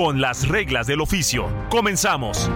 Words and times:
Con 0.00 0.18
las 0.18 0.48
reglas 0.48 0.86
del 0.86 1.02
oficio. 1.02 1.52
Comenzamos. 1.68 2.50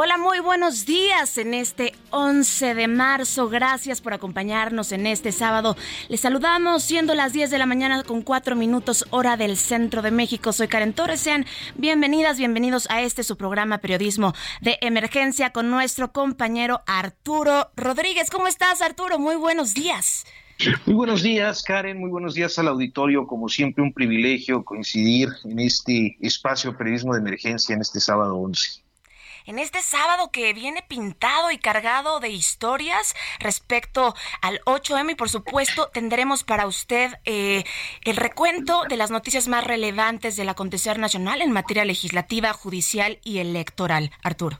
Hola, 0.00 0.16
muy 0.16 0.38
buenos 0.38 0.86
días 0.86 1.38
en 1.38 1.54
este 1.54 1.92
11 2.10 2.76
de 2.76 2.86
marzo. 2.86 3.48
Gracias 3.48 4.00
por 4.00 4.14
acompañarnos 4.14 4.92
en 4.92 5.08
este 5.08 5.32
sábado. 5.32 5.76
Les 6.08 6.20
saludamos 6.20 6.84
siendo 6.84 7.16
las 7.16 7.32
10 7.32 7.50
de 7.50 7.58
la 7.58 7.66
mañana 7.66 8.04
con 8.04 8.22
4 8.22 8.54
minutos 8.54 9.04
hora 9.10 9.36
del 9.36 9.56
centro 9.56 10.00
de 10.00 10.12
México. 10.12 10.52
Soy 10.52 10.68
Karen 10.68 10.92
Torres. 10.92 11.18
Sean 11.18 11.46
bienvenidas, 11.74 12.38
bienvenidos 12.38 12.88
a 12.90 13.02
este 13.02 13.24
su 13.24 13.36
programa 13.36 13.78
Periodismo 13.78 14.34
de 14.60 14.78
Emergencia 14.82 15.50
con 15.50 15.68
nuestro 15.68 16.12
compañero 16.12 16.80
Arturo 16.86 17.72
Rodríguez. 17.74 18.30
¿Cómo 18.30 18.46
estás, 18.46 18.80
Arturo? 18.82 19.18
Muy 19.18 19.34
buenos 19.34 19.74
días. 19.74 20.24
Muy 20.86 20.94
buenos 20.94 21.24
días, 21.24 21.64
Karen. 21.64 21.98
Muy 21.98 22.10
buenos 22.10 22.34
días 22.34 22.56
al 22.60 22.68
auditorio. 22.68 23.26
Como 23.26 23.48
siempre, 23.48 23.82
un 23.82 23.92
privilegio 23.92 24.64
coincidir 24.64 25.30
en 25.42 25.58
este 25.58 26.16
espacio 26.20 26.78
Periodismo 26.78 27.14
de 27.14 27.18
Emergencia 27.18 27.74
en 27.74 27.80
este 27.80 27.98
sábado 27.98 28.36
11 28.36 28.86
en 29.48 29.58
este 29.58 29.80
sábado 29.80 30.30
que 30.30 30.52
viene 30.52 30.84
pintado 30.86 31.50
y 31.50 31.56
cargado 31.56 32.20
de 32.20 32.28
historias 32.28 33.14
respecto 33.40 34.14
al 34.42 34.60
8M 34.66 35.12
y 35.12 35.14
por 35.14 35.30
supuesto 35.30 35.88
tendremos 35.92 36.44
para 36.44 36.66
usted 36.66 37.12
eh, 37.24 37.64
el 38.04 38.16
recuento 38.16 38.84
de 38.90 38.98
las 38.98 39.10
noticias 39.10 39.48
más 39.48 39.64
relevantes 39.66 40.36
del 40.36 40.50
acontecer 40.50 40.98
nacional 40.98 41.40
en 41.40 41.50
materia 41.50 41.86
legislativa, 41.86 42.52
judicial 42.52 43.20
y 43.24 43.38
electoral. 43.38 44.10
Arturo. 44.22 44.58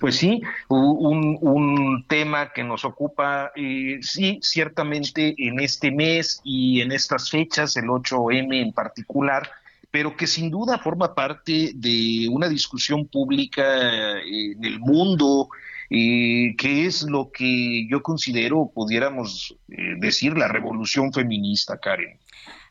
Pues 0.00 0.16
sí, 0.16 0.40
un, 0.68 1.38
un 1.42 2.04
tema 2.08 2.52
que 2.54 2.64
nos 2.64 2.86
ocupa, 2.86 3.52
eh, 3.54 3.98
sí, 4.00 4.40
ciertamente 4.42 5.34
en 5.36 5.60
este 5.60 5.90
mes 5.90 6.40
y 6.42 6.80
en 6.80 6.90
estas 6.90 7.30
fechas, 7.30 7.76
el 7.76 7.84
8M 7.84 8.62
en 8.62 8.72
particular, 8.72 9.50
pero 9.94 10.16
que 10.16 10.26
sin 10.26 10.50
duda 10.50 10.78
forma 10.78 11.14
parte 11.14 11.70
de 11.72 12.26
una 12.28 12.48
discusión 12.48 13.06
pública 13.06 14.20
en 14.22 14.64
el 14.64 14.80
mundo, 14.80 15.50
eh, 15.88 16.56
que 16.58 16.86
es 16.86 17.02
lo 17.02 17.30
que 17.30 17.86
yo 17.88 18.02
considero, 18.02 18.72
pudiéramos 18.74 19.54
eh, 19.68 19.94
decir, 19.98 20.36
la 20.36 20.48
revolución 20.48 21.12
feminista, 21.12 21.78
Karen. 21.78 22.18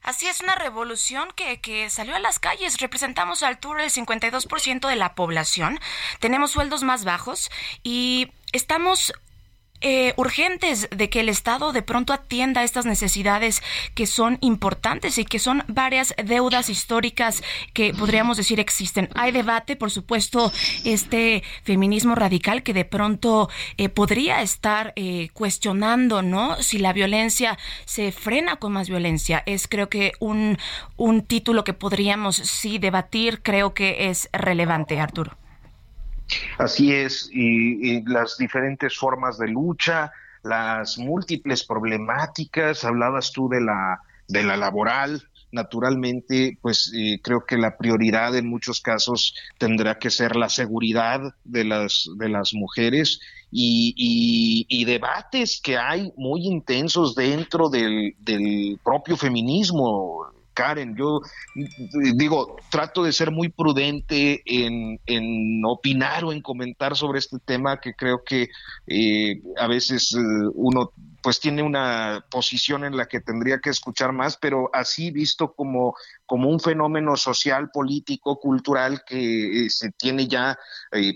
Así 0.01 0.27
es, 0.27 0.41
una 0.41 0.55
revolución 0.55 1.29
que, 1.33 1.61
que, 1.61 1.89
salió 1.89 2.13
a 2.13 2.19
las 2.19 2.39
calles. 2.39 2.77
Representamos 2.81 3.41
a 3.41 3.47
altura 3.47 3.83
del 3.83 3.91
52% 3.91 4.89
de 4.89 4.95
la 4.97 5.15
población. 5.15 5.79
Tenemos 6.19 6.51
sueldos 6.51 6.83
más 6.83 7.05
bajos 7.05 7.49
y 7.83 8.31
estamos 8.51 9.13
eh, 9.83 10.13
urgentes 10.17 10.87
de 10.89 11.09
que 11.09 11.19
el 11.19 11.29
Estado 11.29 11.73
de 11.73 11.81
pronto 11.81 12.13
atienda 12.13 12.63
estas 12.63 12.85
necesidades 12.85 13.61
que 13.93 14.07
son 14.07 14.37
importantes 14.41 15.17
y 15.17 15.25
que 15.25 15.39
son 15.39 15.63
varias 15.67 16.15
deudas 16.23 16.69
históricas 16.69 17.43
que 17.73 17.93
podríamos 17.93 18.37
decir 18.37 18.59
existen. 18.59 19.09
Hay 19.13 19.31
debate, 19.31 19.75
por 19.75 19.91
supuesto, 19.91 20.51
este 20.85 21.43
feminismo 21.63 22.15
radical 22.15 22.63
que 22.63 22.73
de 22.73 22.85
pronto 22.85 23.49
eh, 23.77 23.89
podría 23.89 24.41
estar 24.41 24.93
eh, 24.95 25.29
cuestionando, 25.33 26.21
¿no? 26.21 26.61
Si 26.63 26.79
la 26.79 26.93
violencia 26.93 27.57
se 27.85 28.11
frena 28.11 28.55
con 28.55 28.71
más 28.71 28.89
violencia. 28.89 29.43
Es 29.45 29.67
creo 29.67 29.89
que 29.89 30.13
un, 30.19 30.57
un 30.95 31.23
título 31.23 31.63
que 31.63 31.73
podríamos 31.73 32.37
sí 32.37 32.79
debatir, 32.79 33.41
creo 33.41 33.73
que 33.73 34.09
es 34.09 34.29
relevante, 34.31 34.99
Arturo. 34.99 35.42
Así 36.57 36.93
es, 36.93 37.29
y, 37.31 38.01
las 38.09 38.37
diferentes 38.37 38.97
formas 38.97 39.37
de 39.37 39.47
lucha, 39.47 40.11
las 40.43 40.97
múltiples 40.97 41.63
problemáticas, 41.63 42.83
hablabas 42.83 43.31
tú 43.31 43.49
de 43.49 43.61
la, 43.61 44.01
de 44.27 44.43
la 44.43 44.57
laboral, 44.57 45.27
naturalmente, 45.51 46.57
pues 46.61 46.91
eh, 46.95 47.19
creo 47.21 47.45
que 47.45 47.57
la 47.57 47.77
prioridad 47.77 48.35
en 48.35 48.49
muchos 48.49 48.81
casos 48.81 49.35
tendrá 49.57 49.99
que 49.99 50.09
ser 50.09 50.35
la 50.35 50.49
seguridad 50.49 51.21
de 51.43 51.63
las, 51.63 52.09
de 52.17 52.27
las 52.27 52.53
mujeres 52.53 53.19
y, 53.51 54.65
y, 54.67 54.85
debates 54.85 55.61
que 55.61 55.77
hay 55.77 56.11
muy 56.17 56.47
intensos 56.47 57.13
dentro 57.13 57.69
del, 57.69 58.15
del 58.19 58.79
propio 58.83 59.15
feminismo. 59.15 60.32
Karen, 60.53 60.95
yo 60.95 61.21
digo, 62.15 62.57
trato 62.69 63.03
de 63.03 63.11
ser 63.11 63.31
muy 63.31 63.49
prudente 63.49 64.41
en, 64.45 64.99
opinar 65.65 66.23
o 66.23 66.31
en 66.31 66.41
comentar 66.41 66.95
sobre 66.95 67.19
este 67.19 67.37
tema 67.39 67.79
que 67.79 67.93
creo 67.93 68.23
que 68.23 68.49
eh, 68.87 69.41
a 69.57 69.67
veces 69.67 70.13
eh, 70.13 70.19
uno 70.53 70.91
pues 71.21 71.39
tiene 71.39 71.63
una 71.63 72.25
posición 72.29 72.83
en 72.83 72.97
la 72.97 73.05
que 73.05 73.21
tendría 73.21 73.59
que 73.59 73.69
escuchar 73.69 74.11
más, 74.11 74.35
pero 74.35 74.69
así 74.73 75.09
visto 75.09 75.53
como, 75.53 75.95
como 76.25 76.49
un 76.49 76.59
fenómeno 76.59 77.15
social, 77.15 77.69
político, 77.71 78.39
cultural 78.39 79.03
que 79.07 79.65
eh, 79.65 79.69
se 79.69 79.91
tiene 79.91 80.27
ya 80.27 80.57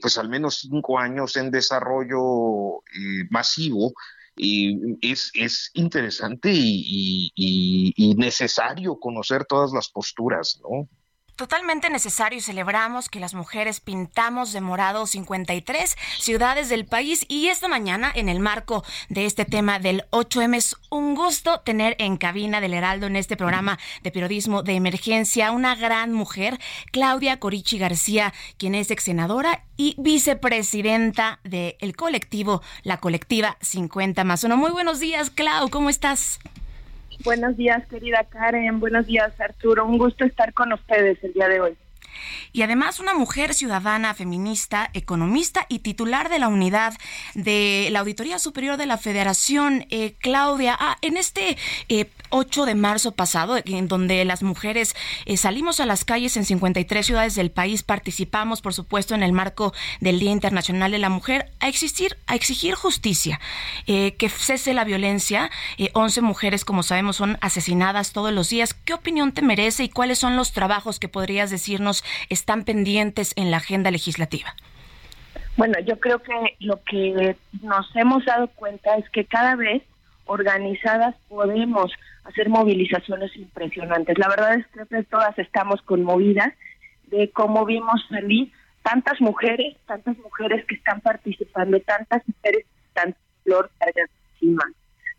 pues 0.01 0.17
al 0.17 0.29
menos 0.29 0.59
cinco 0.61 0.97
años 0.97 1.35
en 1.35 1.51
desarrollo 1.51 2.81
masivo, 3.29 3.93
y 4.37 4.97
es, 5.01 5.31
es 5.33 5.71
interesante 5.73 6.51
y, 6.53 7.31
y, 7.35 8.15
necesario 8.15 8.99
conocer 8.99 9.45
todas 9.45 9.71
las 9.73 9.89
posturas, 9.89 10.59
¿no? 10.61 10.87
Totalmente 11.37 11.91
necesario 11.91 12.39
y 12.39 12.41
celebramos 12.41 13.09
que 13.09 13.19
las 13.19 13.35
mujeres 13.35 13.79
pintamos 13.79 14.53
de 14.53 14.59
morado 14.59 15.05
53 15.05 15.95
ciudades 16.17 16.67
del 16.67 16.85
país 16.87 17.27
y 17.29 17.49
esta 17.49 17.67
mañana 17.67 18.11
en 18.15 18.27
el 18.27 18.39
marco 18.39 18.83
de 19.09 19.27
este 19.27 19.45
tema 19.45 19.77
del 19.77 20.03
8M 20.09 20.55
es 20.55 20.75
un 20.89 21.13
gusto 21.13 21.59
tener 21.59 21.95
en 21.99 22.17
cabina 22.17 22.59
del 22.59 22.73
Heraldo 22.73 23.05
en 23.05 23.15
este 23.15 23.37
programa 23.37 23.77
de 24.01 24.11
periodismo 24.11 24.63
de 24.63 24.73
emergencia 24.73 25.51
una 25.51 25.75
gran 25.75 26.11
mujer, 26.11 26.59
Claudia 26.91 27.39
Corichi 27.39 27.77
García, 27.77 28.33
quien 28.57 28.73
es 28.73 28.89
ex 28.89 29.03
senadora 29.03 29.63
y 29.77 29.93
vicepresidenta 29.99 31.39
del 31.43 31.95
colectivo, 31.95 32.63
la 32.81 32.97
colectiva 32.97 33.57
50 33.61 34.23
más 34.23 34.43
uno. 34.43 34.57
Muy 34.57 34.71
buenos 34.71 34.99
días, 34.99 35.29
Clau, 35.29 35.69
¿cómo 35.69 35.91
estás? 35.91 36.39
Buenos 37.23 37.57
días, 37.57 37.85
querida 37.87 38.23
Karen. 38.23 38.79
Buenos 38.79 39.05
días, 39.07 39.39
Arturo. 39.39 39.85
Un 39.85 39.97
gusto 39.97 40.25
estar 40.25 40.53
con 40.53 40.73
ustedes 40.73 41.23
el 41.23 41.33
día 41.33 41.47
de 41.47 41.59
hoy 41.59 41.77
y 42.51 42.61
además 42.61 42.99
una 42.99 43.13
mujer 43.13 43.53
ciudadana, 43.53 44.13
feminista, 44.13 44.89
economista 44.93 45.65
y 45.69 45.79
titular 45.79 46.29
de 46.29 46.39
la 46.39 46.47
unidad 46.47 46.93
de 47.33 47.89
la 47.91 47.99
Auditoría 47.99 48.39
Superior 48.39 48.77
de 48.77 48.85
la 48.85 48.97
Federación, 48.97 49.85
eh, 49.89 50.15
Claudia. 50.19 50.75
Ah, 50.79 50.97
en 51.01 51.17
este 51.17 51.57
8 52.29 52.63
eh, 52.63 52.65
de 52.65 52.75
marzo 52.75 53.11
pasado, 53.11 53.57
en 53.63 53.87
donde 53.87 54.23
las 54.25 54.43
mujeres 54.43 54.95
eh, 55.25 55.37
salimos 55.37 55.79
a 55.79 55.85
las 55.85 56.05
calles 56.05 56.37
en 56.37 56.45
53 56.45 57.05
ciudades 57.05 57.35
del 57.35 57.51
país, 57.51 57.83
participamos, 57.83 58.61
por 58.61 58.73
supuesto, 58.73 59.15
en 59.15 59.23
el 59.23 59.33
marco 59.33 59.73
del 59.99 60.19
Día 60.19 60.31
Internacional 60.31 60.91
de 60.91 60.97
la 60.97 61.09
Mujer, 61.09 61.51
a, 61.59 61.67
existir, 61.67 62.17
a 62.27 62.35
exigir 62.35 62.75
justicia, 62.75 63.39
que 63.85 64.29
cese 64.29 64.73
la 64.73 64.83
violencia. 64.83 65.49
11 65.93 66.21
mujeres, 66.21 66.65
como 66.65 66.83
sabemos, 66.83 67.17
son 67.17 67.37
asesinadas 67.41 68.11
todos 68.11 68.33
los 68.33 68.49
días. 68.49 68.73
¿Qué 68.73 68.93
opinión 68.93 69.31
te 69.31 69.41
merece 69.41 69.83
y 69.83 69.89
cuáles 69.89 70.19
son 70.19 70.35
los 70.35 70.51
trabajos 70.51 70.99
que 70.99 71.07
podrías 71.07 71.49
decirnos 71.49 72.03
están 72.29 72.63
pendientes 72.63 73.33
en 73.35 73.51
la 73.51 73.57
agenda 73.57 73.91
legislativa? 73.91 74.55
Bueno, 75.55 75.79
yo 75.79 75.99
creo 75.99 76.19
que 76.19 76.55
lo 76.59 76.81
que 76.83 77.35
nos 77.61 77.95
hemos 77.95 78.25
dado 78.25 78.47
cuenta 78.49 78.95
es 78.97 79.09
que 79.09 79.25
cada 79.25 79.55
vez 79.55 79.81
organizadas 80.25 81.15
podemos 81.27 81.91
hacer 82.25 82.49
movilizaciones 82.49 83.35
impresionantes. 83.35 84.17
La 84.17 84.27
verdad 84.27 84.55
es 84.55 84.65
que 84.67 85.03
todas 85.03 85.37
estamos 85.39 85.81
conmovidas 85.81 86.53
de 87.07 87.31
cómo 87.31 87.65
vimos 87.65 88.05
salir 88.09 88.51
tantas 88.83 89.19
mujeres, 89.19 89.75
tantas 89.85 90.17
mujeres 90.17 90.65
que 90.65 90.75
están 90.75 91.01
participando, 91.01 91.79
tantas 91.81 92.21
mujeres 92.27 92.65
que 92.65 92.87
están 92.87 93.15
flor 93.43 93.71
encima, 94.33 94.63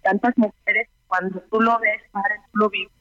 tantas 0.02 0.36
mujeres 0.36 0.88
cuando 1.06 1.40
tú 1.50 1.60
lo 1.60 1.78
ves, 1.78 2.02
tú 2.52 2.58
lo 2.58 2.70
vives, 2.70 2.92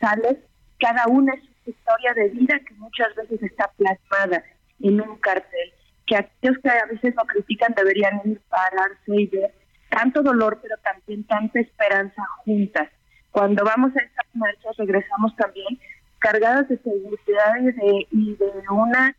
sales, 0.00 0.38
cada 0.78 1.06
una 1.06 1.34
es 1.34 1.42
historia 1.70 2.14
de 2.14 2.28
vida 2.30 2.58
que 2.60 2.74
muchas 2.74 3.14
veces 3.14 3.42
está 3.42 3.70
plasmada 3.76 4.42
en 4.80 5.00
un 5.00 5.16
cartel, 5.18 5.72
que 6.06 6.16
aquellos 6.16 6.58
que 6.62 6.70
a 6.70 6.86
veces 6.86 7.14
lo 7.16 7.24
critican 7.24 7.74
deberían 7.76 8.20
ir 8.24 8.40
pararse 8.48 8.98
y 9.06 9.26
ver 9.26 9.52
tanto 9.90 10.22
dolor, 10.22 10.58
pero 10.62 10.76
también 10.78 11.24
tanta 11.24 11.60
esperanza 11.60 12.22
juntas. 12.44 12.88
Cuando 13.30 13.64
vamos 13.64 13.94
a 13.96 14.02
estas 14.02 14.26
marchas 14.34 14.76
regresamos 14.76 15.34
también 15.36 15.78
cargadas 16.18 16.68
de 16.68 16.78
seguridad 16.78 17.56
y 17.60 17.64
de, 17.64 18.06
y 18.10 18.36
de 18.36 18.52
una 18.70 19.16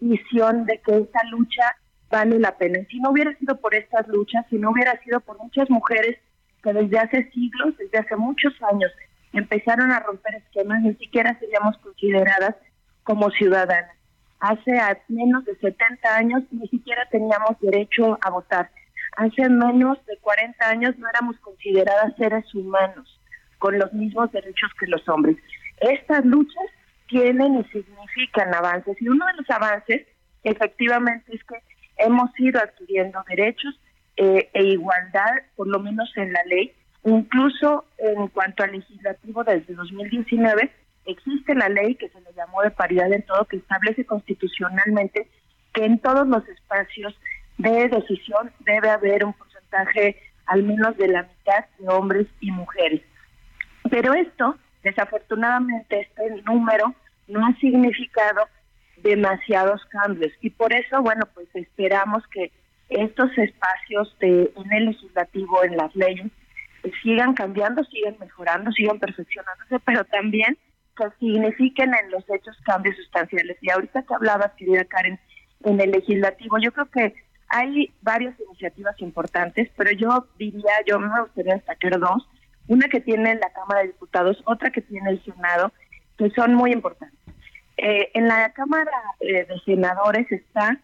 visión 0.00 0.66
de 0.66 0.80
que 0.80 0.98
esta 0.98 1.22
lucha 1.30 1.76
vale 2.10 2.38
la 2.38 2.56
pena. 2.58 2.80
si 2.90 3.00
no 3.00 3.10
hubiera 3.10 3.34
sido 3.38 3.56
por 3.58 3.74
estas 3.74 4.06
luchas, 4.08 4.44
si 4.50 4.58
no 4.58 4.70
hubiera 4.70 5.00
sido 5.02 5.20
por 5.20 5.38
muchas 5.38 5.70
mujeres 5.70 6.18
que 6.62 6.72
desde 6.72 6.98
hace 6.98 7.30
siglos, 7.30 7.76
desde 7.78 7.98
hace 7.98 8.16
muchos 8.16 8.52
años, 8.70 8.92
empezaron 9.32 9.90
a 9.90 10.00
romper 10.00 10.34
esquemas, 10.36 10.82
ni 10.82 10.94
siquiera 10.94 11.38
seríamos 11.38 11.76
consideradas 11.78 12.56
como 13.02 13.30
ciudadanas. 13.30 13.96
Hace 14.40 14.72
menos 15.08 15.44
de 15.44 15.56
70 15.56 16.16
años 16.16 16.42
ni 16.50 16.66
siquiera 16.68 17.06
teníamos 17.10 17.58
derecho 17.60 18.18
a 18.20 18.30
votar. 18.30 18.70
Hace 19.16 19.48
menos 19.48 20.04
de 20.06 20.16
40 20.18 20.68
años 20.68 20.98
no 20.98 21.08
éramos 21.08 21.38
consideradas 21.38 22.14
seres 22.16 22.52
humanos 22.54 23.20
con 23.58 23.78
los 23.78 23.92
mismos 23.92 24.32
derechos 24.32 24.70
que 24.78 24.86
los 24.86 25.08
hombres. 25.08 25.36
Estas 25.80 26.24
luchas 26.24 26.64
tienen 27.08 27.60
y 27.60 27.64
significan 27.64 28.54
avances 28.54 28.96
y 29.00 29.08
uno 29.08 29.24
de 29.26 29.34
los 29.34 29.50
avances 29.50 30.06
efectivamente 30.42 31.34
es 31.34 31.44
que 31.44 31.56
hemos 31.98 32.30
ido 32.38 32.60
adquiriendo 32.60 33.22
derechos 33.28 33.78
eh, 34.16 34.50
e 34.52 34.64
igualdad, 34.64 35.30
por 35.56 35.68
lo 35.68 35.78
menos 35.78 36.10
en 36.16 36.32
la 36.32 36.42
ley, 36.44 36.74
incluso 37.04 37.84
en 37.98 38.28
cuanto 38.28 38.62
al 38.62 38.72
legislativo 38.72 39.44
desde 39.44 39.74
2019 39.74 40.70
existe 41.06 41.54
la 41.54 41.68
ley 41.68 41.96
que 41.96 42.08
se 42.08 42.20
le 42.20 42.32
llamó 42.34 42.62
de 42.62 42.70
paridad 42.70 43.12
en 43.12 43.22
todo, 43.22 43.44
que 43.46 43.56
establece 43.56 44.04
constitucionalmente 44.04 45.28
que 45.72 45.84
en 45.84 45.98
todos 45.98 46.26
los 46.28 46.46
espacios 46.48 47.14
de 47.58 47.88
decisión 47.88 48.50
debe 48.60 48.90
haber 48.90 49.24
un 49.24 49.32
porcentaje 49.32 50.16
al 50.46 50.62
menos 50.62 50.96
de 50.96 51.08
la 51.08 51.22
mitad 51.22 51.64
de 51.78 51.88
hombres 51.88 52.26
y 52.40 52.50
mujeres. 52.50 53.00
Pero 53.90 54.14
esto, 54.14 54.56
desafortunadamente, 54.82 56.00
este 56.00 56.42
número 56.42 56.94
no 57.28 57.46
ha 57.46 57.54
significado 57.56 58.48
demasiados 58.98 59.84
cambios 59.86 60.32
y 60.40 60.50
por 60.50 60.72
eso, 60.72 61.02
bueno, 61.02 61.22
pues 61.34 61.48
esperamos 61.54 62.26
que 62.28 62.52
estos 62.88 63.30
espacios 63.38 64.14
de, 64.20 64.52
en 64.54 64.72
el 64.72 64.86
legislativo, 64.86 65.64
en 65.64 65.76
las 65.76 65.94
leyes, 65.96 66.30
sigan 67.02 67.34
cambiando, 67.34 67.84
sigan 67.84 68.16
mejorando, 68.18 68.72
sigan 68.72 68.98
perfeccionándose, 68.98 69.78
pero 69.80 70.04
también 70.04 70.58
que 70.96 71.04
signifiquen 71.18 71.92
en 71.94 72.10
los 72.10 72.24
hechos 72.28 72.56
cambios 72.64 72.96
sustanciales. 72.96 73.56
Y 73.60 73.70
ahorita 73.70 74.02
que 74.02 74.14
hablabas, 74.14 74.52
querida 74.52 74.84
Karen, 74.84 75.18
en 75.64 75.80
el 75.80 75.90
legislativo, 75.90 76.58
yo 76.58 76.72
creo 76.72 76.86
que 76.86 77.14
hay 77.48 77.92
varias 78.00 78.34
iniciativas 78.40 78.98
importantes, 79.00 79.70
pero 79.76 79.92
yo 79.92 80.26
diría, 80.38 80.72
yo 80.86 80.98
me 80.98 81.20
gustaría 81.20 81.54
destacar 81.54 81.98
dos, 81.98 82.26
una 82.68 82.88
que 82.88 83.00
tiene 83.00 83.34
la 83.34 83.50
Cámara 83.52 83.80
de 83.80 83.88
Diputados, 83.88 84.42
otra 84.46 84.70
que 84.70 84.80
tiene 84.80 85.10
el 85.10 85.24
Senado, 85.24 85.72
que 86.16 86.30
son 86.30 86.54
muy 86.54 86.72
importantes. 86.72 87.18
Eh, 87.76 88.10
en 88.14 88.28
la 88.28 88.52
Cámara 88.52 88.92
eh, 89.20 89.44
de 89.44 89.58
Senadores 89.64 90.30
está 90.30 90.80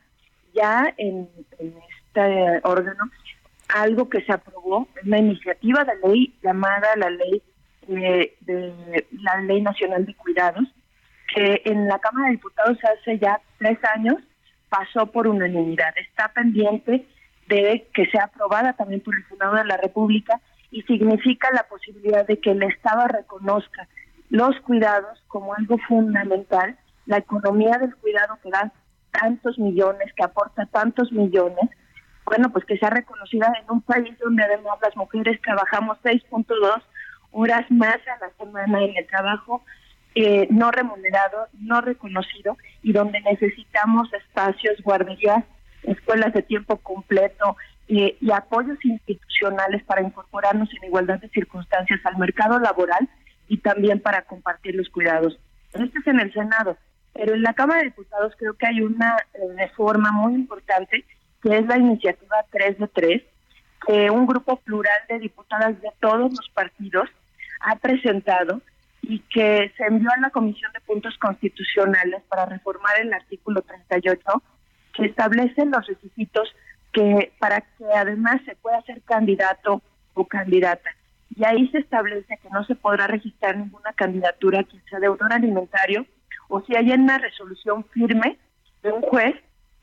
ya 0.55 0.93
en, 0.97 1.29
este 1.59 2.61
órgano 2.65 3.05
algo 3.69 4.09
que 4.09 4.23
se 4.23 4.32
aprobó, 4.32 4.88
una 5.05 5.19
iniciativa 5.19 5.85
de 5.85 6.09
ley 6.09 6.35
llamada 6.43 6.97
la 6.97 7.11
ley 7.11 7.43
de 7.88 9.05
la 9.23 9.41
Ley 9.41 9.62
Nacional 9.62 10.05
de 10.05 10.15
Cuidados, 10.15 10.65
que 11.35 11.62
en 11.65 11.88
la 11.88 11.99
Cámara 11.99 12.26
de 12.26 12.32
Diputados 12.32 12.79
hace 12.85 13.19
ya 13.19 13.41
tres 13.59 13.79
años 13.97 14.17
pasó 14.69 15.06
por 15.06 15.26
unanimidad. 15.26 15.94
Está 15.97 16.29
pendiente 16.29 17.06
de 17.49 17.88
que 17.94 18.06
sea 18.11 18.25
aprobada 18.25 18.75
también 18.75 19.00
por 19.00 19.15
el 19.15 19.26
Senado 19.29 19.56
de 19.56 19.65
la 19.65 19.79
República 19.79 20.41
y 20.71 20.82
significa 20.82 21.49
la 21.53 21.62
posibilidad 21.64 22.26
de 22.26 22.38
que 22.38 22.50
el 22.50 22.62
Estado 22.62 23.09
reconozca 23.09 23.88
los 24.29 24.55
cuidados 24.61 25.23
como 25.29 25.55
algo 25.55 25.79
fundamental, 25.88 26.76
la 27.06 27.19
economía 27.19 27.79
del 27.79 27.94
cuidado 27.97 28.38
que 28.43 28.50
da 28.50 28.71
tantos 29.11 29.59
millones, 29.59 30.12
que 30.14 30.25
aporta 30.25 30.67
tantos 30.67 31.11
millones, 31.11 31.71
bueno, 32.28 32.50
pues 32.52 32.64
que 32.64 32.78
sea 32.78 32.90
reconocida 32.90 33.52
en 33.60 33.70
un 33.70 33.82
país 33.82 34.16
donde 34.19 34.44
además 34.44 34.78
las 34.82 34.96
mujeres 34.96 35.40
trabajamos 35.42 35.98
6.2 36.02 36.82
horas 37.32 37.70
más 37.70 37.96
a 37.96 38.25
la 38.25 38.30
semana 38.38 38.82
en 38.82 38.96
el 38.96 39.06
trabajo 39.06 39.62
eh, 40.14 40.48
no 40.50 40.70
remunerado, 40.70 41.46
no 41.60 41.80
reconocido 41.80 42.56
y 42.82 42.92
donde 42.92 43.20
necesitamos 43.20 44.12
espacios, 44.12 44.82
guarderías, 44.82 45.44
escuelas 45.84 46.32
de 46.32 46.42
tiempo 46.42 46.78
completo 46.78 47.56
eh, 47.86 48.16
y 48.20 48.32
apoyos 48.32 48.78
institucionales 48.84 49.84
para 49.84 50.02
incorporarnos 50.02 50.69
en 50.75 50.88
igualdad 50.88 51.20
de 51.20 51.28
circunstancias 51.28 52.00
al 52.04 52.19
mercado 52.19 52.58
laboral 52.58 53.08
y 53.48 53.58
también 53.58 54.00
para 54.00 54.22
compartir 54.22 54.75
los 54.75 54.88
cuidados. 54.88 55.38
Esto 55.72 55.98
es 56.00 56.06
en 56.06 56.20
el 56.20 56.32
Senado, 56.32 56.76
pero 57.12 57.34
en 57.34 57.42
la 57.42 57.54
Cámara 57.54 57.80
de 57.80 57.90
Diputados 57.90 58.34
creo 58.38 58.54
que 58.54 58.66
hay 58.66 58.80
una 58.80 59.19
eh, 59.34 59.38
reforma 59.56 60.10
muy 60.10 60.34
importante, 60.34 61.04
que 61.43 61.56
es 61.56 61.67
la 61.67 61.79
iniciativa 61.79 62.37
3 62.50 62.79
de 62.79 62.88
3, 62.88 63.23
que 63.87 64.11
un 64.11 64.26
grupo 64.26 64.56
plural 64.56 64.99
de 65.08 65.19
diputadas 65.19 65.81
de 65.81 65.90
todos 66.00 66.31
los 66.31 66.50
partidos 66.52 67.08
ha 67.61 67.76
presentado 67.76 68.61
y 69.02 69.20
que 69.20 69.73
se 69.76 69.85
envió 69.85 70.11
a 70.14 70.20
la 70.20 70.31
Comisión 70.31 70.73
de 70.73 70.81
Puntos 70.81 71.17
Constitucionales 71.19 72.23
para 72.29 72.46
reformar 72.46 73.00
el 73.00 73.12
artículo 73.12 73.62
38, 73.62 74.20
que 74.94 75.06
establece 75.06 75.64
los 75.64 75.87
requisitos 75.87 76.55
que 76.93 77.32
para 77.38 77.61
que 77.61 77.85
además 77.94 78.40
se 78.44 78.56
pueda 78.56 78.82
ser 78.82 79.00
candidato 79.02 79.82
o 80.14 80.26
candidata. 80.26 80.90
Y 81.35 81.44
ahí 81.44 81.69
se 81.69 81.79
establece 81.79 82.38
que 82.43 82.50
no 82.50 82.64
se 82.64 82.75
podrá 82.75 83.06
registrar 83.06 83.56
ninguna 83.56 83.93
candidatura 83.93 84.64
que 84.64 84.81
sea 84.88 84.99
deudor 84.99 85.32
alimentario 85.32 86.06
o 86.49 86.61
si 86.62 86.75
hay 86.75 86.90
una 86.90 87.19
resolución 87.19 87.85
firme 87.93 88.38
de 88.82 88.93
un 88.93 89.02
juez 89.02 89.35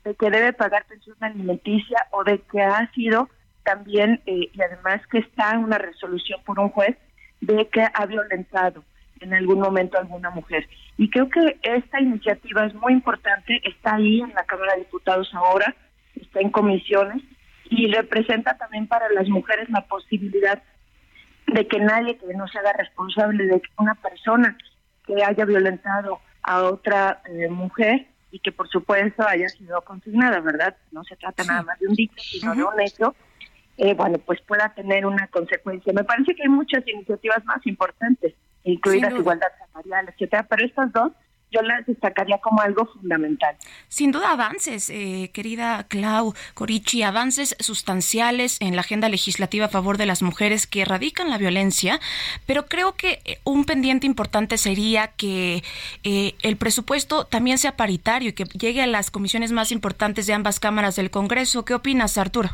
de 0.05 0.15
que 0.15 0.29
debe 0.29 0.53
pagar 0.53 0.85
pensión 0.85 1.17
alimenticia 1.19 1.97
o 2.11 2.23
de 2.23 2.39
que 2.39 2.61
ha 2.61 2.89
sido 2.93 3.27
también, 3.63 4.21
eh, 4.27 4.51
y 4.53 4.61
además 4.61 5.01
que 5.07 5.17
está 5.17 5.51
en 5.51 5.63
una 5.63 5.79
resolución 5.79 6.39
por 6.45 6.59
un 6.59 6.69
juez, 6.69 6.95
de 7.41 7.67
que 7.69 7.83
ha 7.91 8.05
violentado 8.05 8.83
en 9.19 9.33
algún 9.33 9.59
momento 9.59 9.97
a 9.97 10.01
alguna 10.01 10.29
mujer. 10.29 10.67
Y 10.97 11.09
creo 11.09 11.27
que 11.29 11.57
esta 11.63 11.99
iniciativa 11.99 12.65
es 12.65 12.75
muy 12.75 12.93
importante, 12.93 13.59
está 13.67 13.95
ahí 13.95 14.21
en 14.21 14.33
la 14.35 14.43
Cámara 14.43 14.73
de 14.73 14.81
Diputados 14.81 15.33
ahora, 15.33 15.75
está 16.15 16.39
en 16.39 16.51
comisiones 16.51 17.23
y 17.69 17.91
representa 17.91 18.55
también 18.57 18.87
para 18.87 19.09
las 19.09 19.27
mujeres 19.27 19.67
la 19.69 19.81
posibilidad 19.81 20.61
de 21.47 21.67
que 21.67 21.79
nadie 21.79 22.17
que 22.17 22.33
no 22.35 22.47
se 22.47 22.59
haga 22.59 22.73
responsable 22.73 23.45
de 23.45 23.59
que 23.59 23.69
una 23.77 23.95
persona 23.95 24.55
que 25.05 25.23
haya 25.23 25.45
violentado 25.45 26.19
a 26.43 26.63
otra 26.63 27.21
eh, 27.25 27.49
mujer 27.49 28.07
y 28.35 28.39
que 28.39 28.51
por 28.51 28.67
supuesto 28.67 29.25
haya 29.25 29.47
sido 29.47 29.81
consignada, 29.83 30.41
¿verdad? 30.41 30.75
No 30.91 31.05
se 31.05 31.15
trata 31.15 31.45
nada 31.45 31.63
más 31.63 31.79
de 31.79 31.87
un 31.87 31.95
dicho, 31.95 32.15
sino 32.17 32.53
de 32.53 32.65
un 32.65 32.81
hecho, 32.81 33.15
eh, 33.77 33.93
bueno, 33.93 34.17
pues 34.17 34.41
pueda 34.41 34.73
tener 34.73 35.05
una 35.05 35.27
consecuencia. 35.27 35.93
Me 35.93 36.03
parece 36.03 36.35
que 36.35 36.43
hay 36.43 36.49
muchas 36.49 36.85
iniciativas 36.85 37.45
más 37.45 37.65
importantes, 37.65 38.33
incluidas 38.65 39.13
igualdad 39.13 39.47
salarial, 39.57 40.09
etcétera, 40.09 40.43
pero 40.49 40.65
estas 40.65 40.91
dos 40.91 41.13
yo 41.55 41.61
las 41.61 41.85
destacaría 41.85 42.37
como 42.39 42.61
algo 42.61 42.85
fundamental. 42.85 43.55
Sin 43.87 44.11
duda 44.11 44.31
avances, 44.31 44.89
eh, 44.89 45.31
querida 45.33 45.85
Clau 45.87 46.33
Corichi, 46.53 47.03
avances 47.03 47.55
sustanciales 47.59 48.57
en 48.59 48.75
la 48.75 48.81
agenda 48.81 49.09
legislativa 49.09 49.65
a 49.65 49.69
favor 49.69 49.97
de 49.97 50.05
las 50.05 50.21
mujeres 50.21 50.67
que 50.67 50.81
erradican 50.81 51.29
la 51.29 51.37
violencia, 51.37 51.99
pero 52.45 52.65
creo 52.65 52.95
que 52.95 53.19
eh, 53.25 53.39
un 53.43 53.65
pendiente 53.65 54.05
importante 54.05 54.57
sería 54.57 55.07
que 55.07 55.63
eh, 56.03 56.35
el 56.41 56.57
presupuesto 56.57 57.25
también 57.25 57.57
sea 57.57 57.77
paritario 57.77 58.29
y 58.29 58.33
que 58.33 58.45
llegue 58.45 58.81
a 58.81 58.87
las 58.87 59.11
comisiones 59.11 59.51
más 59.51 59.71
importantes 59.71 60.27
de 60.27 60.33
ambas 60.33 60.59
cámaras 60.59 60.95
del 60.95 61.11
Congreso. 61.11 61.65
¿Qué 61.65 61.73
opinas, 61.73 62.17
Arturo? 62.17 62.49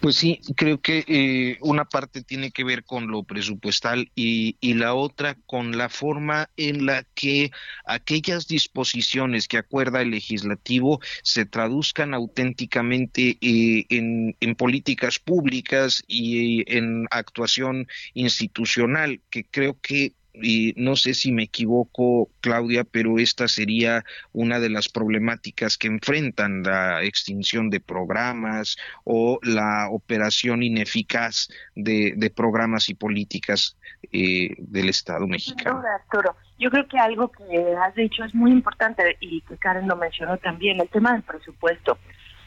Pues 0.00 0.14
sí, 0.14 0.40
creo 0.54 0.80
que 0.80 1.04
eh, 1.08 1.58
una 1.60 1.84
parte 1.84 2.22
tiene 2.22 2.52
que 2.52 2.62
ver 2.62 2.84
con 2.84 3.08
lo 3.08 3.24
presupuestal 3.24 4.10
y, 4.14 4.56
la 4.74 4.94
otra 4.94 5.36
con 5.46 5.76
la 5.76 5.88
forma 5.88 6.50
en 6.56 6.86
la 6.86 7.04
que 7.14 7.50
aquellas 7.84 8.46
disposiciones 8.46 9.48
que 9.48 9.58
acuerda 9.58 10.02
el 10.02 10.10
legislativo 10.10 11.00
se 11.24 11.46
traduzcan 11.46 12.14
auténticamente 12.14 13.38
eh, 13.40 13.86
en, 13.88 14.36
en, 14.38 14.54
políticas 14.54 15.18
públicas 15.18 16.04
y 16.06 16.62
en 16.72 17.08
actuación 17.10 17.88
institucional, 18.14 19.20
que 19.30 19.44
creo 19.44 19.80
que 19.80 20.12
y 20.34 20.74
no 20.76 20.96
sé 20.96 21.14
si 21.14 21.32
me 21.32 21.44
equivoco, 21.44 22.28
Claudia, 22.40 22.84
pero 22.84 23.18
esta 23.18 23.48
sería 23.48 24.04
una 24.32 24.60
de 24.60 24.70
las 24.70 24.88
problemáticas 24.88 25.76
que 25.76 25.88
enfrentan 25.88 26.62
la 26.62 27.02
extinción 27.02 27.70
de 27.70 27.80
programas 27.80 28.76
o 29.04 29.38
la 29.42 29.88
operación 29.90 30.62
ineficaz 30.62 31.48
de, 31.74 32.14
de 32.16 32.30
programas 32.30 32.88
y 32.88 32.94
políticas 32.94 33.76
eh, 34.12 34.54
del 34.58 34.88
Estado 34.88 35.26
mexicano. 35.26 35.82
Arturo. 36.02 36.36
Yo 36.58 36.70
creo 36.70 36.86
que 36.88 36.98
algo 36.98 37.30
que 37.30 37.74
has 37.80 37.94
dicho 37.94 38.24
es 38.24 38.34
muy 38.34 38.50
importante 38.50 39.16
y 39.20 39.40
que 39.42 39.56
Karen 39.56 39.88
lo 39.88 39.96
mencionó 39.96 40.38
también, 40.38 40.80
el 40.80 40.88
tema 40.88 41.12
del 41.12 41.22
presupuesto. 41.22 41.98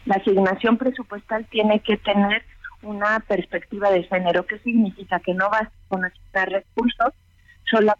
La 0.05 0.15
asignación 0.15 0.77
presupuestal 0.77 1.45
tiene 1.50 1.79
que 1.81 1.97
tener 1.97 2.43
una 2.81 3.19
perspectiva 3.19 3.91
de 3.91 4.03
género. 4.03 4.45
¿Qué 4.45 4.59
significa? 4.59 5.19
Que 5.19 5.33
no 5.33 5.50
vas 5.50 5.69
con 5.88 6.03
asignar 6.03 6.50
recursos 6.50 7.13
solo 7.71 7.93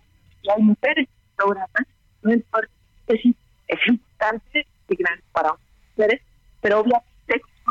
hay 0.56 0.62
mujeres 0.62 1.08
en 1.08 1.36
programas, 1.36 1.88
no 2.22 2.34
importa, 2.34 2.72
es, 3.08 3.20
es 3.68 3.80
importante 3.88 4.68
y 4.90 4.96
grande 4.96 5.24
para 5.32 5.56
mujeres, 5.96 6.22
pero 6.62 6.82
obviamente 6.82 7.02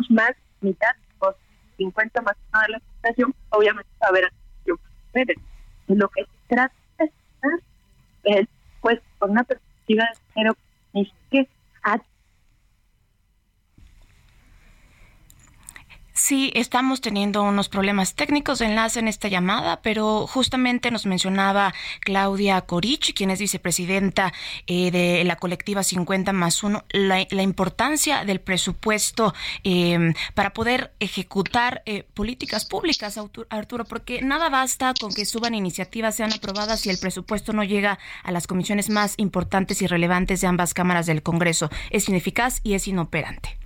más 0.08 0.32
mitad, 0.60 0.94
o 1.20 1.34
50 1.76 2.22
más 2.22 2.36
de 2.66 2.72
la 2.72 2.80
situación, 2.96 3.34
obviamente 3.50 3.90
va 4.02 4.06
a 4.06 4.10
haber 4.10 4.32
mujeres. 4.66 5.36
Lo 5.86 6.08
que 6.08 6.22
se 6.22 6.54
trata 6.54 6.74
es, 8.24 8.48
pues, 8.80 9.00
con 9.18 9.32
una 9.32 9.44
perspectiva 9.44 10.04
de 10.04 10.32
género, 10.34 10.56
es 10.94 11.08
que 11.30 11.48
a 11.82 12.00
Sí, 16.12 16.52
estamos 16.80 17.02
teniendo 17.02 17.42
unos 17.42 17.68
problemas 17.68 18.14
técnicos 18.14 18.58
de 18.58 18.64
enlace 18.64 19.00
en 19.00 19.08
esta 19.08 19.28
llamada, 19.28 19.82
pero 19.82 20.26
justamente 20.26 20.90
nos 20.90 21.04
mencionaba 21.04 21.74
Claudia 22.00 22.58
Corich, 22.62 23.12
quien 23.12 23.28
es 23.28 23.38
vicepresidenta 23.38 24.32
eh, 24.66 24.90
de 24.90 25.22
la 25.24 25.36
colectiva 25.36 25.82
50 25.82 26.32
más 26.32 26.62
1, 26.62 26.82
la, 26.88 27.42
importancia 27.42 28.24
del 28.24 28.40
presupuesto 28.40 29.34
em, 29.62 30.14
para 30.32 30.54
poder 30.54 30.94
ejecutar 31.00 31.82
eh, 31.84 32.04
políticas 32.14 32.64
públicas, 32.64 33.20
Arturo, 33.50 33.84
porque 33.84 34.22
nada 34.22 34.48
basta 34.48 34.94
con 34.98 35.12
que 35.12 35.26
suban 35.26 35.54
iniciativas, 35.54 36.16
sean 36.16 36.32
aprobadas 36.32 36.80
si 36.80 36.88
el 36.88 36.96
presupuesto 36.96 37.52
no 37.52 37.62
llega 37.62 37.98
a 38.24 38.32
las 38.32 38.46
comisiones 38.46 38.88
más 38.88 39.12
importantes 39.18 39.82
y 39.82 39.86
relevantes 39.86 40.40
de 40.40 40.46
ambas 40.46 40.72
cámaras 40.72 41.04
del 41.04 41.22
Congreso. 41.22 41.68
Es 41.90 42.08
ineficaz 42.08 42.62
y 42.64 42.72
es 42.72 42.88
inoperante 42.88 43.59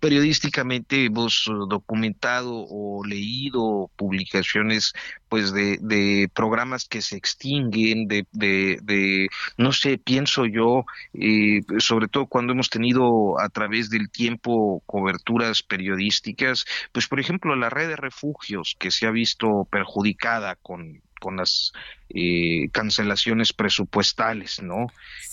periodísticamente 0.00 1.04
hemos 1.04 1.46
eh, 1.48 1.52
documentado 1.68 2.66
o 2.68 3.04
leído 3.04 3.90
publicaciones 3.96 4.92
pues 5.28 5.52
de, 5.52 6.30
programas 6.34 6.88
que 6.88 7.02
se 7.02 7.16
extinguen, 7.16 8.08
de, 8.08 8.26
de, 8.32 9.28
no 9.58 9.72
sé, 9.72 9.98
pienso 9.98 10.46
yo, 10.46 10.86
eh, 11.12 11.60
sobre 11.78 12.08
todo 12.08 12.26
cuando 12.26 12.54
hemos 12.54 12.70
tenido 12.70 13.38
a 13.38 13.48
través 13.50 13.90
del 13.90 14.10
tiempo 14.10 14.82
coberturas 14.86 15.62
periodísticas, 15.62 16.64
pues 16.92 17.06
por 17.08 17.20
ejemplo 17.20 17.54
la 17.56 17.68
red 17.68 17.88
de 17.88 17.96
refugios 17.96 18.76
que 18.78 18.90
se 18.90 19.06
ha 19.06 19.10
visto 19.10 19.66
perjudicada 19.70 20.56
con 20.56 21.02
con 21.18 21.36
las 21.36 21.72
eh, 22.10 22.70
cancelaciones 22.72 23.52
presupuestales, 23.52 24.62
¿no? 24.62 24.86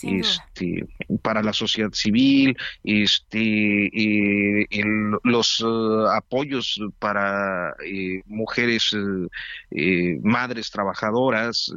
Este, 0.03 0.86
para 1.22 1.41
la 1.41 1.53
sociedad 1.53 1.91
civil, 1.94 2.58
este, 2.84 3.88
eh, 3.88 4.67
los 5.24 5.62
eh, 5.62 6.15
apoyos 6.15 6.79
para 7.00 7.74
mujeres, 8.25 8.96
madres 10.22 10.70
trabajadoras, 10.70 11.74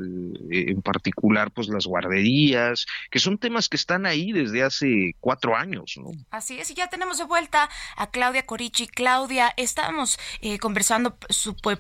en 0.50 0.83
particular, 0.83 1.52
pues 1.52 1.69
las 1.69 1.87
guarderías, 1.87 2.87
que 3.11 3.21
son 3.21 3.38
temas 3.38 3.69
que 3.69 3.76
están 3.76 4.05
ahí 4.05 4.33
desde 4.33 4.62
hace 4.62 5.14
cuatro 5.21 5.57
años, 5.57 5.95
¿no? 5.97 6.11
Así 6.31 6.59
es, 6.59 6.71
y 6.71 6.75
ya 6.75 6.88
tenemos 6.88 7.19
de 7.19 7.25
vuelta 7.25 7.71
a 7.97 8.11
Claudia 8.11 8.45
Corichi. 8.45 8.88
Claudia, 8.88 9.55
estábamos 9.57 10.19
conversando 10.61 11.17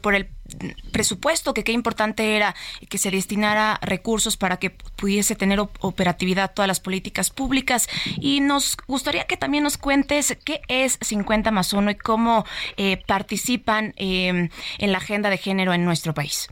por 0.00 0.14
el 0.14 0.30
presupuesto, 0.92 1.52
que 1.52 1.64
qué 1.64 1.72
importante 1.72 2.36
era 2.36 2.54
que 2.88 2.96
se 2.96 3.07
destinara 3.10 3.78
recursos 3.82 4.36
para 4.36 4.58
que 4.58 4.70
pudiese 4.70 5.34
tener 5.34 5.60
operatividad 5.60 6.52
todas 6.54 6.68
las 6.68 6.80
políticas 6.80 7.30
públicas. 7.30 7.88
Y 8.20 8.40
nos 8.40 8.76
gustaría 8.86 9.24
que 9.24 9.36
también 9.36 9.64
nos 9.64 9.78
cuentes 9.78 10.36
qué 10.44 10.60
es 10.68 10.98
50 11.00 11.50
más 11.50 11.72
1 11.72 11.90
y 11.90 11.94
cómo 11.96 12.44
eh, 12.76 13.02
participan 13.06 13.94
eh, 13.96 14.48
en 14.78 14.92
la 14.92 14.98
agenda 14.98 15.30
de 15.30 15.38
género 15.38 15.72
en 15.72 15.84
nuestro 15.84 16.14
país. 16.14 16.48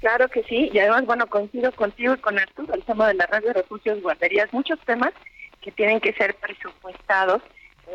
Claro 0.00 0.28
que 0.28 0.42
sí, 0.42 0.70
y 0.70 0.78
además, 0.78 1.06
bueno, 1.06 1.26
coincido 1.28 1.72
contigo 1.72 2.12
y 2.12 2.18
con 2.18 2.38
Arturo, 2.38 2.74
el 2.74 2.82
tema 2.82 3.08
de 3.08 3.14
la 3.14 3.24
red 3.24 3.42
de 3.42 3.54
refugios, 3.54 4.02
guarderías, 4.02 4.52
muchos 4.52 4.78
temas 4.80 5.14
que 5.62 5.70
tienen 5.72 5.98
que 5.98 6.12
ser 6.12 6.34
presupuestados, 6.34 7.40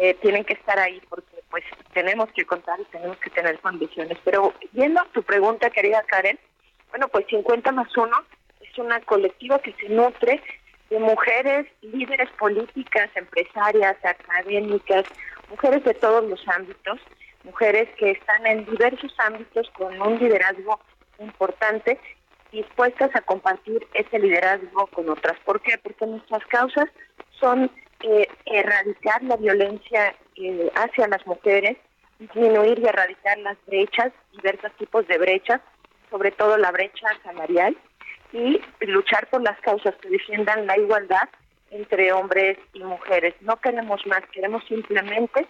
eh, 0.02 0.16
tienen 0.20 0.44
que 0.44 0.54
estar 0.54 0.80
ahí 0.80 1.00
porque 1.08 1.38
pues 1.52 1.64
tenemos 1.94 2.28
que 2.32 2.46
contar 2.46 2.80
y 2.80 2.86
tenemos 2.86 3.18
que 3.18 3.30
tener 3.30 3.60
condiciones. 3.60 4.18
Pero 4.24 4.56
yendo 4.74 5.02
a 5.02 5.08
tu 5.14 5.22
pregunta, 5.22 5.70
querida 5.70 6.04
Karen, 6.08 6.40
bueno, 6.90 7.08
pues 7.08 7.26
50 7.28 7.72
más 7.72 7.96
1 7.96 8.10
es 8.62 8.78
una 8.78 9.00
colectiva 9.02 9.60
que 9.60 9.74
se 9.74 9.90
nutre 9.90 10.42
de 10.90 11.00
mujeres 11.00 11.68
líderes 11.82 12.30
políticas, 12.32 13.10
empresarias, 13.16 13.96
académicas, 14.04 15.06
mujeres 15.50 15.84
de 15.84 15.94
todos 15.94 16.24
los 16.26 16.48
ámbitos, 16.48 17.00
mujeres 17.44 17.88
que 17.98 18.12
están 18.12 18.46
en 18.48 18.66
diversos 18.66 19.14
ámbitos 19.20 19.70
con 19.72 20.02
un 20.02 20.18
liderazgo 20.18 20.80
importante, 21.20 22.00
dispuestas 22.52 23.16
a 23.16 23.22
compartir 23.22 23.86
ese 23.94 24.18
liderazgo 24.18 24.88
con 24.88 25.10
otras. 25.10 25.38
¿Por 25.46 25.62
qué? 25.62 25.78
Porque 25.78 26.08
nuestras 26.08 26.44
causas 26.48 26.90
son 27.40 27.72
eh, 28.02 28.28
erradicar 28.46 29.22
la 29.24 29.36
violencia 29.38 30.16
eh, 30.36 30.72
hacia 30.76 31.08
las 31.08 31.26
mujeres, 31.28 31.78
disminuir 32.18 32.80
y 32.80 32.88
erradicar 32.88 33.38
las 33.40 33.58
brechas, 33.68 34.12
diversos 34.32 34.72
tipos 34.78 35.08
de 35.08 35.18
brechas, 35.18 35.62
sobre 36.10 36.32
todo 36.32 36.58
la 36.58 36.72
brecha 36.72 37.08
salarial, 37.24 37.76
y 38.32 38.62
luchar 38.82 39.28
por 39.28 39.42
las 39.42 39.60
causas 39.62 39.96
que 39.96 40.10
defiendan 40.10 40.68
la 40.68 40.78
igualdad 40.78 41.30
entre 41.72 42.12
hombres 42.12 42.58
y 42.74 42.84
mujeres. 42.84 43.34
No 43.42 43.58
queremos 43.58 44.06
más, 44.08 44.22
queremos 44.32 44.64
simplemente 44.68 45.48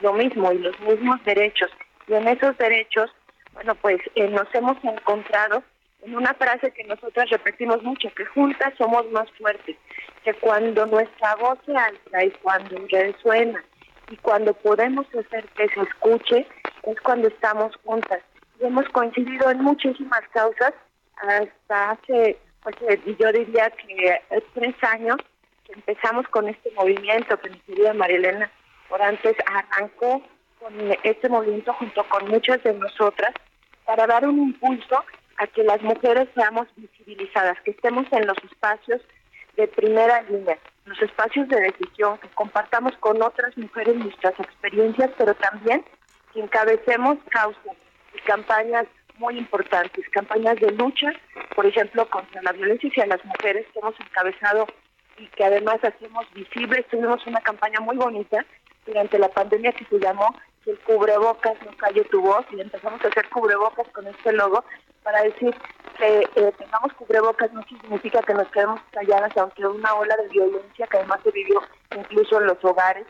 lo 0.00 0.12
mismo 0.12 0.52
y 0.52 0.58
los 0.58 0.78
mismos 0.80 1.22
derechos. 1.24 1.70
Y 2.06 2.14
en 2.14 2.28
esos 2.28 2.56
derechos, 2.58 3.10
bueno, 3.52 3.74
pues 3.76 4.00
eh, 4.14 4.28
nos 4.28 4.52
hemos 4.54 4.76
encontrado 4.84 5.62
en 6.02 6.16
una 6.16 6.34
frase 6.34 6.72
que 6.72 6.84
nosotras 6.84 7.28
repetimos 7.30 7.82
mucho, 7.82 8.08
que 8.14 8.24
juntas 8.24 8.72
somos 8.78 9.10
más 9.10 9.30
fuertes, 9.32 9.76
que 10.24 10.32
cuando 10.34 10.86
nuestra 10.86 11.36
voz 11.36 11.58
se 11.66 11.76
alza 11.76 12.24
y 12.24 12.30
cuando 12.42 12.76
resuena 12.90 13.62
y 14.10 14.16
cuando 14.16 14.54
podemos 14.54 15.06
hacer 15.14 15.44
que 15.56 15.68
se 15.68 15.80
escuche, 15.82 16.46
es 16.84 17.00
cuando 17.02 17.28
estamos 17.28 17.76
juntas. 17.84 18.20
Hemos 18.60 18.86
coincidido 18.90 19.50
en 19.50 19.62
muchísimas 19.62 20.20
causas, 20.32 20.74
hasta 21.16 21.90
hace, 21.92 22.38
pues 22.62 22.76
eh, 22.88 23.16
yo 23.18 23.32
diría 23.32 23.70
que 23.70 24.08
eh, 24.08 24.44
tres 24.54 24.74
años 24.82 25.16
que 25.64 25.72
empezamos 25.72 26.26
con 26.28 26.48
este 26.48 26.70
movimiento, 26.72 27.38
que 27.40 27.50
mi 27.50 27.58
querida 27.60 27.94
Marilena 27.94 28.50
antes 29.00 29.36
arrancó 29.46 30.22
con 30.58 30.74
este 31.04 31.28
movimiento 31.28 31.72
junto 31.74 32.06
con 32.08 32.28
muchas 32.28 32.62
de 32.62 32.74
nosotras 32.74 33.32
para 33.84 34.06
dar 34.06 34.26
un 34.28 34.38
impulso 34.38 35.02
a 35.38 35.46
que 35.46 35.62
las 35.62 35.80
mujeres 35.82 36.28
seamos 36.34 36.66
visibilizadas, 36.76 37.58
que 37.62 37.70
estemos 37.70 38.06
en 38.12 38.26
los 38.26 38.36
espacios 38.44 39.00
de 39.56 39.68
primera 39.68 40.22
línea, 40.22 40.58
los 40.84 41.00
espacios 41.00 41.48
de 41.48 41.60
decisión, 41.60 42.18
que 42.18 42.28
compartamos 42.28 42.94
con 42.98 43.22
otras 43.22 43.56
mujeres 43.56 43.96
nuestras 43.96 44.38
experiencias, 44.38 45.10
pero 45.16 45.34
también 45.34 45.84
que 46.32 46.40
encabecemos 46.40 47.18
causas 47.30 47.76
campañas 48.24 48.86
muy 49.18 49.36
importantes, 49.36 50.08
campañas 50.10 50.56
de 50.60 50.70
lucha, 50.72 51.12
por 51.54 51.66
ejemplo, 51.66 52.08
contra 52.08 52.42
la 52.42 52.52
violencia 52.52 52.88
hacia 52.88 53.06
las 53.06 53.24
mujeres 53.24 53.66
que 53.72 53.78
hemos 53.78 53.94
encabezado 54.00 54.66
y 55.18 55.26
que 55.28 55.44
además 55.44 55.78
hacemos 55.82 56.26
visibles. 56.32 56.86
Tuvimos 56.88 57.26
una 57.26 57.40
campaña 57.40 57.80
muy 57.80 57.96
bonita 57.96 58.44
durante 58.86 59.18
la 59.18 59.28
pandemia 59.28 59.72
que 59.72 59.84
se 59.84 59.98
llamó 59.98 60.34
el 60.66 60.78
cubrebocas 60.80 61.54
no 61.64 61.76
calle 61.76 62.04
tu 62.04 62.20
voz 62.20 62.44
y 62.50 62.60
empezamos 62.60 63.02
a 63.04 63.08
hacer 63.08 63.28
cubrebocas 63.30 63.88
con 63.88 64.06
este 64.06 64.32
logo 64.32 64.64
para 65.02 65.22
decir 65.22 65.54
que 65.98 66.28
eh, 66.34 66.52
tengamos 66.58 66.92
cubrebocas 66.94 67.52
no 67.52 67.62
significa 67.64 68.20
que 68.22 68.34
nos 68.34 68.48
quedemos 68.48 68.80
calladas 68.90 69.34
aunque 69.36 69.66
una 69.66 69.94
ola 69.94 70.16
de 70.16 70.28
violencia 70.28 70.86
que 70.86 70.98
además 70.98 71.20
se 71.24 71.30
vivió 71.30 71.62
incluso 71.96 72.40
en 72.40 72.46
los 72.46 72.62
hogares. 72.62 73.06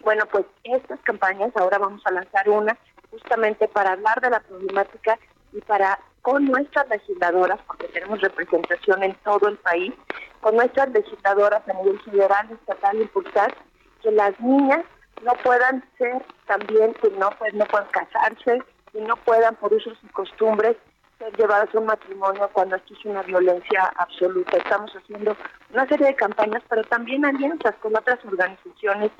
Bueno, 0.00 0.24
pues 0.26 0.44
estas 0.64 1.00
campañas, 1.00 1.50
ahora 1.56 1.78
vamos 1.78 2.02
a 2.06 2.12
lanzar 2.12 2.48
una 2.48 2.76
justamente 3.14 3.68
para 3.68 3.92
hablar 3.92 4.20
de 4.20 4.30
la 4.30 4.40
problemática 4.40 5.18
y 5.52 5.60
para 5.60 5.98
con 6.22 6.46
nuestras 6.46 6.88
legisladoras, 6.88 7.60
porque 7.66 7.86
tenemos 7.88 8.20
representación 8.20 9.02
en 9.02 9.14
todo 9.24 9.46
el 9.46 9.58
país, 9.58 9.92
con 10.40 10.56
nuestras 10.56 10.88
legisladoras 10.88 11.62
a 11.68 11.72
nivel 11.74 12.00
federal, 12.00 12.50
estatal, 12.50 12.96
impulsar 12.96 13.54
que 14.02 14.10
las 14.10 14.38
niñas 14.40 14.84
no 15.22 15.34
puedan 15.42 15.84
ser 15.98 16.24
también, 16.46 16.94
que 16.94 17.10
no, 17.10 17.30
pues, 17.38 17.52
no 17.52 17.66
puedan 17.66 17.88
casarse, 17.88 18.62
que 18.90 19.00
no 19.02 19.16
puedan 19.16 19.54
por 19.56 19.72
usos 19.74 19.98
y 20.02 20.06
costumbres 20.08 20.76
ser 21.18 21.36
llevadas 21.36 21.68
a 21.74 21.78
un 21.78 21.86
matrimonio 21.86 22.48
cuando 22.52 22.76
esto 22.76 22.94
es 22.94 23.04
una 23.04 23.22
violencia 23.22 23.92
absoluta. 23.96 24.56
Estamos 24.56 24.92
haciendo 24.96 25.36
una 25.72 25.86
serie 25.86 26.06
de 26.06 26.16
campañas, 26.16 26.62
pero 26.70 26.82
también 26.84 27.24
alianzas 27.24 27.74
con 27.82 27.94
otras 27.94 28.18
organizaciones 28.24 29.10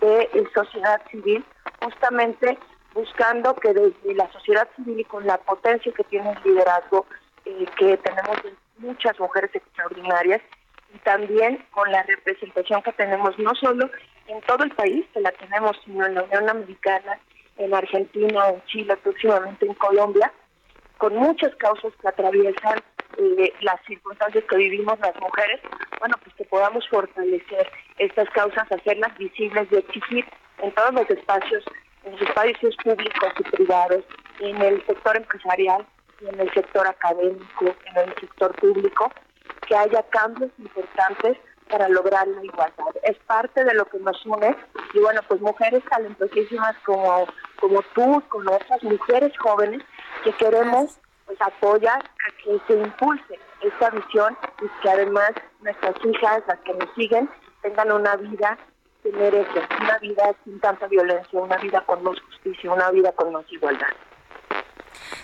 de 0.00 0.22
eh, 0.32 0.48
sociedad 0.54 1.02
civil, 1.10 1.44
justamente 1.82 2.58
buscando 2.96 3.54
que 3.56 3.74
desde 3.74 4.14
la 4.14 4.30
sociedad 4.32 4.66
civil 4.74 5.00
y 5.00 5.04
con 5.04 5.26
la 5.26 5.36
potencia 5.36 5.92
que 5.92 6.02
tiene 6.04 6.32
el 6.32 6.38
liderazgo, 6.42 7.06
eh, 7.44 7.66
que 7.78 7.98
tenemos 7.98 8.38
muchas 8.78 9.20
mujeres 9.20 9.54
extraordinarias, 9.54 10.40
y 10.94 10.98
también 11.00 11.62
con 11.72 11.90
la 11.92 12.02
representación 12.04 12.82
que 12.82 12.92
tenemos 12.92 13.38
no 13.38 13.54
solo 13.54 13.90
en 14.28 14.40
todo 14.42 14.64
el 14.64 14.70
país, 14.70 15.04
que 15.12 15.20
la 15.20 15.32
tenemos, 15.32 15.76
sino 15.84 16.06
en 16.06 16.14
la 16.14 16.22
Unión 16.22 16.48
Americana, 16.48 17.20
en 17.58 17.74
Argentina, 17.74 18.48
en 18.48 18.64
Chile, 18.64 18.96
próximamente 18.96 19.66
en 19.66 19.74
Colombia, 19.74 20.32
con 20.96 21.14
muchas 21.16 21.54
causas 21.56 21.92
que 22.00 22.08
atraviesan 22.08 22.82
eh, 23.18 23.52
las 23.60 23.80
circunstancias 23.86 24.44
que 24.48 24.56
vivimos 24.56 24.98
las 25.00 25.14
mujeres, 25.20 25.60
bueno, 25.98 26.14
pues 26.22 26.34
que 26.36 26.44
podamos 26.44 26.88
fortalecer 26.88 27.70
estas 27.98 28.28
causas, 28.30 28.70
hacerlas 28.72 29.16
visibles 29.18 29.68
y 29.70 29.76
exigir 29.76 30.24
en 30.62 30.72
todos 30.72 30.94
los 30.94 31.10
espacios, 31.10 31.62
en 32.06 32.12
los 32.12 32.22
espacios 32.22 32.74
públicos 32.82 33.32
y 33.38 33.42
privados, 33.42 34.04
en 34.40 34.62
el 34.62 34.86
sector 34.86 35.16
empresarial 35.16 35.86
en 36.22 36.40
el 36.40 36.52
sector 36.52 36.86
académico, 36.86 37.64
en 37.64 38.08
el 38.08 38.14
sector 38.20 38.54
público, 38.56 39.10
que 39.66 39.76
haya 39.76 40.02
cambios 40.10 40.50
importantes 40.58 41.36
para 41.68 41.88
lograr 41.88 42.26
la 42.28 42.44
igualdad. 42.44 42.94
Es 43.02 43.18
parte 43.26 43.64
de 43.64 43.74
lo 43.74 43.84
que 43.86 43.98
nos 43.98 44.24
une 44.24 44.56
y 44.94 45.00
bueno, 45.00 45.20
pues 45.28 45.40
mujeres 45.40 45.82
talentosísimas 45.90 46.76
como, 46.84 47.26
como 47.60 47.82
tú, 47.94 48.22
como 48.28 48.52
otras 48.52 48.82
mujeres 48.84 49.32
jóvenes 49.38 49.82
que 50.22 50.32
queremos 50.34 50.98
pues 51.26 51.40
apoyar 51.40 51.98
a 51.98 52.42
que 52.42 52.60
se 52.68 52.78
impulse 52.78 53.40
esta 53.60 53.90
visión 53.90 54.38
y 54.62 54.82
que 54.82 54.90
además 54.90 55.32
nuestras 55.60 55.94
hijas, 56.04 56.42
las 56.46 56.60
que 56.60 56.72
nos 56.74 56.88
siguen, 56.94 57.28
tengan 57.62 57.90
una 57.90 58.14
vida 58.14 58.56
que 59.06 59.16
merece, 59.16 59.60
una 59.80 59.98
vida 59.98 60.34
sin 60.44 60.58
tanta 60.60 60.86
violencia, 60.88 61.40
una 61.40 61.56
vida 61.58 61.80
con 61.82 62.02
más 62.02 62.20
justicia, 62.20 62.72
una 62.72 62.90
vida 62.90 63.12
con 63.12 63.32
más 63.32 63.44
igualdad. 63.52 63.86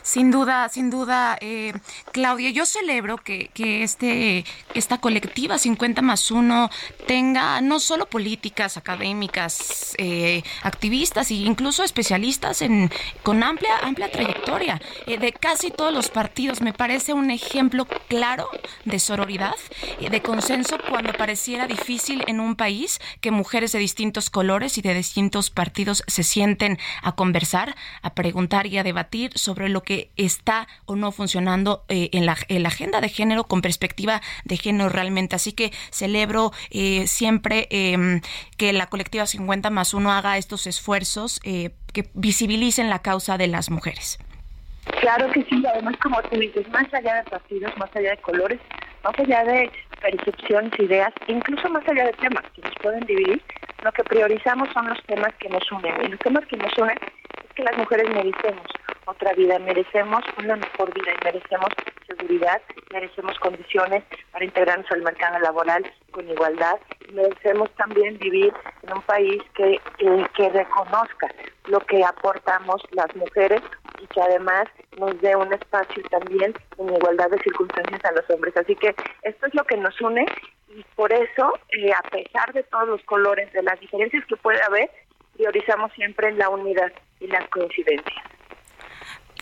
Sin 0.02 0.30
duda, 0.30 0.68
sin 0.68 0.90
duda, 0.90 1.38
eh, 1.40 1.72
Claudia, 2.12 2.50
yo 2.50 2.66
celebro 2.66 3.18
que, 3.18 3.50
que, 3.54 3.82
este, 3.82 4.44
esta 4.74 4.98
colectiva 4.98 5.58
50 5.58 6.02
más 6.02 6.30
1 6.30 6.70
tenga 7.06 7.60
no 7.60 7.80
solo 7.80 8.06
políticas 8.06 8.76
académicas, 8.76 9.94
eh, 9.98 10.42
activistas 10.62 11.30
e 11.30 11.34
incluso 11.34 11.84
especialistas 11.84 12.62
en, 12.62 12.90
con 13.22 13.42
amplia, 13.42 13.78
amplia 13.82 14.10
trayectoria 14.10 14.80
eh, 15.06 15.18
de 15.18 15.32
casi 15.32 15.70
todos 15.70 15.92
los 15.92 16.08
partidos. 16.08 16.60
Me 16.60 16.72
parece 16.72 17.12
un 17.12 17.30
ejemplo 17.30 17.86
claro 18.08 18.48
de 18.84 18.98
sororidad, 18.98 19.54
de 19.98 20.22
consenso 20.22 20.78
cuando 20.88 21.12
pareciera 21.12 21.66
difícil 21.66 22.24
en 22.26 22.40
un 22.40 22.56
país 22.56 23.00
que 23.20 23.30
mujeres 23.30 23.72
de 23.72 23.78
distintos 23.78 24.30
colores 24.30 24.78
y 24.78 24.82
de 24.82 24.94
distintos 24.94 25.50
partidos 25.50 26.02
se 26.06 26.22
sienten 26.22 26.78
a 27.02 27.12
conversar, 27.12 27.74
a 28.02 28.14
preguntar 28.14 28.66
y 28.66 28.78
a 28.78 28.82
debatir 28.82 29.36
sobre 29.38 29.61
lo 29.68 29.82
que 29.82 30.10
está 30.16 30.66
o 30.86 30.96
no 30.96 31.12
funcionando 31.12 31.84
eh, 31.88 32.10
en, 32.12 32.26
la, 32.26 32.36
agenda 32.66 33.00
de 33.00 33.08
género 33.08 33.44
con 33.44 33.62
perspectiva 33.62 34.20
de 34.44 34.56
género 34.56 34.88
realmente. 34.88 35.36
Así 35.36 35.52
que 35.52 35.70
celebro 35.90 36.52
eh, 36.70 37.06
siempre 37.06 37.68
em, 37.70 38.20
que 38.56 38.72
la 38.72 38.86
colectiva 38.86 39.26
50 39.26 39.70
más 39.70 39.94
uno 39.94 40.12
haga 40.12 40.38
estos 40.38 40.66
esfuerzos 40.66 41.40
eh, 41.44 41.70
que 41.92 42.08
visibilicen 42.14 42.88
la 42.90 43.00
causa 43.00 43.38
de 43.38 43.48
las 43.48 43.70
mujeres. 43.70 44.18
Claro 45.00 45.30
que 45.30 45.44
sí, 45.44 45.62
además 45.66 45.96
como 46.02 46.20
tú 46.22 46.38
dices, 46.38 46.68
más 46.70 46.92
allá 46.92 47.16
de 47.16 47.30
partidos, 47.30 47.76
más 47.76 47.94
allá 47.94 48.10
de 48.10 48.16
colores, 48.18 48.60
más 49.04 49.18
allá 49.18 49.44
de 49.44 49.70
percepciones, 50.00 50.72
ideas, 50.78 51.12
incluso 51.28 51.68
más 51.68 51.86
allá 51.88 52.06
de 52.06 52.12
temas 52.14 52.44
que 52.54 52.62
nos 52.62 52.74
pueden 52.82 53.00
dividir, 53.06 53.40
lo 53.82 53.92
que 53.92 54.04
priorizamos 54.04 54.68
son 54.72 54.88
los 54.88 55.02
temas 55.04 55.32
que 55.38 55.48
nos 55.48 55.70
unen. 55.70 55.94
Y 56.04 56.08
los 56.08 56.20
temas 56.20 56.46
que 56.46 56.56
nos 56.56 56.76
unen 56.78 56.96
es 57.44 57.54
que 57.54 57.62
las 57.62 57.76
mujeres 57.76 58.08
merecemos 58.10 58.66
otra 59.06 59.32
vida, 59.32 59.58
merecemos 59.58 60.22
una 60.38 60.56
mejor 60.56 60.92
vida 60.94 61.12
y 61.12 61.24
merecemos 61.24 61.68
seguridad, 62.06 62.62
merecemos 62.92 63.38
condiciones 63.40 64.04
para 64.30 64.44
integrarnos 64.44 64.90
al 64.90 65.02
mercado 65.02 65.38
laboral 65.40 65.84
con 66.10 66.28
igualdad, 66.28 66.78
merecemos 67.12 67.70
también 67.76 68.18
vivir 68.18 68.52
en 68.82 68.92
un 68.92 69.02
país 69.02 69.42
que, 69.54 69.80
que 69.98 70.48
reconozca 70.50 71.28
lo 71.66 71.80
que 71.80 72.04
aportamos 72.04 72.82
las 72.92 73.14
mujeres 73.16 73.62
y 74.00 74.06
que 74.06 74.20
además 74.20 74.64
nos 74.98 75.20
dé 75.20 75.34
un 75.36 75.52
espacio 75.52 76.02
también 76.10 76.54
en 76.78 76.94
igualdad 76.94 77.30
de 77.30 77.38
circunstancias 77.38 78.04
a 78.04 78.12
los 78.12 78.28
hombres. 78.30 78.56
Así 78.56 78.74
que 78.76 78.94
esto 79.22 79.46
es 79.46 79.54
lo 79.54 79.64
que 79.64 79.76
nos 79.76 80.00
une 80.00 80.26
y 80.68 80.82
por 80.96 81.12
eso, 81.12 81.52
eh, 81.70 81.92
a 81.92 82.02
pesar 82.08 82.52
de 82.52 82.62
todos 82.64 82.88
los 82.88 83.02
colores, 83.04 83.52
de 83.52 83.62
las 83.62 83.78
diferencias 83.80 84.24
que 84.26 84.36
puede 84.36 84.62
haber, 84.62 84.90
priorizamos 85.34 85.92
siempre 85.92 86.32
la 86.32 86.48
unidad 86.48 86.92
y 87.20 87.26
las 87.26 87.48
coincidencias 87.48 88.32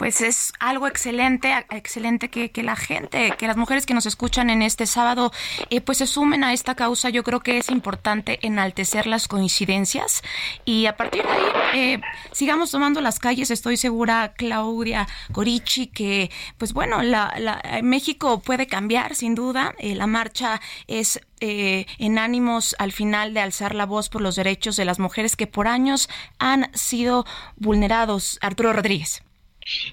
pues 0.00 0.22
es 0.22 0.54
algo 0.60 0.86
excelente, 0.86 1.52
excelente 1.68 2.30
que, 2.30 2.50
que, 2.50 2.62
la 2.62 2.74
gente, 2.74 3.34
que 3.36 3.46
las 3.46 3.58
mujeres 3.58 3.84
que 3.84 3.92
nos 3.92 4.06
escuchan 4.06 4.48
en 4.48 4.62
este 4.62 4.86
sábado, 4.86 5.30
eh, 5.68 5.82
pues 5.82 5.98
se 5.98 6.06
sumen 6.06 6.42
a 6.42 6.54
esta 6.54 6.74
causa. 6.74 7.10
Yo 7.10 7.22
creo 7.22 7.40
que 7.40 7.58
es 7.58 7.68
importante 7.68 8.38
enaltecer 8.40 9.06
las 9.06 9.28
coincidencias 9.28 10.22
y 10.64 10.86
a 10.86 10.96
partir 10.96 11.22
de 11.24 11.30
ahí 11.30 11.42
eh, 11.74 12.00
sigamos 12.32 12.70
tomando 12.70 13.02
las 13.02 13.18
calles. 13.18 13.50
Estoy 13.50 13.76
segura, 13.76 14.32
Claudia 14.38 15.06
Corichi, 15.32 15.88
que 15.88 16.30
pues 16.56 16.72
bueno, 16.72 17.02
la, 17.02 17.60
México 17.82 18.40
puede 18.40 18.66
cambiar 18.66 19.14
sin 19.14 19.34
duda. 19.34 19.74
Eh, 19.76 19.94
la 19.94 20.06
marcha 20.06 20.62
es 20.86 21.20
en 21.42 22.18
ánimos 22.18 22.74
al 22.78 22.92
final 22.92 23.34
de 23.34 23.40
alzar 23.40 23.74
la 23.74 23.84
voz 23.84 24.08
por 24.08 24.22
los 24.22 24.36
derechos 24.36 24.76
de 24.76 24.86
las 24.86 24.98
mujeres 24.98 25.36
que 25.36 25.46
por 25.46 25.68
años 25.68 26.08
han 26.38 26.70
sido 26.72 27.26
vulnerados. 27.56 28.38
Arturo 28.40 28.72
Rodríguez. 28.72 29.22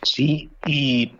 Sí, 0.03 0.49
y, 0.65 1.17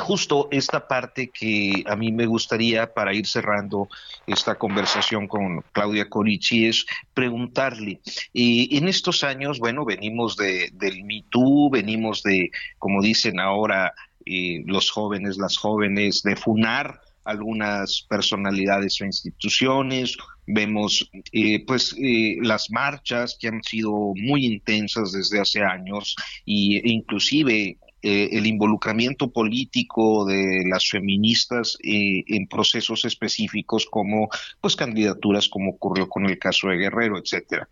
justo 0.00 0.48
esta 0.50 0.88
parte 0.88 1.30
que 1.30 1.84
a 1.86 1.94
mí 1.94 2.10
me 2.10 2.26
gustaría 2.26 2.92
para 2.92 3.14
ir 3.14 3.26
cerrando 3.26 3.88
esta 4.26 4.56
conversación 4.56 5.28
con 5.28 5.62
Claudia 5.72 6.08
Corici 6.08 6.66
es 6.66 6.84
preguntarle, 7.14 8.00
y 8.32 8.76
en 8.76 8.88
estos 8.88 9.22
años, 9.22 9.58
bueno, 9.60 9.84
venimos 9.84 10.36
de, 10.36 10.70
del 10.72 11.04
Me 11.04 11.24
Too, 11.30 11.70
venimos 11.70 12.22
de, 12.22 12.50
como 12.78 13.00
dicen 13.00 13.38
ahora 13.38 13.94
eh, 14.26 14.62
los 14.66 14.90
jóvenes, 14.90 15.38
las 15.38 15.56
jóvenes, 15.56 16.22
de 16.22 16.36
funar 16.36 17.00
algunas 17.24 18.06
personalidades 18.08 19.00
o 19.00 19.04
instituciones, 19.04 20.16
vemos 20.48 21.10
eh, 21.32 21.64
pues 21.66 21.94
eh, 21.98 22.36
las 22.40 22.70
marchas 22.70 23.36
que 23.38 23.48
han 23.48 23.62
sido 23.62 23.92
muy 24.16 24.46
intensas 24.46 25.12
desde 25.12 25.40
hace 25.40 25.62
años 25.62 26.16
y, 26.44 26.78
e 26.78 26.90
inclusive 26.90 27.76
eh, 28.00 28.28
el 28.32 28.46
involucramiento 28.46 29.30
político 29.30 30.24
de 30.24 30.62
las 30.70 30.88
feministas 30.88 31.76
en 31.82 32.46
procesos 32.46 33.04
específicos 33.04 33.86
como 33.90 34.28
pues 34.60 34.74
candidaturas 34.74 35.48
como 35.48 35.72
ocurrió 35.72 36.08
con 36.08 36.26
el 36.26 36.38
caso 36.38 36.68
de 36.68 36.76
Guerrero, 36.76 37.18
etcétera. 37.18 37.68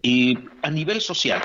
Y 0.00 0.38
a 0.62 0.70
nivel 0.70 1.00
social, 1.00 1.42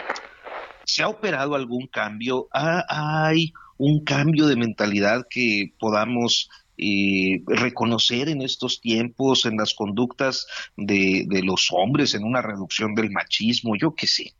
¿se 0.85 1.03
ha 1.03 1.09
operado 1.09 1.53
algún 1.53 1.87
cambio? 1.87 2.47
¿Hay 2.51 3.51
un 3.77 4.03
cambio 4.03 4.47
de 4.47 4.55
mentalidad 4.55 5.27
que 5.29 5.73
podamos 5.77 6.49
eh, 6.77 7.41
reconocer 7.47 8.29
en 8.29 8.41
estos 8.41 8.79
tiempos, 8.81 9.45
en 9.45 9.57
las 9.57 9.73
conductas 9.73 10.47
de, 10.75 11.25
los 11.43 11.69
hombres, 11.71 12.13
en 12.13 12.23
una 12.23 12.41
reducción 12.41 12.93
del 12.93 13.09
machismo, 13.11 13.75
yo 13.75 13.95
qué 13.95 14.07
sé. 14.07 14.33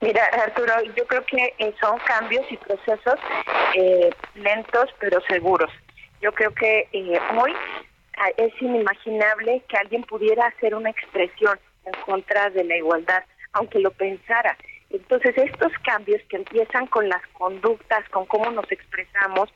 Mira, 0.00 0.24
Arturo, 0.32 0.72
yo 0.96 1.06
creo 1.06 1.24
que 1.26 1.54
eh, 1.58 1.74
son 1.80 1.98
cambios 2.06 2.44
y 2.50 2.56
procesos 2.56 3.18
eh, 3.74 4.10
lentos 4.34 4.86
pero 4.98 5.20
seguros. 5.28 5.70
Yo 6.22 6.32
creo 6.32 6.54
que 6.54 6.88
hoy 7.38 7.52
ah, 8.18 8.30
es 8.36 8.52
inimaginable 8.60 9.62
que 9.68 9.76
alguien 9.76 10.02
pudiera 10.02 10.46
hacer 10.46 10.74
una 10.74 10.90
expresión 10.90 11.58
en 11.84 11.92
contra 12.04 12.50
de 12.50 12.64
la 12.64 12.76
igualdad, 12.76 13.24
aunque 13.52 13.78
lo 13.78 13.90
pensara. 13.90 14.56
Entonces, 14.90 15.34
estos 15.36 15.72
cambios 15.84 16.20
que 16.28 16.36
empiezan 16.36 16.86
con 16.88 17.08
las 17.08 17.24
conductas, 17.34 18.08
con 18.10 18.26
cómo 18.26 18.50
nos 18.50 18.70
expresamos, 18.70 19.48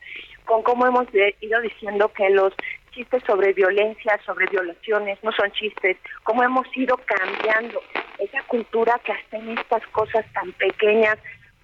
con 0.45 0.63
cómo 0.63 0.85
hemos 0.87 1.07
ido 1.41 1.61
diciendo 1.61 2.11
que 2.13 2.29
los 2.29 2.53
chistes 2.91 3.21
sobre 3.27 3.53
violencia, 3.53 4.19
sobre 4.25 4.47
violaciones, 4.47 5.19
no 5.21 5.31
son 5.33 5.51
chistes, 5.51 5.97
cómo 6.23 6.43
hemos 6.43 6.65
ido 6.75 6.97
cambiando 6.97 7.81
esa 8.19 8.41
cultura 8.43 8.99
que 9.03 9.11
hasta 9.11 9.37
en 9.37 9.57
estas 9.57 9.85
cosas 9.87 10.25
tan 10.33 10.51
pequeñas, 10.53 11.17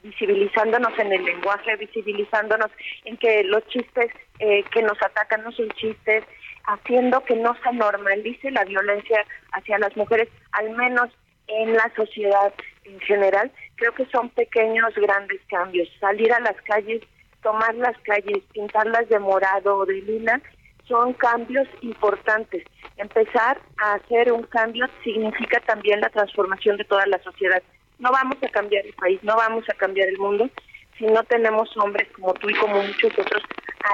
visibilizándonos 0.04 0.98
en 1.00 1.14
el 1.14 1.24
lenguaje, 1.24 1.76
visibilizándonos 1.78 2.70
en 3.06 3.18
que 3.18 3.44
los 3.44 3.66
chistes 3.68 4.12
eh, 4.40 4.64
que 4.72 4.82
nos 4.82 5.02
atacan 5.02 5.44
no 5.44 5.52
son 5.52 5.70
chistes, 5.72 6.24
haciendo 6.66 7.24
que 7.24 7.36
no 7.36 7.56
se 7.64 7.72
normalice 7.74 8.52
la 8.52 8.66
violencia 8.66 9.26
hacia 9.54 9.78
las 9.78 9.96
mujeres, 9.96 10.28
al 10.52 10.72
menos 10.72 11.10
en 11.48 11.74
la 11.74 11.92
sociedad 11.96 12.54
en 12.84 13.00
general, 13.02 13.52
creo 13.76 13.94
que 13.94 14.06
son 14.08 14.30
pequeños, 14.30 14.94
grandes 14.96 15.40
cambios. 15.50 15.88
Salir 16.00 16.34
a 16.34 16.40
las 16.40 16.56
calles 16.64 17.02
tomar 17.42 17.76
las 17.76 17.98
calles, 18.00 18.44
pintarlas 18.54 19.08
de 19.10 19.20
morado 19.20 19.78
o 19.78 19.86
de 19.86 20.02
lila, 20.02 20.42
son 20.88 21.14
cambios 21.14 21.68
importantes. 21.82 22.64
Empezar 22.98 23.60
a 23.78 23.94
hacer 23.94 24.32
un 24.32 24.44
cambio 24.44 24.88
significa 25.04 25.60
también 25.62 26.02
la 26.02 26.10
transformación 26.10 26.78
de 26.78 26.86
toda 26.86 27.06
la 27.08 27.22
sociedad. 27.24 27.62
No 28.00 28.12
vamos 28.12 28.38
a 28.44 28.50
cambiar 28.50 28.86
el 28.86 28.94
país, 28.94 29.20
no 29.24 29.36
vamos 29.36 29.64
a 29.70 29.74
cambiar 29.74 30.08
el 30.10 30.18
mundo 30.18 30.50
si 30.98 31.06
no 31.06 31.24
tenemos 31.24 31.76
hombres 31.78 32.08
como 32.14 32.34
tú 32.34 32.50
y 32.50 32.54
como 32.56 32.82
muchos 32.82 33.12
otros 33.18 33.44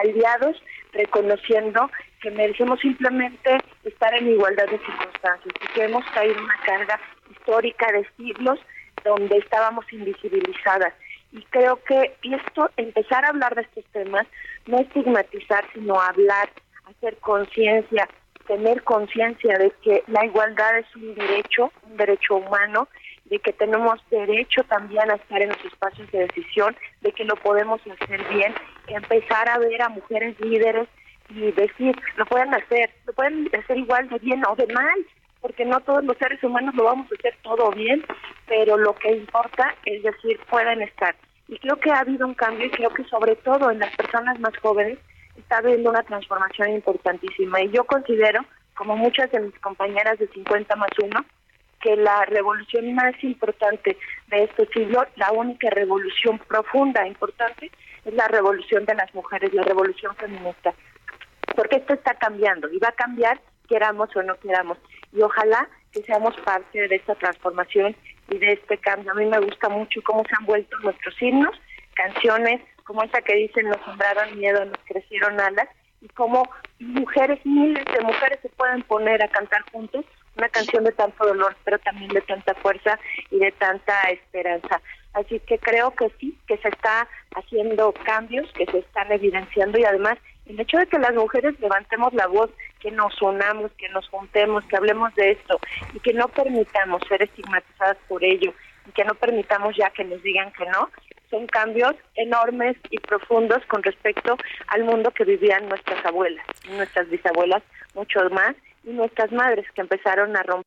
aliados 0.01 0.61
reconociendo 0.93 1.89
que 2.21 2.31
merecemos 2.31 2.79
simplemente 2.79 3.57
estar 3.83 4.13
en 4.15 4.29
igualdad 4.29 4.65
de 4.65 4.79
circunstancias 4.79 5.53
y 5.61 5.73
que 5.73 5.83
hemos 5.83 6.03
caído 6.11 6.35
en 6.35 6.43
una 6.43 6.59
carga 6.65 6.99
histórica 7.31 7.91
de 7.91 8.05
siglos 8.17 8.59
donde 9.03 9.37
estábamos 9.37 9.85
invisibilizadas. 9.93 10.93
Y 11.37 11.43
creo 11.51 11.79
que 11.83 12.15
esto, 12.23 12.71
empezar 12.77 13.23
a 13.23 13.29
hablar 13.29 13.53
de 13.53 13.61
estos 13.61 13.85
temas, 13.91 14.25
no 14.65 14.79
estigmatizar, 14.79 15.63
sino 15.71 16.01
hablar, 16.01 16.49
hacer 16.85 17.15
conciencia, 17.17 18.09
tener 18.47 18.81
conciencia 18.83 19.55
de 19.59 19.71
que 19.83 20.03
la 20.07 20.25
igualdad 20.25 20.79
es 20.79 20.95
un 20.95 21.13
derecho, 21.13 21.71
un 21.83 21.95
derecho 21.95 22.37
humano, 22.37 22.87
de 23.25 23.37
que 23.37 23.53
tenemos 23.53 23.99
derecho 24.09 24.63
también 24.63 25.11
a 25.11 25.15
estar 25.15 25.39
en 25.39 25.49
los 25.49 25.63
espacios 25.63 26.09
de 26.11 26.25
decisión, 26.25 26.75
de 27.01 27.11
que 27.11 27.23
lo 27.23 27.35
podemos 27.35 27.81
hacer 27.81 28.23
bien, 28.29 28.55
empezar 28.87 29.47
a 29.47 29.59
ver 29.59 29.79
a 29.83 29.89
mujeres 29.89 30.39
líderes 30.39 30.87
y 31.29 31.51
decir, 31.51 31.95
lo 32.15 32.25
pueden 32.25 32.51
hacer, 32.55 32.89
lo 33.05 33.13
pueden 33.13 33.47
hacer 33.53 33.77
igual 33.77 34.09
de 34.09 34.17
bien 34.17 34.43
o 34.47 34.55
de 34.55 34.65
mal, 34.73 35.05
porque 35.39 35.65
no 35.65 35.79
todos 35.81 36.03
los 36.03 36.17
seres 36.17 36.43
humanos 36.43 36.73
lo 36.73 36.85
vamos 36.85 37.11
a 37.11 37.15
hacer 37.15 37.37
todo 37.43 37.69
bien, 37.71 38.03
pero 38.47 38.75
lo 38.75 38.95
que 38.95 39.11
importa 39.11 39.75
es 39.85 40.01
decir, 40.01 40.39
pueden 40.49 40.81
estar. 40.81 41.15
Y 41.47 41.57
creo 41.59 41.77
que 41.77 41.91
ha 41.91 41.99
habido 41.99 42.27
un 42.27 42.33
cambio 42.33 42.65
y 42.65 42.71
creo 42.71 42.89
que 42.89 43.03
sobre 43.05 43.35
todo 43.37 43.71
en 43.71 43.79
las 43.79 43.95
personas 43.95 44.39
más 44.39 44.55
jóvenes 44.57 44.99
está 45.37 45.57
habiendo 45.57 45.89
una 45.89 46.03
transformación 46.03 46.71
importantísima. 46.71 47.61
Y 47.61 47.71
yo 47.71 47.85
considero, 47.85 48.43
como 48.75 48.97
muchas 48.97 49.31
de 49.31 49.39
mis 49.39 49.57
compañeras 49.59 50.19
de 50.19 50.27
50 50.27 50.75
más 50.75 50.89
1, 51.01 51.25
que 51.79 51.95
la 51.95 52.25
revolución 52.25 52.93
más 52.95 53.13
importante 53.23 53.97
de 54.27 54.43
este 54.43 54.67
siglo, 54.67 55.05
la 55.15 55.31
única 55.31 55.69
revolución 55.69 56.39
profunda 56.39 57.03
e 57.03 57.09
importante, 57.09 57.71
es 58.03 58.13
la 58.13 58.27
revolución 58.27 58.85
de 58.85 58.95
las 58.95 59.13
mujeres, 59.13 59.53
la 59.53 59.63
revolución 59.63 60.15
feminista. 60.15 60.73
Porque 61.55 61.77
esto 61.77 61.93
está 61.93 62.15
cambiando 62.15 62.69
y 62.71 62.79
va 62.79 62.89
a 62.89 62.93
cambiar 62.93 63.39
queramos 63.67 64.09
o 64.15 64.23
no 64.23 64.35
queramos. 64.39 64.77
Y 65.13 65.21
ojalá 65.21 65.69
que 65.91 66.01
seamos 66.03 66.35
parte 66.41 66.87
de 66.87 66.95
esta 66.95 67.15
transformación 67.15 67.95
y 68.29 68.37
de 68.37 68.53
este 68.53 68.77
cambio. 68.77 69.11
A 69.11 69.15
mí 69.15 69.25
me 69.25 69.39
gusta 69.39 69.69
mucho 69.69 70.01
cómo 70.03 70.23
se 70.23 70.35
han 70.37 70.45
vuelto 70.45 70.77
nuestros 70.79 71.21
himnos, 71.21 71.55
canciones 71.93 72.61
como 72.83 73.03
esa 73.03 73.21
que 73.21 73.35
dicen 73.35 73.67
nos 73.67 73.83
sembraron 73.83 74.39
miedo, 74.39 74.63
nos 74.63 74.79
crecieron 74.85 75.39
alas, 75.39 75.67
y 76.01 76.07
cómo 76.09 76.49
mujeres, 76.79 77.39
miles 77.45 77.83
de 77.85 78.01
mujeres 78.01 78.39
se 78.41 78.49
pueden 78.49 78.81
poner 78.83 79.21
a 79.23 79.27
cantar 79.27 79.61
juntos 79.71 80.05
una 80.37 80.49
canción 80.49 80.83
de 80.83 80.91
tanto 80.91 81.25
dolor, 81.25 81.55
pero 81.63 81.79
también 81.79 82.09
de 82.09 82.21
tanta 82.21 82.53
fuerza 82.55 82.99
y 83.31 83.39
de 83.39 83.51
tanta 83.53 84.03
esperanza. 84.03 84.81
Así 85.13 85.39
que 85.41 85.57
creo 85.57 85.91
que 85.95 86.11
sí, 86.19 86.37
que 86.47 86.57
se 86.57 86.69
está 86.69 87.07
haciendo 87.35 87.91
cambios, 88.05 88.51
que 88.53 88.65
se 88.67 88.79
están 88.79 89.11
evidenciando 89.11 89.79
y 89.79 89.83
además 89.83 90.17
el 90.45 90.59
hecho 90.59 90.77
de 90.77 90.85
que 90.85 90.99
las 90.99 91.13
mujeres 91.15 91.59
levantemos 91.59 92.13
la 92.13 92.27
voz, 92.27 92.51
que 92.79 92.91
nos 92.91 93.21
unamos, 93.21 93.71
que 93.73 93.89
nos 93.89 94.07
juntemos, 94.09 94.63
que 94.65 94.77
hablemos 94.77 95.13
de 95.15 95.31
esto 95.31 95.59
y 95.93 95.99
que 95.99 96.13
no 96.13 96.27
permitamos 96.27 97.01
ser 97.07 97.23
estigmatizadas 97.23 97.97
por 98.07 98.23
ello 98.23 98.53
y 98.87 98.91
que 98.91 99.03
no 99.03 99.15
permitamos 99.15 99.75
ya 99.75 99.89
que 99.89 100.03
nos 100.03 100.21
digan 100.23 100.51
que 100.53 100.65
no, 100.65 100.89
son 101.29 101.45
cambios 101.47 101.93
enormes 102.15 102.77
y 102.89 102.99
profundos 102.99 103.59
con 103.67 103.83
respecto 103.83 104.37
al 104.67 104.83
mundo 104.83 105.11
que 105.11 105.25
vivían 105.25 105.67
nuestras 105.67 106.05
abuelas, 106.05 106.45
nuestras 106.69 107.09
bisabuelas, 107.09 107.63
mucho 107.93 108.19
más, 108.29 108.55
y 108.83 108.91
nuestras 108.91 109.31
madres 109.31 109.65
que 109.75 109.81
empezaron 109.81 110.35
a 110.35 110.43
romper. 110.43 110.63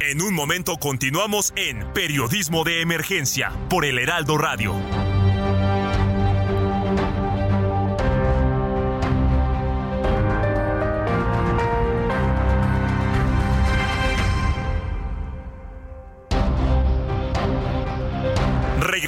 En 0.00 0.22
un 0.22 0.34
momento 0.34 0.76
continuamos 0.80 1.52
en 1.56 1.92
Periodismo 1.92 2.64
de 2.64 2.80
Emergencia 2.80 3.52
por 3.68 3.84
el 3.84 3.98
Heraldo 3.98 4.38
Radio. 4.38 4.74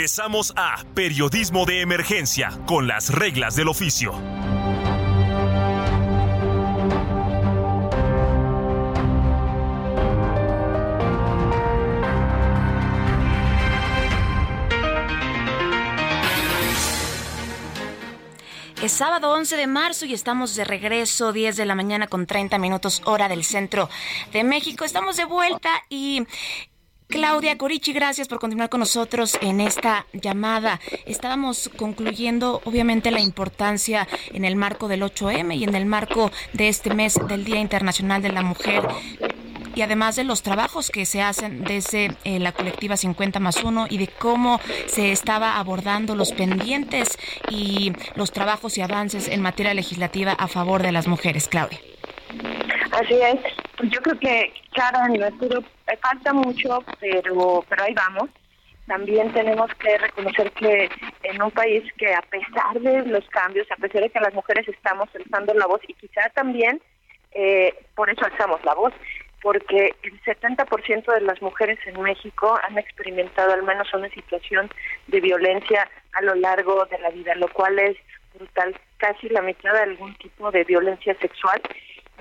Regresamos 0.02 0.52
a 0.56 0.84
Periodismo 0.96 1.64
de 1.64 1.80
Emergencia 1.80 2.58
con 2.66 2.88
las 2.88 3.10
reglas 3.10 3.54
del 3.54 3.68
oficio. 3.68 4.12
Es 18.82 18.90
sábado 18.90 19.30
11 19.30 19.56
de 19.56 19.68
marzo 19.68 20.06
y 20.06 20.14
estamos 20.14 20.56
de 20.56 20.64
regreso, 20.64 21.32
10 21.32 21.56
de 21.56 21.64
la 21.64 21.76
mañana 21.76 22.08
con 22.08 22.26
30 22.26 22.58
minutos 22.58 23.02
hora 23.04 23.28
del 23.28 23.44
centro 23.44 23.88
de 24.32 24.42
México. 24.42 24.84
Estamos 24.84 25.16
de 25.16 25.26
vuelta 25.26 25.70
y 25.88 26.26
Claudia 27.12 27.58
Corichi, 27.58 27.92
gracias 27.92 28.26
por 28.26 28.38
continuar 28.38 28.70
con 28.70 28.80
nosotros 28.80 29.36
en 29.42 29.60
esta 29.60 30.06
llamada. 30.14 30.80
Estábamos 31.04 31.70
concluyendo, 31.76 32.62
obviamente, 32.64 33.10
la 33.10 33.20
importancia 33.20 34.08
en 34.32 34.46
el 34.46 34.56
marco 34.56 34.88
del 34.88 35.02
8M 35.02 35.54
y 35.54 35.64
en 35.64 35.74
el 35.74 35.84
marco 35.84 36.32
de 36.54 36.68
este 36.68 36.94
mes 36.94 37.20
del 37.28 37.44
Día 37.44 37.60
Internacional 37.60 38.22
de 38.22 38.32
la 38.32 38.40
Mujer 38.40 38.88
y 39.74 39.82
además 39.82 40.16
de 40.16 40.24
los 40.24 40.42
trabajos 40.42 40.90
que 40.90 41.04
se 41.04 41.20
hacen 41.20 41.64
desde 41.64 42.16
eh, 42.24 42.38
la 42.38 42.52
colectiva 42.52 42.96
50 42.96 43.40
más 43.40 43.62
1 43.62 43.88
y 43.90 43.98
de 43.98 44.08
cómo 44.08 44.58
se 44.86 45.12
estaba 45.12 45.58
abordando 45.58 46.16
los 46.16 46.32
pendientes 46.32 47.18
y 47.50 47.92
los 48.14 48.32
trabajos 48.32 48.78
y 48.78 48.80
avances 48.80 49.28
en 49.28 49.42
materia 49.42 49.74
legislativa 49.74 50.32
a 50.32 50.48
favor 50.48 50.82
de 50.82 50.92
las 50.92 51.06
mujeres. 51.06 51.46
Claudia. 51.46 51.78
Así 52.92 53.14
es. 53.14 53.40
Yo 53.90 54.00
creo 54.02 54.18
que, 54.18 54.52
claro, 54.72 55.12
en 55.12 55.22
Arturo 55.22 55.62
falta 56.00 56.32
mucho, 56.32 56.84
pero, 57.00 57.64
pero 57.68 57.82
ahí 57.82 57.94
vamos. 57.94 58.28
También 58.86 59.32
tenemos 59.32 59.72
que 59.76 59.96
reconocer 59.96 60.50
que 60.52 60.90
en 61.22 61.42
un 61.42 61.50
país 61.50 61.84
que 61.96 62.12
a 62.14 62.20
pesar 62.22 62.78
de 62.78 63.06
los 63.06 63.26
cambios, 63.30 63.66
a 63.70 63.76
pesar 63.76 64.02
de 64.02 64.10
que 64.10 64.20
las 64.20 64.34
mujeres 64.34 64.68
estamos 64.68 65.08
alzando 65.14 65.54
la 65.54 65.66
voz 65.66 65.80
y 65.88 65.94
quizá 65.94 66.28
también 66.34 66.82
eh, 67.32 67.74
por 67.94 68.10
eso 68.10 68.24
alzamos 68.24 68.62
la 68.64 68.74
voz, 68.74 68.92
porque 69.40 69.94
el 70.02 70.22
70% 70.22 71.14
de 71.14 71.20
las 71.22 71.40
mujeres 71.40 71.78
en 71.86 72.00
México 72.02 72.58
han 72.68 72.76
experimentado 72.78 73.52
al 73.52 73.62
menos 73.62 73.92
una 73.94 74.08
situación 74.10 74.70
de 75.06 75.20
violencia 75.20 75.88
a 76.12 76.22
lo 76.22 76.34
largo 76.34 76.84
de 76.86 76.98
la 76.98 77.10
vida, 77.10 77.34
lo 77.36 77.48
cual 77.48 77.78
es 77.78 77.96
brutal, 78.34 78.76
casi 78.98 79.28
la 79.28 79.42
mitad 79.42 79.72
de 79.72 79.80
algún 79.80 80.14
tipo 80.16 80.50
de 80.50 80.64
violencia 80.64 81.16
sexual. 81.20 81.60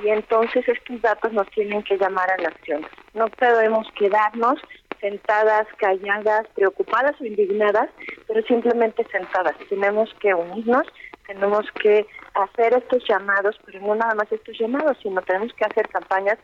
Y 0.04 0.10
entonces 0.10 0.68
estos 0.68 1.02
datos 1.02 1.32
nos 1.34 1.50
tienen 1.52 1.84
que 1.84 1.98
llamar 1.98 2.30
a 2.32 2.42
la 2.42 2.50
acción. 2.50 2.86
No 3.14 3.28
podemos 3.28 3.88
quedarnos 3.98 4.60
sentadas, 5.00 5.68
calladas, 5.78 6.48
preocupadas 6.56 7.20
o 7.20 7.26
indignadas, 7.26 7.90
pero 8.28 8.42
simplemente 8.44 9.06
sentadas. 9.12 9.56
Tenemos 9.70 10.14
que 10.20 10.34
unirnos, 10.34 10.88
tenemos 11.28 11.66
que 11.82 12.06
hacer 12.36 12.74
estos 12.74 13.04
llamados, 13.08 13.60
pero 13.66 13.80
no 13.82 13.96
nada 13.96 14.16
más 14.16 14.32
estos 14.32 14.58
llamados, 14.60 14.98
sino 15.02 15.22
tenemos 15.22 15.54
que 15.54 15.66
hacer 15.66 15.88
campañas 15.90 16.38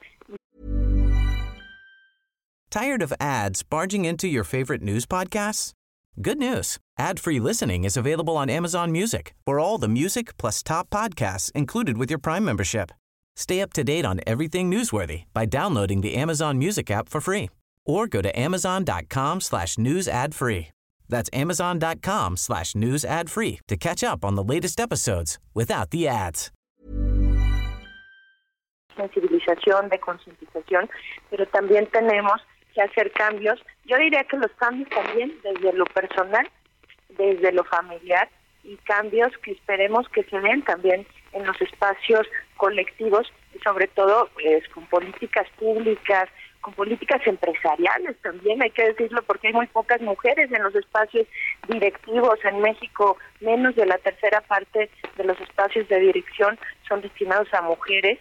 Tired 2.70 3.02
of 3.02 3.14
ads 3.20 3.64
barging 3.64 4.06
into 4.06 4.28
your 4.28 4.44
favorite 4.44 4.84
news 4.84 5.06
podcasts? 5.06 5.72
Good 6.22 6.38
news. 6.38 6.78
Ad-free 7.00 7.40
listening 7.40 7.86
is 7.86 7.96
available 7.96 8.36
on 8.36 8.50
Amazon 8.50 8.92
Music 8.92 9.34
for 9.46 9.60
all 9.60 9.78
the 9.78 9.88
music 9.88 10.38
plus 10.38 10.62
top 10.62 10.90
podcasts 10.90 11.52
included 11.54 11.98
with 11.98 12.10
your 12.12 12.20
Prime 12.20 12.44
membership. 12.44 12.92
Stay 13.38 13.62
up 13.62 13.72
to 13.74 13.84
date 13.84 14.04
on 14.04 14.20
everything 14.26 14.72
newsworthy 14.72 15.26
by 15.32 15.46
downloading 15.46 16.02
the 16.02 16.16
Amazon 16.16 16.58
Music 16.58 16.90
app 16.90 17.08
for 17.08 17.22
free 17.22 17.50
or 17.86 18.08
go 18.08 18.20
to 18.20 18.38
amazon.com 18.38 19.42
slash 19.42 19.78
news 19.78 20.08
ad 20.08 20.34
free. 20.34 20.70
That's 21.08 21.30
amazon.com 21.32 22.38
slash 22.38 22.74
news 22.74 23.06
ad 23.06 23.30
free 23.30 23.60
to 23.68 23.78
catch 23.78 24.04
up 24.04 24.26
on 24.26 24.34
the 24.34 24.44
latest 24.44 24.80
episodes 24.80 25.38
without 25.54 25.92
the 25.92 26.08
ads. 26.08 26.52
Sensibilización, 28.98 29.90
de 29.92 30.00
concientización, 30.00 30.90
pero 31.30 31.46
también 31.46 31.86
tenemos 31.92 32.42
que 32.74 32.82
hacer 32.82 33.12
cambios. 33.12 33.60
Yo 33.86 33.98
diría 33.98 34.24
que 34.24 34.38
los 34.38 34.52
cambios 34.60 34.90
también 34.90 35.32
desde 35.44 35.78
lo 35.78 35.86
personal, 35.86 36.50
desde 37.16 37.52
lo 37.52 37.64
familiar 37.66 38.28
y 38.64 38.78
cambios 38.78 39.30
que 39.44 39.52
esperemos 39.52 40.10
que 40.10 40.24
se 40.24 40.40
den 40.40 40.64
también 40.64 41.06
en 41.38 41.46
los 41.46 41.60
espacios 41.62 42.28
colectivos 42.58 43.32
y 43.56 43.60
sobre 43.60 43.88
todo 43.88 44.30
pues, 44.34 44.68
con 44.70 44.86
políticas 44.88 45.48
públicas, 45.58 46.30
con 46.62 46.74
políticas 46.74 47.26
empresariales 47.26 48.18
también, 48.22 48.62
hay 48.62 48.72
que 48.72 48.88
decirlo, 48.88 49.22
porque 49.24 49.48
hay 49.48 49.54
muy 49.54 49.68
pocas 49.68 50.02
mujeres 50.02 50.52
en 50.52 50.64
los 50.64 50.76
espacios 50.76 51.28
directivos. 51.68 52.40
En 52.44 52.62
México, 52.62 53.18
menos 53.40 53.76
de 53.76 53.86
la 53.86 53.98
tercera 54.00 54.42
parte 54.42 54.90
de 55.16 55.24
los 55.24 55.40
espacios 55.40 55.88
de 55.88 56.00
dirección 56.00 56.60
son 56.88 57.02
destinados 57.02 57.54
a 57.54 57.62
mujeres 57.62 58.20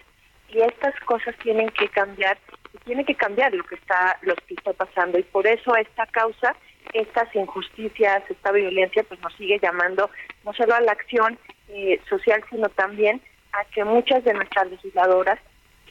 y 0.48 0.60
estas 0.60 0.94
cosas 1.00 1.34
tienen 1.42 1.68
que 1.70 1.88
cambiar 1.88 2.38
y 2.72 2.78
tiene 2.84 3.04
que 3.04 3.14
cambiar 3.14 3.52
lo 3.52 3.64
que 3.64 3.74
está 3.74 4.18
lo 4.22 4.36
que 4.36 4.54
está 4.54 4.72
pasando. 4.72 5.18
Y 5.18 5.24
por 5.24 5.46
eso 5.46 5.74
esta 5.74 6.06
causa 6.06 6.54
estas 6.92 7.34
injusticias 7.34 8.22
esta 8.28 8.52
violencia 8.52 9.02
pues 9.08 9.20
nos 9.20 9.34
sigue 9.34 9.58
llamando 9.60 10.08
no 10.44 10.52
solo 10.52 10.74
a 10.74 10.80
la 10.80 10.92
acción 10.92 11.36
eh, 11.68 12.00
social 12.08 12.42
sino 12.50 12.68
también 12.70 13.20
a 13.52 13.64
que 13.66 13.84
muchas 13.84 14.24
de 14.24 14.34
nuestras 14.34 14.70
legisladoras 14.70 15.38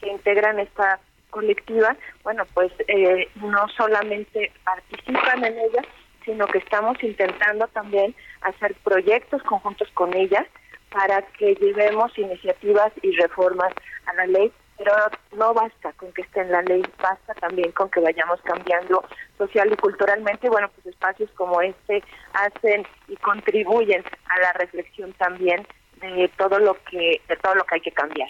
que 0.00 0.08
integran 0.08 0.58
esta 0.58 1.00
colectiva 1.30 1.96
bueno 2.22 2.44
pues 2.54 2.72
eh, 2.88 3.28
no 3.36 3.68
solamente 3.76 4.52
participan 4.64 5.44
en 5.44 5.58
ella 5.58 5.82
sino 6.24 6.46
que 6.46 6.58
estamos 6.58 7.02
intentando 7.02 7.68
también 7.68 8.14
hacer 8.42 8.74
proyectos 8.82 9.42
conjuntos 9.44 9.88
con 9.94 10.12
ellas 10.14 10.44
para 10.90 11.22
que 11.22 11.54
llevemos 11.54 12.16
iniciativas 12.18 12.92
y 13.02 13.12
reformas 13.12 13.72
a 14.06 14.14
la 14.14 14.26
ley, 14.26 14.52
pero 14.76 14.92
no 15.36 15.54
basta 15.54 15.92
con 15.94 16.12
que 16.12 16.22
esté 16.22 16.40
en 16.40 16.52
la 16.52 16.62
ley, 16.62 16.82
basta 17.02 17.34
también 17.34 17.72
con 17.72 17.90
que 17.90 18.00
vayamos 18.00 18.40
cambiando 18.42 19.04
social 19.38 19.72
y 19.72 19.76
culturalmente. 19.76 20.48
Bueno, 20.48 20.68
pues 20.74 20.86
espacios 20.86 21.30
como 21.32 21.60
este 21.60 22.02
hacen 22.34 22.86
y 23.08 23.16
contribuyen 23.16 24.04
a 24.28 24.40
la 24.40 24.52
reflexión 24.54 25.12
también 25.14 25.66
de 26.00 26.30
todo 26.36 26.58
lo 26.58 26.74
que 26.84 27.22
de 27.28 27.36
todo 27.36 27.54
lo 27.54 27.64
que 27.64 27.76
hay 27.76 27.80
que 27.80 27.92
cambiar. 27.92 28.28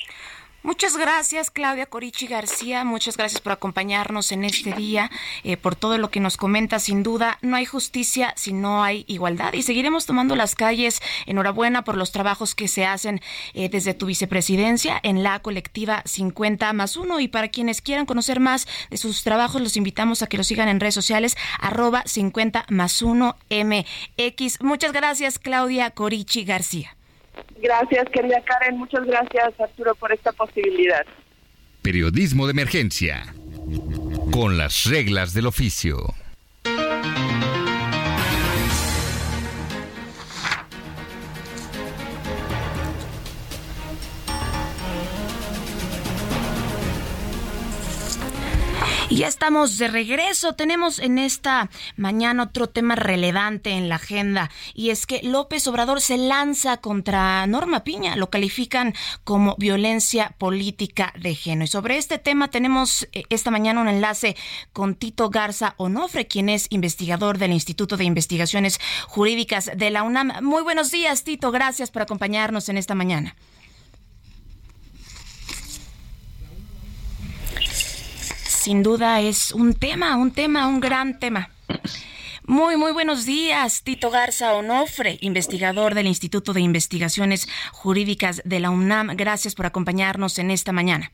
Muchas 0.66 0.96
gracias, 0.96 1.52
Claudia 1.52 1.86
Corichi 1.86 2.26
García. 2.26 2.82
Muchas 2.82 3.16
gracias 3.16 3.40
por 3.40 3.52
acompañarnos 3.52 4.32
en 4.32 4.42
este 4.42 4.72
día, 4.72 5.12
eh, 5.44 5.56
por 5.56 5.76
todo 5.76 5.96
lo 5.96 6.10
que 6.10 6.18
nos 6.18 6.36
comenta. 6.36 6.80
Sin 6.80 7.04
duda, 7.04 7.38
no 7.40 7.54
hay 7.54 7.64
justicia 7.64 8.34
si 8.36 8.52
no 8.52 8.82
hay 8.82 9.04
igualdad 9.06 9.52
y 9.52 9.62
seguiremos 9.62 10.06
tomando 10.06 10.34
las 10.34 10.56
calles. 10.56 11.00
Enhorabuena 11.26 11.84
por 11.84 11.96
los 11.96 12.10
trabajos 12.10 12.56
que 12.56 12.66
se 12.66 12.84
hacen 12.84 13.20
eh, 13.54 13.68
desde 13.68 13.94
tu 13.94 14.06
vicepresidencia 14.06 14.98
en 15.04 15.22
la 15.22 15.38
colectiva 15.38 16.02
50 16.04 16.72
más 16.72 16.96
1. 16.96 17.20
Y 17.20 17.28
para 17.28 17.46
quienes 17.46 17.80
quieran 17.80 18.04
conocer 18.04 18.40
más 18.40 18.66
de 18.90 18.96
sus 18.96 19.22
trabajos, 19.22 19.62
los 19.62 19.76
invitamos 19.76 20.22
a 20.22 20.26
que 20.26 20.36
los 20.36 20.48
sigan 20.48 20.68
en 20.68 20.80
redes 20.80 20.94
sociales, 20.94 21.36
arroba 21.60 22.02
50 22.06 22.66
más 22.70 23.02
1 23.02 23.36
MX. 23.50 24.60
Muchas 24.62 24.92
gracias, 24.92 25.38
Claudia 25.38 25.92
Corichi 25.92 26.42
García. 26.42 26.96
Gracias, 27.60 28.04
querida 28.12 28.42
Karen. 28.44 28.78
Muchas 28.78 29.04
gracias, 29.06 29.58
Arturo, 29.60 29.94
por 29.94 30.12
esta 30.12 30.32
posibilidad. 30.32 31.04
Periodismo 31.82 32.46
de 32.46 32.52
emergencia. 32.52 33.34
Con 34.30 34.58
las 34.58 34.84
reglas 34.84 35.34
del 35.34 35.46
oficio. 35.46 36.14
Y 49.08 49.18
ya 49.18 49.28
estamos 49.28 49.78
de 49.78 49.86
regreso. 49.86 50.54
Tenemos 50.54 50.98
en 50.98 51.18
esta 51.18 51.70
mañana 51.96 52.42
otro 52.42 52.68
tema 52.68 52.96
relevante 52.96 53.70
en 53.70 53.88
la 53.88 53.96
agenda 53.96 54.50
y 54.74 54.90
es 54.90 55.06
que 55.06 55.20
López 55.22 55.68
Obrador 55.68 56.00
se 56.00 56.16
lanza 56.16 56.78
contra 56.78 57.46
Norma 57.46 57.84
Piña. 57.84 58.16
Lo 58.16 58.30
califican 58.30 58.94
como 59.22 59.54
violencia 59.58 60.34
política 60.38 61.14
de 61.20 61.36
género. 61.36 61.66
Y 61.66 61.68
sobre 61.68 61.98
este 61.98 62.18
tema 62.18 62.48
tenemos 62.48 63.06
eh, 63.12 63.22
esta 63.30 63.52
mañana 63.52 63.80
un 63.80 63.88
enlace 63.88 64.34
con 64.72 64.96
Tito 64.96 65.30
Garza 65.30 65.74
Onofre, 65.76 66.26
quien 66.26 66.48
es 66.48 66.66
investigador 66.70 67.38
del 67.38 67.52
Instituto 67.52 67.96
de 67.96 68.04
Investigaciones 68.04 68.80
Jurídicas 69.06 69.70
de 69.72 69.90
la 69.90 70.02
UNAM. 70.02 70.42
Muy 70.42 70.64
buenos 70.64 70.90
días, 70.90 71.22
Tito. 71.22 71.52
Gracias 71.52 71.92
por 71.92 72.02
acompañarnos 72.02 72.68
en 72.68 72.76
esta 72.76 72.96
mañana. 72.96 73.36
Sin 78.66 78.82
duda 78.82 79.20
es 79.20 79.52
un 79.52 79.74
tema, 79.74 80.16
un 80.16 80.32
tema, 80.32 80.66
un 80.66 80.80
gran 80.80 81.20
tema. 81.20 81.50
Muy, 82.42 82.76
muy 82.76 82.90
buenos 82.90 83.24
días, 83.24 83.84
Tito 83.84 84.10
Garza 84.10 84.54
Onofre, 84.54 85.18
investigador 85.20 85.94
del 85.94 86.08
Instituto 86.08 86.52
de 86.52 86.62
Investigaciones 86.62 87.48
Jurídicas 87.70 88.42
de 88.44 88.58
la 88.58 88.70
UNAM. 88.70 89.16
Gracias 89.16 89.54
por 89.54 89.66
acompañarnos 89.66 90.40
en 90.40 90.50
esta 90.50 90.72
mañana. 90.72 91.12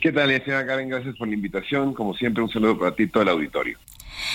¿Qué 0.00 0.10
tal, 0.10 0.30
señora 0.44 0.66
Karen? 0.66 0.88
Gracias 0.88 1.16
por 1.16 1.28
la 1.28 1.34
invitación. 1.34 1.94
Como 1.94 2.14
siempre, 2.14 2.42
un 2.42 2.50
saludo 2.50 2.76
para 2.76 2.96
ti 2.96 3.06
todo 3.06 3.22
el 3.22 3.28
auditorio. 3.28 3.78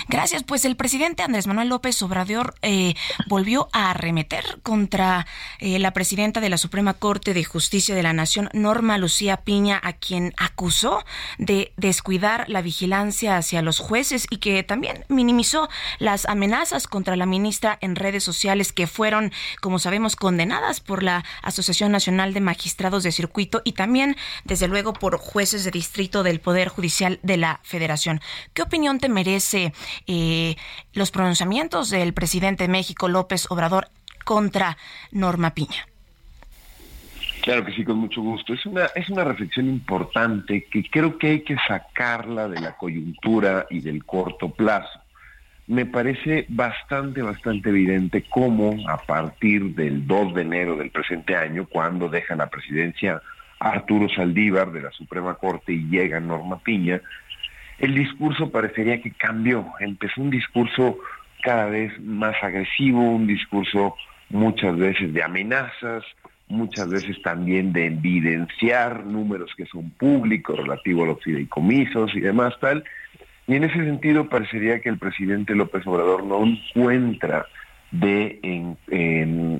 Gracias. 0.08 0.44
Pues 0.44 0.66
el 0.66 0.76
presidente 0.76 1.24
Andrés 1.24 1.48
Manuel 1.48 1.70
López 1.70 2.02
Obrador 2.02 2.56
eh, 2.62 2.96
volvió 3.28 3.70
a 3.74 3.92
arremeter 3.92 4.60
contra 4.64 5.28
eh, 5.60 5.80
la 5.80 5.92
presidenta 5.92 6.42
de 6.42 6.50
la 6.50 6.58
Suprema 6.58 6.94
Corte 6.94 7.34
de 7.34 7.44
Justicia 7.44 7.96
de 7.96 8.04
la 8.04 8.14
Nación, 8.14 8.50
Norma 8.54 8.98
Lucía 8.98 9.38
Piña, 9.38 9.80
a 9.84 9.94
quien 9.94 10.34
acusó 10.38 11.04
de 11.38 11.74
descuidar 11.78 12.46
la 12.48 12.62
vigilancia 12.62 13.38
hacia 13.38 13.62
los 13.62 13.80
jueces 13.80 14.28
y 14.30 14.38
que 14.38 14.64
también 14.64 15.06
minimizó 15.08 15.70
las 16.00 16.26
amenazas 16.26 16.88
contra 16.88 17.16
la 17.16 17.26
ministra 17.26 17.78
en 17.82 17.96
redes 17.96 18.24
sociales 18.24 18.72
que 18.72 18.88
fueron, 18.88 19.32
como 19.62 19.80
sabemos, 19.80 20.16
condenadas 20.16 20.80
por 20.80 21.04
la 21.04 21.24
Asociación 21.42 21.92
Nacional 21.92 22.34
de 22.34 22.42
Magistrados 22.42 23.04
de 23.04 23.12
Circuito 23.12 23.62
y 23.64 23.74
también, 23.74 24.16
desde 24.44 24.68
luego, 24.68 24.94
por 24.94 25.18
jueces 25.18 25.64
de 25.64 25.72
distrito 25.72 26.24
del 26.24 26.40
Poder 26.40 26.70
Judicial 26.70 27.20
de 27.24 27.38
la 27.38 27.60
Federación. 27.64 28.22
¿Qué 28.54 28.62
opinión 28.62 29.00
te 29.00 29.10
merece 29.10 29.74
eh, 30.08 30.56
los 30.94 31.12
pronunciamientos 31.12 31.90
del 31.90 32.14
presidente 32.14 32.64
de 32.64 32.70
México, 32.70 33.08
López 33.08 33.48
Obrador, 33.50 33.90
contra 34.24 34.78
Norma 35.12 35.52
Piña. 35.54 35.88
Claro 37.48 37.64
que 37.64 37.72
sí, 37.72 37.86
con 37.86 37.98
mucho 37.98 38.22
gusto. 38.22 38.54
Es 38.54 38.66
una, 38.66 38.88
es 38.88 39.10
una 39.10 39.24
reflexión 39.24 39.70
importante 39.70 40.66
que 40.66 40.84
creo 40.90 41.18
que 41.18 41.28
hay 41.28 41.42
que 41.44 41.56
sacarla 41.66 42.50
de 42.50 42.60
la 42.60 42.76
coyuntura 42.76 43.66
y 43.70 43.80
del 43.80 44.04
corto 44.04 44.50
plazo. 44.50 45.00
Me 45.68 45.86
parece 45.86 46.46
bastante, 46.50 47.22
bastante 47.22 47.70
evidente 47.70 48.26
cómo 48.30 48.90
a 48.90 48.98
partir 48.98 49.76
del 49.76 50.06
2 50.06 50.34
de 50.34 50.42
enero 50.42 50.76
del 50.76 50.92
presente 50.92 51.38
año, 51.38 51.66
cuando 51.66 52.10
deja 52.10 52.36
la 52.36 52.48
presidencia 52.48 53.22
Arturo 53.60 54.10
Saldívar 54.10 54.72
de 54.72 54.82
la 54.82 54.92
Suprema 54.92 55.36
Corte 55.36 55.74
y 55.74 55.88
llega 55.88 56.20
Norma 56.20 56.60
Piña, 56.60 57.02
el 57.80 57.96
discurso 57.96 58.50
parecería 58.50 59.02
que 59.02 59.12
cambió. 59.12 59.66
Empezó 59.80 60.22
un 60.22 60.30
discurso 60.30 60.98
cada 61.44 61.66
vez 61.68 62.00
más 62.02 62.36
agresivo, 62.42 63.00
un 63.00 63.28
discurso 63.28 63.96
muchas 64.30 64.78
veces 64.78 65.14
de 65.14 65.24
amenazas, 65.24 66.04
muchas 66.48 66.90
veces 66.90 67.22
también 67.22 67.74
de 67.74 67.88
evidenciar 67.88 69.06
números 69.06 69.52
que 69.56 69.66
son 69.66 69.90
públicos 69.92 70.58
relativos 70.58 71.04
a 71.04 71.12
los 71.12 71.24
fideicomisos 71.24 72.16
y 72.16 72.22
demás 72.22 72.54
tal. 72.60 72.84
Y 73.48 73.56
en 73.56 73.64
ese 73.64 73.76
sentido 73.76 74.28
parecería 74.28 74.82
que 74.82 74.90
el 74.90 74.98
presidente 74.98 75.56
López 75.56 75.86
Obrador 75.88 76.24
no 76.24 76.44
encuentra 76.46 77.46
de 77.92 78.40
en, 78.44 79.60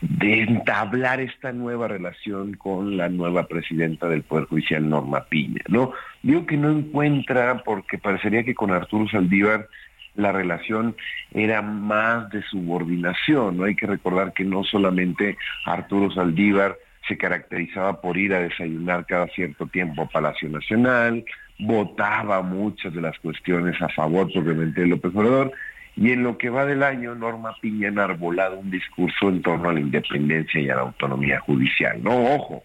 de 0.00 0.42
entablar 0.42 1.20
esta 1.20 1.52
nueva 1.52 1.88
relación 1.88 2.54
con 2.54 2.96
la 2.96 3.08
nueva 3.08 3.46
presidenta 3.46 4.08
del 4.08 4.22
Poder 4.22 4.44
Judicial, 4.44 4.88
Norma 4.88 5.24
Piña, 5.24 5.62
¿no? 5.68 5.92
Digo 6.22 6.46
que 6.46 6.56
no 6.56 6.70
encuentra 6.70 7.62
porque 7.64 7.98
parecería 7.98 8.44
que 8.44 8.54
con 8.54 8.70
Arturo 8.70 9.08
Saldívar 9.08 9.68
la 10.14 10.32
relación 10.32 10.96
era 11.32 11.62
más 11.62 12.30
de 12.30 12.42
subordinación, 12.42 13.56
¿no? 13.56 13.64
Hay 13.64 13.74
que 13.74 13.86
recordar 13.86 14.32
que 14.32 14.44
no 14.44 14.64
solamente 14.64 15.36
Arturo 15.64 16.10
Saldívar 16.10 16.76
se 17.06 17.16
caracterizaba 17.16 18.00
por 18.00 18.16
ir 18.16 18.34
a 18.34 18.40
desayunar 18.40 19.06
cada 19.06 19.26
cierto 19.28 19.66
tiempo 19.66 20.02
a 20.02 20.08
Palacio 20.08 20.48
Nacional, 20.48 21.24
votaba 21.58 22.42
muchas 22.42 22.94
de 22.94 23.00
las 23.00 23.18
cuestiones 23.18 23.80
a 23.82 23.88
favor 23.88 24.30
propiamente 24.32 24.82
de 24.82 24.86
López 24.86 25.12
Obrador, 25.14 25.52
y 26.00 26.12
en 26.12 26.22
lo 26.22 26.38
que 26.38 26.48
va 26.48 26.64
del 26.64 26.84
año, 26.84 27.16
Norma 27.16 27.56
Piña 27.60 27.88
ha 27.88 27.90
enarbolado 27.90 28.56
un 28.56 28.70
discurso 28.70 29.28
en 29.28 29.42
torno 29.42 29.68
a 29.68 29.72
la 29.72 29.80
independencia 29.80 30.60
y 30.60 30.70
a 30.70 30.76
la 30.76 30.82
autonomía 30.82 31.40
judicial. 31.40 32.00
No, 32.00 32.34
ojo, 32.34 32.62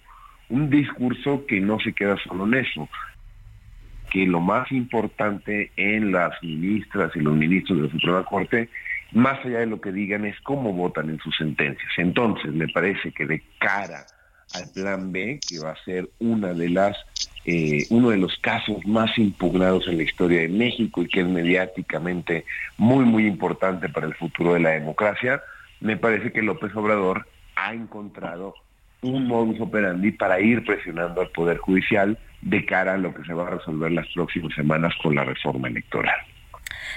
un 0.50 0.69
discurso 0.69 1.43
que 1.48 1.60
no 1.60 1.80
se 1.80 1.93
queda 1.93 2.15
solo 2.17 2.46
en 2.46 2.54
eso, 2.54 2.88
que 4.12 4.28
lo 4.28 4.39
más 4.39 4.72
importante 4.72 5.72
en 5.78 6.12
las 6.12 6.32
ministras 6.43 7.12
y 7.15 7.22
los 7.22 7.36
ministros 7.36 7.80
de 7.80 7.86
la 7.86 7.91
Suprema 7.91 8.24
Corte, 8.24 8.69
más 9.13 9.43
allá 9.43 9.62
de 9.62 9.65
lo 9.65 9.82
que 9.82 9.91
digan, 9.91 10.26
es 10.26 10.39
cómo 10.41 10.72
votan 10.72 11.10
en 11.10 11.17
sus 11.17 11.36
sentencias. 11.36 11.89
Entonces, 11.98 12.54
me 12.54 12.67
parece 12.67 13.12
que 13.13 13.26
de 13.26 13.41
cara 13.58 14.06
al 14.54 14.69
plan 14.76 15.12
B, 15.12 15.39
que 15.50 15.58
va 15.58 15.72
a 15.72 15.84
ser 15.84 16.08
una 16.19 16.54
de 16.54 16.69
las 16.69 16.96
eh, 17.45 17.86
uno 17.89 18.10
de 18.10 18.17
los 18.17 18.38
casos 18.38 18.86
más 18.86 19.17
impugnados 19.17 19.88
en 19.88 19.97
la 19.97 20.03
historia 20.03 20.41
de 20.41 20.49
México 20.49 21.01
y 21.01 21.08
que 21.08 21.21
es 21.21 21.27
mediáticamente 21.27 22.45
muy, 22.77 23.06
muy 23.06 23.25
importante 23.25 23.89
para 23.89 24.08
el 24.08 24.15
futuro 24.15 24.53
de 24.53 24.62
la 24.62 24.71
democracia, 24.71 25.41
me 25.82 25.97
parece 25.97 26.32
que 26.32 26.41
López 26.41 26.73
Obrador 26.75 27.27
ha 27.56 27.73
encontrado 27.73 28.56
un 29.01 29.27
modus 29.27 29.60
operandi 29.60 30.12
para 30.12 30.39
ir 30.39 30.63
presionando 30.63 31.21
al 31.21 31.29
Poder 31.29 31.58
Judicial 31.58 32.17
de 32.41 32.65
cara 32.65 32.93
a 32.93 32.97
lo 32.97 33.13
que 33.13 33.23
se 33.23 33.34
va 33.34 33.47
a 33.47 33.51
resolver 33.51 33.91
las 33.91 34.08
próximas 34.13 34.53
semanas 34.53 34.93
con 35.01 35.15
la 35.15 35.25
reforma 35.25 35.67
electoral. 35.67 36.15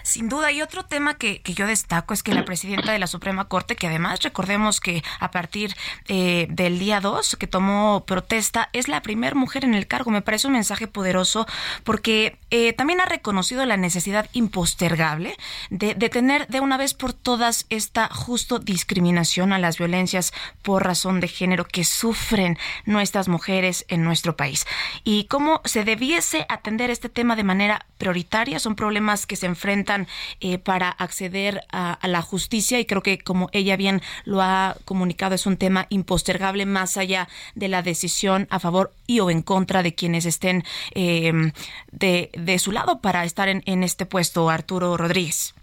Sin 0.03 0.29
duda, 0.29 0.53
y 0.53 0.63
otro 0.63 0.85
tema 0.85 1.15
que, 1.15 1.43
yo 1.45 1.67
destaco 1.67 2.15
es 2.15 2.23
que 2.23 2.35
la 2.35 2.45
presidenta 2.45 2.93
de 2.93 2.99
la 2.99 3.07
Suprema 3.07 3.47
Corte, 3.47 3.77
que 3.77 3.87
además 3.87 4.21
recordemos 4.23 4.81
que 4.81 5.03
a 5.21 5.31
partir 5.31 5.75
eh, 6.09 6.47
del 6.51 6.79
día 6.79 7.01
2 7.01 7.37
que 7.37 7.47
tomó 7.47 8.05
protesta, 8.07 8.69
es 8.73 8.89
la 8.89 9.03
primera 9.03 9.35
mujer 9.35 9.65
en 9.65 9.75
el 9.75 9.87
cargo. 9.87 10.11
Me 10.11 10.23
parece 10.23 10.47
un 10.47 10.53
mensaje 10.55 10.87
poderoso 10.87 11.47
porque 11.85 12.39
eh, 12.51 12.73
también 12.73 13.01
ha 13.01 13.07
reconocido 13.07 13.65
la 13.67 13.77
necesidad 13.77 14.29
impostergable 14.33 15.37
de 15.71 15.95
detener 15.95 16.47
de 16.49 16.61
una 16.61 16.77
vez 16.77 16.95
por 16.95 17.13
todas 17.13 17.67
esta 17.71 18.09
justo 18.09 18.59
discriminación 18.59 19.53
a 19.53 19.59
las 19.59 19.79
violencias 19.79 20.33
por 20.63 20.85
razón 20.85 21.21
de 21.21 21.29
género 21.29 21.65
que 21.65 21.85
sufren 21.85 22.59
nuestras 22.85 23.29
mujeres 23.29 23.85
en 23.89 24.05
nuestro 24.05 24.37
país. 24.37 24.67
Y 25.05 25.25
cómo 25.25 25.61
se 25.65 25.85
debiese 25.85 26.47
atender 26.49 26.91
este 26.91 27.09
tema 27.09 27.37
de 27.37 27.45
manera 27.45 27.87
prioritaria. 27.99 28.59
Son 28.59 28.75
problemas 28.75 29.27
que 29.27 29.37
se 29.37 29.47
enfrentan 29.47 30.07
eh, 30.41 30.59
para 30.59 30.91
acceder 30.91 31.63
a, 31.71 31.99
la 32.07 32.23
justicia 32.23 32.79
y 32.79 32.85
creo 32.85 33.03
que 33.03 33.19
como 33.19 33.49
ella 33.53 33.77
bien 33.77 34.01
lo 34.25 34.41
ha 34.43 34.77
comunicado 34.85 35.35
es 35.35 35.47
un 35.47 35.57
tema 35.57 35.87
impostergable 35.89 36.67
más 36.67 36.97
allá 36.97 37.29
de 37.55 37.69
la 37.69 37.83
decisión 37.83 38.47
a 38.51 38.61
favor 38.61 38.93
y 39.07 39.21
o 39.21 39.31
en 39.31 39.43
contra 39.43 39.83
de 39.83 39.95
quienes 39.95 40.25
estén 40.25 40.65
em, 40.93 41.53
de, 41.91 42.31
de, 42.35 42.59
su 42.59 42.73
lado 42.73 43.01
para 43.01 43.25
estar 43.25 43.49
en, 43.49 43.63
en 43.67 43.83
este 43.83 44.07
puesto, 44.07 44.49
Arturo 44.49 44.97
Rodríguez. 44.97 45.55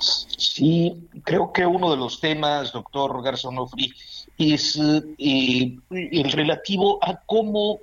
Sí, 0.00 1.08
creo 1.24 1.52
que 1.52 1.66
uno 1.66 1.90
de 1.90 1.96
los 1.96 2.20
temas, 2.20 2.72
doctor 2.72 3.22
Garzonofri, 3.22 3.92
es 4.38 4.78
eh, 5.18 5.76
el 5.90 6.32
relativo 6.32 6.98
a 7.02 7.16
cómo 7.26 7.80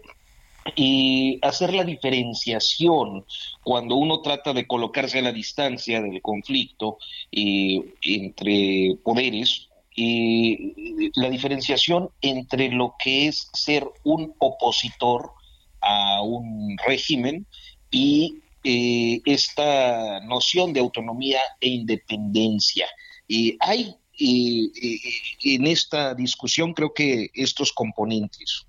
y 0.75 1.39
hacer 1.41 1.73
la 1.73 1.83
diferenciación 1.83 3.25
cuando 3.63 3.95
uno 3.95 4.21
trata 4.21 4.53
de 4.53 4.67
colocarse 4.67 5.19
a 5.19 5.23
la 5.23 5.31
distancia 5.31 6.01
del 6.01 6.21
conflicto 6.21 6.97
eh, 7.31 7.93
entre 8.03 8.97
poderes, 9.03 9.67
y 9.95 11.11
la 11.15 11.29
diferenciación 11.29 12.09
entre 12.21 12.69
lo 12.69 12.95
que 13.03 13.27
es 13.27 13.49
ser 13.53 13.85
un 14.03 14.33
opositor 14.37 15.31
a 15.81 16.21
un 16.21 16.77
régimen 16.85 17.45
y 17.91 18.37
eh, 18.63 19.19
esta 19.25 20.21
noción 20.21 20.71
de 20.71 20.79
autonomía 20.79 21.41
e 21.59 21.67
independencia. 21.67 22.87
Hay 23.59 23.95
eh, 24.21 24.99
en 25.43 25.67
esta 25.67 26.13
discusión 26.13 26.73
creo 26.73 26.93
que 26.93 27.29
estos 27.33 27.71
componentes. 27.71 28.65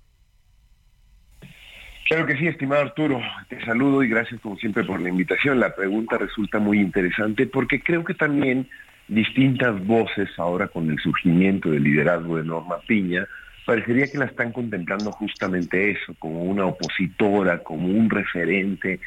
Claro 2.11 2.25
que 2.25 2.35
sí, 2.35 2.45
estimado 2.45 2.81
Arturo. 2.81 3.21
Te 3.47 3.63
saludo 3.63 4.03
y 4.03 4.09
gracias 4.09 4.41
como 4.41 4.57
siempre 4.57 4.83
por 4.83 4.99
la 4.99 5.07
invitación. 5.07 5.61
La 5.61 5.73
pregunta 5.73 6.17
resulta 6.17 6.59
muy 6.59 6.77
interesante 6.77 7.47
porque 7.47 7.81
creo 7.81 8.03
que 8.03 8.13
también 8.13 8.67
distintas 9.07 9.81
voces 9.87 10.27
ahora 10.35 10.67
con 10.67 10.91
el 10.91 10.99
surgimiento 10.99 11.71
del 11.71 11.83
liderazgo 11.83 12.35
de 12.35 12.43
Norma 12.43 12.81
Piña, 12.85 13.25
parecería 13.65 14.07
que 14.07 14.17
la 14.17 14.25
están 14.25 14.51
contemplando 14.51 15.13
justamente 15.13 15.91
eso, 15.91 16.13
como 16.19 16.43
una 16.43 16.65
opositora, 16.65 17.59
como 17.59 17.87
un 17.87 18.09
referente 18.09 18.99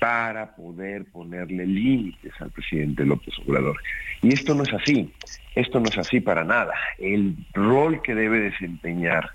para 0.00 0.56
poder 0.56 1.04
ponerle 1.12 1.64
límites 1.64 2.32
al 2.40 2.50
presidente 2.50 3.06
López 3.06 3.34
Obrador. 3.46 3.76
Y 4.20 4.34
esto 4.34 4.56
no 4.56 4.64
es 4.64 4.72
así, 4.72 5.08
esto 5.54 5.78
no 5.78 5.86
es 5.88 5.96
así 5.96 6.18
para 6.18 6.42
nada. 6.42 6.74
El 6.98 7.36
rol 7.54 8.02
que 8.02 8.16
debe 8.16 8.40
desempeñar 8.40 9.30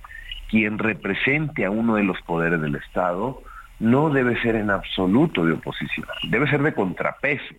quien 0.53 0.77
represente 0.77 1.65
a 1.65 1.71
uno 1.71 1.95
de 1.95 2.03
los 2.03 2.21
poderes 2.21 2.61
del 2.61 2.75
Estado 2.75 3.41
no 3.79 4.11
debe 4.11 4.39
ser 4.43 4.55
en 4.55 4.69
absoluto 4.69 5.43
de 5.43 5.53
oposición, 5.53 6.05
debe 6.29 6.47
ser 6.47 6.61
de 6.61 6.75
contrapeso. 6.75 7.55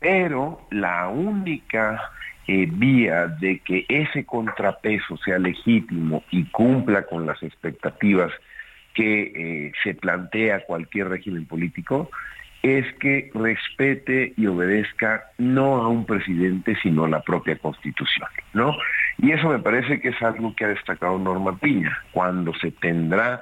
Pero 0.00 0.66
la 0.72 1.06
única 1.06 2.10
eh, 2.48 2.66
vía 2.68 3.28
de 3.28 3.60
que 3.60 3.86
ese 3.88 4.26
contrapeso 4.26 5.16
sea 5.18 5.38
legítimo 5.38 6.24
y 6.32 6.42
cumpla 6.46 7.06
con 7.06 7.24
las 7.24 7.40
expectativas 7.40 8.32
que 8.94 9.66
eh, 9.68 9.72
se 9.84 9.94
plantea 9.94 10.64
cualquier 10.64 11.10
régimen 11.10 11.46
político 11.46 12.10
es 12.62 12.84
que 12.94 13.30
respete 13.32 14.32
y 14.36 14.46
obedezca 14.46 15.26
no 15.38 15.76
a 15.76 15.86
un 15.88 16.04
presidente, 16.04 16.76
sino 16.82 17.04
a 17.04 17.08
la 17.08 17.20
propia 17.20 17.56
constitución, 17.58 18.26
¿no? 18.54 18.76
Y 19.18 19.32
eso 19.32 19.48
me 19.48 19.58
parece 19.58 20.00
que 20.00 20.08
es 20.08 20.22
algo 20.22 20.54
que 20.54 20.64
ha 20.64 20.68
destacado 20.68 21.18
Norma 21.18 21.56
Piña, 21.58 21.98
cuando 22.12 22.52
se 22.54 22.70
tendrá 22.70 23.40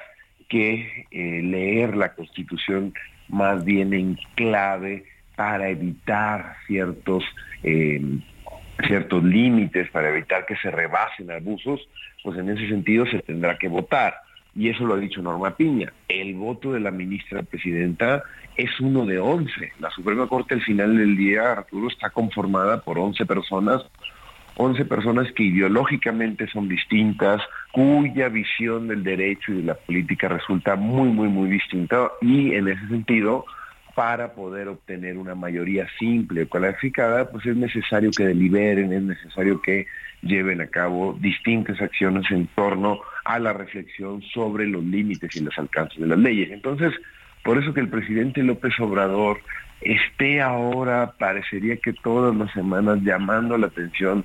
que 0.49 1.07
eh, 1.11 1.43
leer 1.43 1.97
la 1.97 2.15
constitución 2.15 2.93
más 3.29 3.65
bien 3.65 3.95
en 3.95 4.19
clave 4.35 5.05
para 5.35 5.69
evitar 5.71 6.57
ciertos, 6.67 7.25
em, 7.63 8.21
ciertos 8.87 9.25
límites, 9.25 9.91
para 9.91 10.11
evitar 10.11 10.45
que 10.45 10.57
se 10.57 10.71
rebasen 10.71 11.31
abusos, 11.31 11.89
pues 12.23 12.39
en 12.39 12.51
ese 12.51 12.69
sentido 12.69 13.07
se 13.07 13.21
tendrá 13.21 13.57
que 13.57 13.69
votar 13.69 14.15
y 14.55 14.69
eso 14.69 14.85
lo 14.85 14.95
ha 14.95 14.99
dicho 14.99 15.23
Norma 15.23 15.57
Piña, 15.57 15.93
el 16.09 16.35
voto 16.35 16.73
de 16.73 16.81
la 16.81 16.91
ministra 16.91 17.43
presidenta 17.43 18.23
es 18.57 18.79
uno 18.81 19.07
de 19.07 19.19
once. 19.19 19.73
La 19.81 19.91
Suprema 19.91 20.27
Corte 20.27 20.55
al 20.55 20.63
final 20.63 20.97
del 20.97 21.17
día, 21.17 21.53
Arturo, 21.53 21.89
está 21.89 22.11
conformada 22.11 22.83
por 22.83 22.99
once 22.99 23.25
personas, 23.25 23.83
once 24.57 24.85
personas 24.85 25.33
que 25.33 25.45
ideológicamente 25.45 26.47
son 26.49 26.69
distintas, 26.69 27.43
cuya 27.73 28.29
visión 28.29 28.89
del 28.89 29.03
derecho 29.03 29.53
y 29.53 29.57
de 29.57 29.63
la 29.63 29.75
política 29.75 30.29
resulta 30.29 30.77
muy, 30.77 31.09
muy, 31.09 31.29
muy 31.29 31.51
distinta 31.51 32.11
y 32.21 32.55
en 32.55 32.69
ese 32.69 32.87
sentido, 32.89 33.45
para 33.95 34.33
poder 34.33 34.69
obtener 34.69 35.19
una 35.19 35.35
mayoría 35.35 35.87
simple 35.99 36.43
o 36.43 36.49
calificada, 36.49 37.31
pues 37.31 37.45
es 37.47 37.57
necesario 37.57 38.11
que 38.11 38.25
deliberen, 38.25 38.93
es 38.93 39.03
necesario 39.03 39.61
que 39.61 39.87
lleven 40.23 40.61
a 40.61 40.67
cabo 40.67 41.17
distintas 41.21 41.81
acciones 41.81 42.31
en 42.31 42.47
torno 42.55 43.01
a 43.25 43.39
la 43.39 43.53
reflexión 43.53 44.23
sobre 44.23 44.67
los 44.67 44.83
límites 44.85 45.35
y 45.37 45.41
los 45.41 45.59
alcances 45.59 46.01
de 46.01 46.07
las 46.07 46.19
leyes. 46.19 46.51
Entonces, 46.51 46.93
por 47.45 47.59
eso 47.59 47.75
que 47.75 47.81
el 47.81 47.89
presidente 47.89 48.43
López 48.43 48.79
Obrador 48.81 49.41
esté 49.85 50.41
ahora, 50.41 51.15
parecería 51.19 51.77
que 51.77 51.93
todas 51.93 52.35
las 52.35 52.53
semanas 52.53 53.01
llamando 53.03 53.57
la 53.59 53.69
atención 53.69 54.25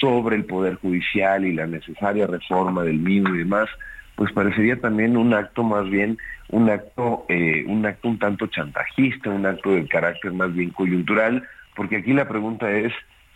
sobre 0.00 0.36
el 0.36 0.44
Poder 0.44 0.74
Judicial 0.76 1.44
y 1.44 1.52
la 1.52 1.66
necesaria 1.66 2.26
reforma 2.26 2.82
del 2.82 2.98
mismo 2.98 3.34
y 3.34 3.38
demás, 3.38 3.68
pues 4.16 4.32
parecería 4.32 4.80
también 4.80 5.16
un 5.16 5.32
acto 5.32 5.62
más 5.62 5.88
bien, 5.88 6.18
un 6.48 6.68
acto, 6.70 7.24
eh, 7.28 7.64
un 7.66 7.86
acto 7.86 8.08
un 8.08 8.18
tanto 8.18 8.46
chantajista, 8.48 9.30
un 9.30 9.46
acto 9.46 9.70
de 9.70 9.86
carácter 9.86 10.32
más 10.32 10.52
bien 10.52 10.70
coyuntural, 10.70 11.46
porque 11.76 11.96
aquí 11.96 12.12
la 12.12 12.28
pregunta 12.28 12.70
es, 12.70 12.92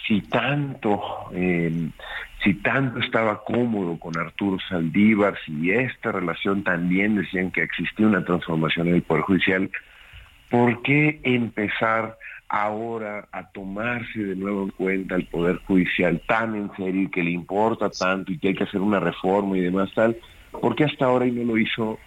si 0.07 0.21
tanto, 0.23 1.01
eh, 1.33 1.89
si 2.43 2.55
tanto 2.55 2.99
estaba 2.99 3.45
cómodo 3.45 3.99
con 3.99 4.19
Arturo 4.19 4.59
Saldívar, 4.69 5.39
si 5.47 5.71
esta 5.71 6.11
relación 6.11 6.65
también 6.65 7.15
decían 7.15 7.53
que 7.53 7.63
existía 7.63 8.07
una 8.07 8.25
transformación 8.25 8.89
en 8.89 8.97
el 8.97 9.03
Poder 9.03 9.23
Judicial, 9.23 9.71
¿por 10.53 10.83
qué 10.83 11.19
empezar 11.23 12.19
ahora 12.49 13.27
a 13.33 13.51
tomarse 13.53 14.23
de 14.23 14.37
nuevo 14.37 14.65
en 14.65 14.71
cuenta 14.71 15.15
el 15.15 15.27
Poder 15.27 15.57
Judicial 15.67 16.21
tan 16.29 16.55
en 16.55 16.71
serio 16.77 17.03
y 17.03 17.11
que 17.11 17.25
le 17.25 17.31
importa 17.31 17.89
tanto 17.89 18.31
y 18.31 18.39
que 18.39 18.49
hay 18.49 18.55
que 18.55 18.65
hacer 18.65 18.83
una 18.83 19.01
reforma 19.01 19.57
y 19.57 19.63
demás 19.63 19.91
tal? 19.95 20.15
¿Por 20.51 20.77
qué 20.77 20.85
hasta 20.85 21.07
ahora 21.07 21.27
y 21.27 21.33
no 21.33 21.45
lo 21.45 21.59
hizo 21.59 21.99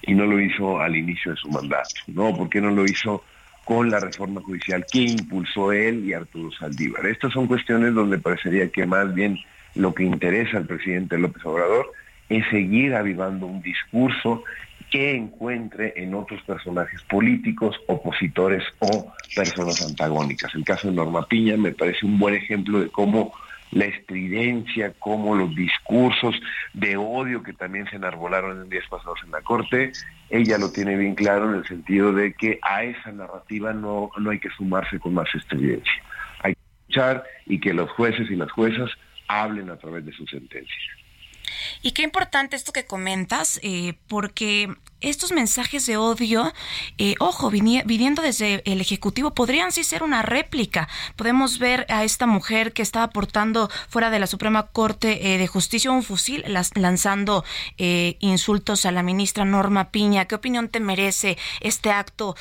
y 0.00 0.14
no 0.14 0.24
lo 0.24 0.40
hizo 0.40 0.80
al 0.80 0.96
inicio 0.96 1.32
de 1.32 1.36
su 1.36 1.50
mandato? 1.50 1.90
¿No? 2.06 2.34
¿Por 2.34 2.48
qué 2.48 2.62
no 2.62 2.70
lo 2.70 2.86
hizo 2.86 3.22
con 3.64 3.90
la 3.90 4.00
reforma 4.00 4.40
judicial 4.40 4.86
que 4.90 5.00
impulsó 5.00 5.72
él 5.72 6.04
y 6.04 6.12
Arturo 6.12 6.50
Saldívar. 6.52 7.06
Estas 7.06 7.32
son 7.32 7.46
cuestiones 7.46 7.94
donde 7.94 8.18
parecería 8.18 8.68
que 8.70 8.86
más 8.86 9.12
bien 9.14 9.38
lo 9.74 9.94
que 9.94 10.04
interesa 10.04 10.58
al 10.58 10.66
presidente 10.66 11.18
López 11.18 11.44
Obrador 11.44 11.90
es 12.28 12.46
seguir 12.50 12.94
avivando 12.94 13.46
un 13.46 13.62
discurso 13.62 14.44
que 14.94 15.10
encuentre 15.10 15.92
en 15.96 16.14
otros 16.14 16.40
personajes 16.42 17.02
políticos, 17.10 17.74
opositores 17.88 18.62
o 18.78 19.12
personas 19.34 19.84
antagónicas. 19.84 20.54
El 20.54 20.64
caso 20.64 20.86
de 20.86 20.94
Norma 20.94 21.26
Piña 21.26 21.56
me 21.56 21.72
parece 21.72 22.06
un 22.06 22.16
buen 22.16 22.36
ejemplo 22.36 22.78
de 22.78 22.88
cómo 22.90 23.34
la 23.72 23.86
estridencia, 23.86 24.92
como 25.00 25.34
los 25.34 25.52
discursos 25.52 26.40
de 26.74 26.96
odio 26.96 27.42
que 27.42 27.52
también 27.54 27.90
se 27.90 27.96
enarbolaron 27.96 28.62
en 28.62 28.68
días 28.68 28.84
pasados 28.88 29.18
en 29.24 29.32
la 29.32 29.42
Corte, 29.42 29.90
ella 30.30 30.58
lo 30.58 30.70
tiene 30.70 30.96
bien 30.96 31.16
claro 31.16 31.50
en 31.50 31.56
el 31.56 31.66
sentido 31.66 32.12
de 32.12 32.32
que 32.34 32.60
a 32.62 32.84
esa 32.84 33.10
narrativa 33.10 33.72
no, 33.72 34.12
no 34.16 34.30
hay 34.30 34.38
que 34.38 34.50
sumarse 34.50 35.00
con 35.00 35.12
más 35.12 35.26
estridencia. 35.34 35.92
Hay 36.44 36.54
que 36.54 36.60
escuchar 36.78 37.24
y 37.46 37.58
que 37.58 37.74
los 37.74 37.90
jueces 37.90 38.30
y 38.30 38.36
las 38.36 38.52
juezas 38.52 38.92
hablen 39.26 39.70
a 39.70 39.76
través 39.76 40.06
de 40.06 40.12
sus 40.12 40.30
sentencias. 40.30 41.03
Y 41.84 41.92
qué 41.92 42.02
importante 42.02 42.56
esto 42.56 42.72
que 42.72 42.86
comentas, 42.86 43.60
eh, 43.62 43.98
porque 44.08 44.74
estos 45.02 45.32
mensajes 45.32 45.84
de 45.84 45.98
odio, 45.98 46.50
eh, 46.96 47.14
ojo, 47.18 47.50
viniendo 47.50 48.22
desde 48.22 48.62
el 48.64 48.80
Ejecutivo, 48.80 49.34
podrían 49.34 49.70
sí 49.70 49.84
ser 49.84 50.02
una 50.02 50.22
réplica. 50.22 50.88
Podemos 51.14 51.58
ver 51.58 51.84
a 51.90 52.02
esta 52.02 52.26
mujer 52.26 52.72
que 52.72 52.80
estaba 52.80 53.10
portando 53.10 53.68
fuera 53.90 54.08
de 54.08 54.18
la 54.18 54.26
Suprema 54.26 54.68
Corte 54.68 55.34
eh, 55.34 55.36
de 55.36 55.46
Justicia 55.46 55.90
un 55.90 56.02
fusil, 56.02 56.42
lanzando 56.74 57.44
insultos 57.76 58.86
a 58.86 58.90
la 58.90 59.02
ministra 59.02 59.44
Norma 59.44 59.90
Piña. 59.90 60.24
¿Qué 60.24 60.36
opinión 60.36 60.70
te 60.70 60.80
merece 60.80 61.36
este 61.60 61.90
acto, 61.90 62.34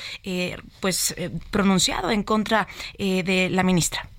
pues, 0.80 1.16
pronunciado 1.52 2.12
en 2.12 2.24
contra 2.24 2.70
de 2.98 3.50
la 3.52 3.64
ministra? 3.64 4.13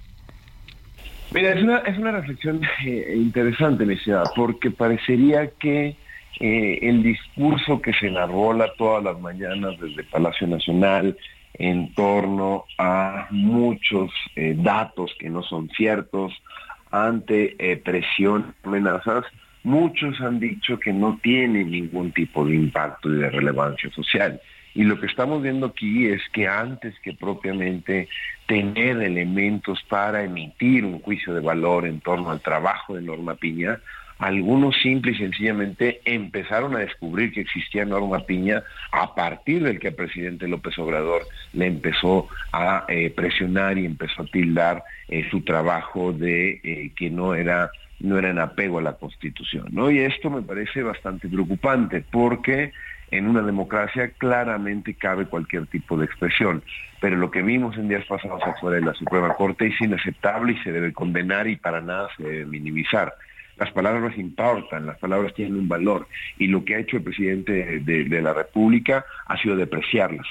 Mira, 1.34 1.50
es 1.50 1.64
una, 1.64 1.78
es 1.78 1.98
una 1.98 2.12
reflexión 2.12 2.60
eh, 2.86 3.12
interesante, 3.16 3.84
mi 3.84 3.96
porque 4.36 4.70
parecería 4.70 5.50
que 5.58 5.96
eh, 6.38 6.78
el 6.80 7.02
discurso 7.02 7.82
que 7.82 7.92
se 7.92 8.06
enarbola 8.06 8.72
todas 8.78 9.02
las 9.02 9.20
mañanas 9.20 9.72
desde 9.80 10.04
Palacio 10.04 10.46
Nacional 10.46 11.18
en 11.54 11.92
torno 11.94 12.66
a 12.78 13.26
muchos 13.30 14.12
eh, 14.36 14.54
datos 14.56 15.12
que 15.18 15.28
no 15.28 15.42
son 15.42 15.68
ciertos, 15.70 16.32
ante 16.92 17.56
presión, 17.84 18.54
amenazas, 18.62 19.24
muchos 19.64 20.20
han 20.20 20.38
dicho 20.38 20.78
que 20.78 20.92
no 20.92 21.18
tiene 21.20 21.64
ningún 21.64 22.12
tipo 22.12 22.44
de 22.44 22.54
impacto 22.54 23.12
y 23.12 23.16
de 23.16 23.30
relevancia 23.30 23.90
social. 23.90 24.40
Y 24.74 24.82
lo 24.84 24.98
que 25.00 25.06
estamos 25.06 25.42
viendo 25.42 25.66
aquí 25.66 26.06
es 26.06 26.20
que 26.32 26.48
antes 26.48 26.98
que 27.00 27.12
propiamente 27.12 28.08
tener 28.46 29.00
elementos 29.00 29.82
para 29.88 30.24
emitir 30.24 30.84
un 30.84 31.00
juicio 31.00 31.32
de 31.32 31.40
valor 31.40 31.86
en 31.86 32.00
torno 32.00 32.30
al 32.30 32.40
trabajo 32.40 32.94
de 32.94 33.02
Norma 33.02 33.36
Piña, 33.36 33.78
algunos 34.18 34.76
simple 34.80 35.12
y 35.12 35.16
sencillamente 35.16 36.00
empezaron 36.04 36.76
a 36.76 36.80
descubrir 36.80 37.32
que 37.32 37.40
existía 37.40 37.84
Norma 37.84 38.20
Piña 38.20 38.62
a 38.92 39.14
partir 39.14 39.62
del 39.62 39.80
que 39.80 39.88
el 39.88 39.94
presidente 39.94 40.48
López 40.48 40.78
Obrador 40.78 41.22
le 41.52 41.66
empezó 41.66 42.28
a 42.52 42.84
eh, 42.88 43.10
presionar 43.10 43.76
y 43.76 43.86
empezó 43.86 44.22
a 44.22 44.26
tildar 44.26 44.84
eh, 45.08 45.26
su 45.30 45.42
trabajo 45.42 46.12
de 46.12 46.60
eh, 46.62 46.92
que 46.96 47.10
no 47.10 47.34
era 47.34 47.70
no 48.00 48.18
era 48.18 48.30
en 48.30 48.38
apego 48.38 48.78
a 48.78 48.82
la 48.82 48.94
Constitución, 48.94 49.68
¿no? 49.70 49.90
Y 49.90 50.00
esto 50.00 50.28
me 50.28 50.42
parece 50.42 50.82
bastante 50.82 51.28
preocupante 51.28 52.04
porque 52.10 52.72
en 53.16 53.28
una 53.28 53.42
democracia 53.42 54.10
claramente 54.18 54.94
cabe 54.94 55.26
cualquier 55.26 55.66
tipo 55.68 55.96
de 55.96 56.04
expresión, 56.04 56.64
pero 57.00 57.16
lo 57.16 57.30
que 57.30 57.42
vimos 57.42 57.76
en 57.76 57.88
días 57.88 58.04
pasados 58.06 58.42
afuera 58.42 58.76
de 58.76 58.86
la 58.86 58.94
Suprema 58.94 59.34
Corte 59.34 59.68
es 59.68 59.80
inaceptable 59.80 60.54
y 60.54 60.62
se 60.64 60.72
debe 60.72 60.92
condenar 60.92 61.46
y 61.46 61.56
para 61.56 61.80
nada 61.80 62.08
se 62.16 62.24
debe 62.24 62.46
minimizar. 62.46 63.14
Las 63.56 63.70
palabras 63.70 64.18
importan, 64.18 64.86
las 64.86 64.98
palabras 64.98 65.32
tienen 65.34 65.54
un 65.54 65.68
valor 65.68 66.08
y 66.38 66.48
lo 66.48 66.64
que 66.64 66.74
ha 66.74 66.80
hecho 66.80 66.96
el 66.96 67.04
presidente 67.04 67.80
de, 67.80 68.20
la 68.20 68.34
República 68.34 69.04
ha 69.26 69.36
sido 69.38 69.56
depreciarlas 69.56 70.26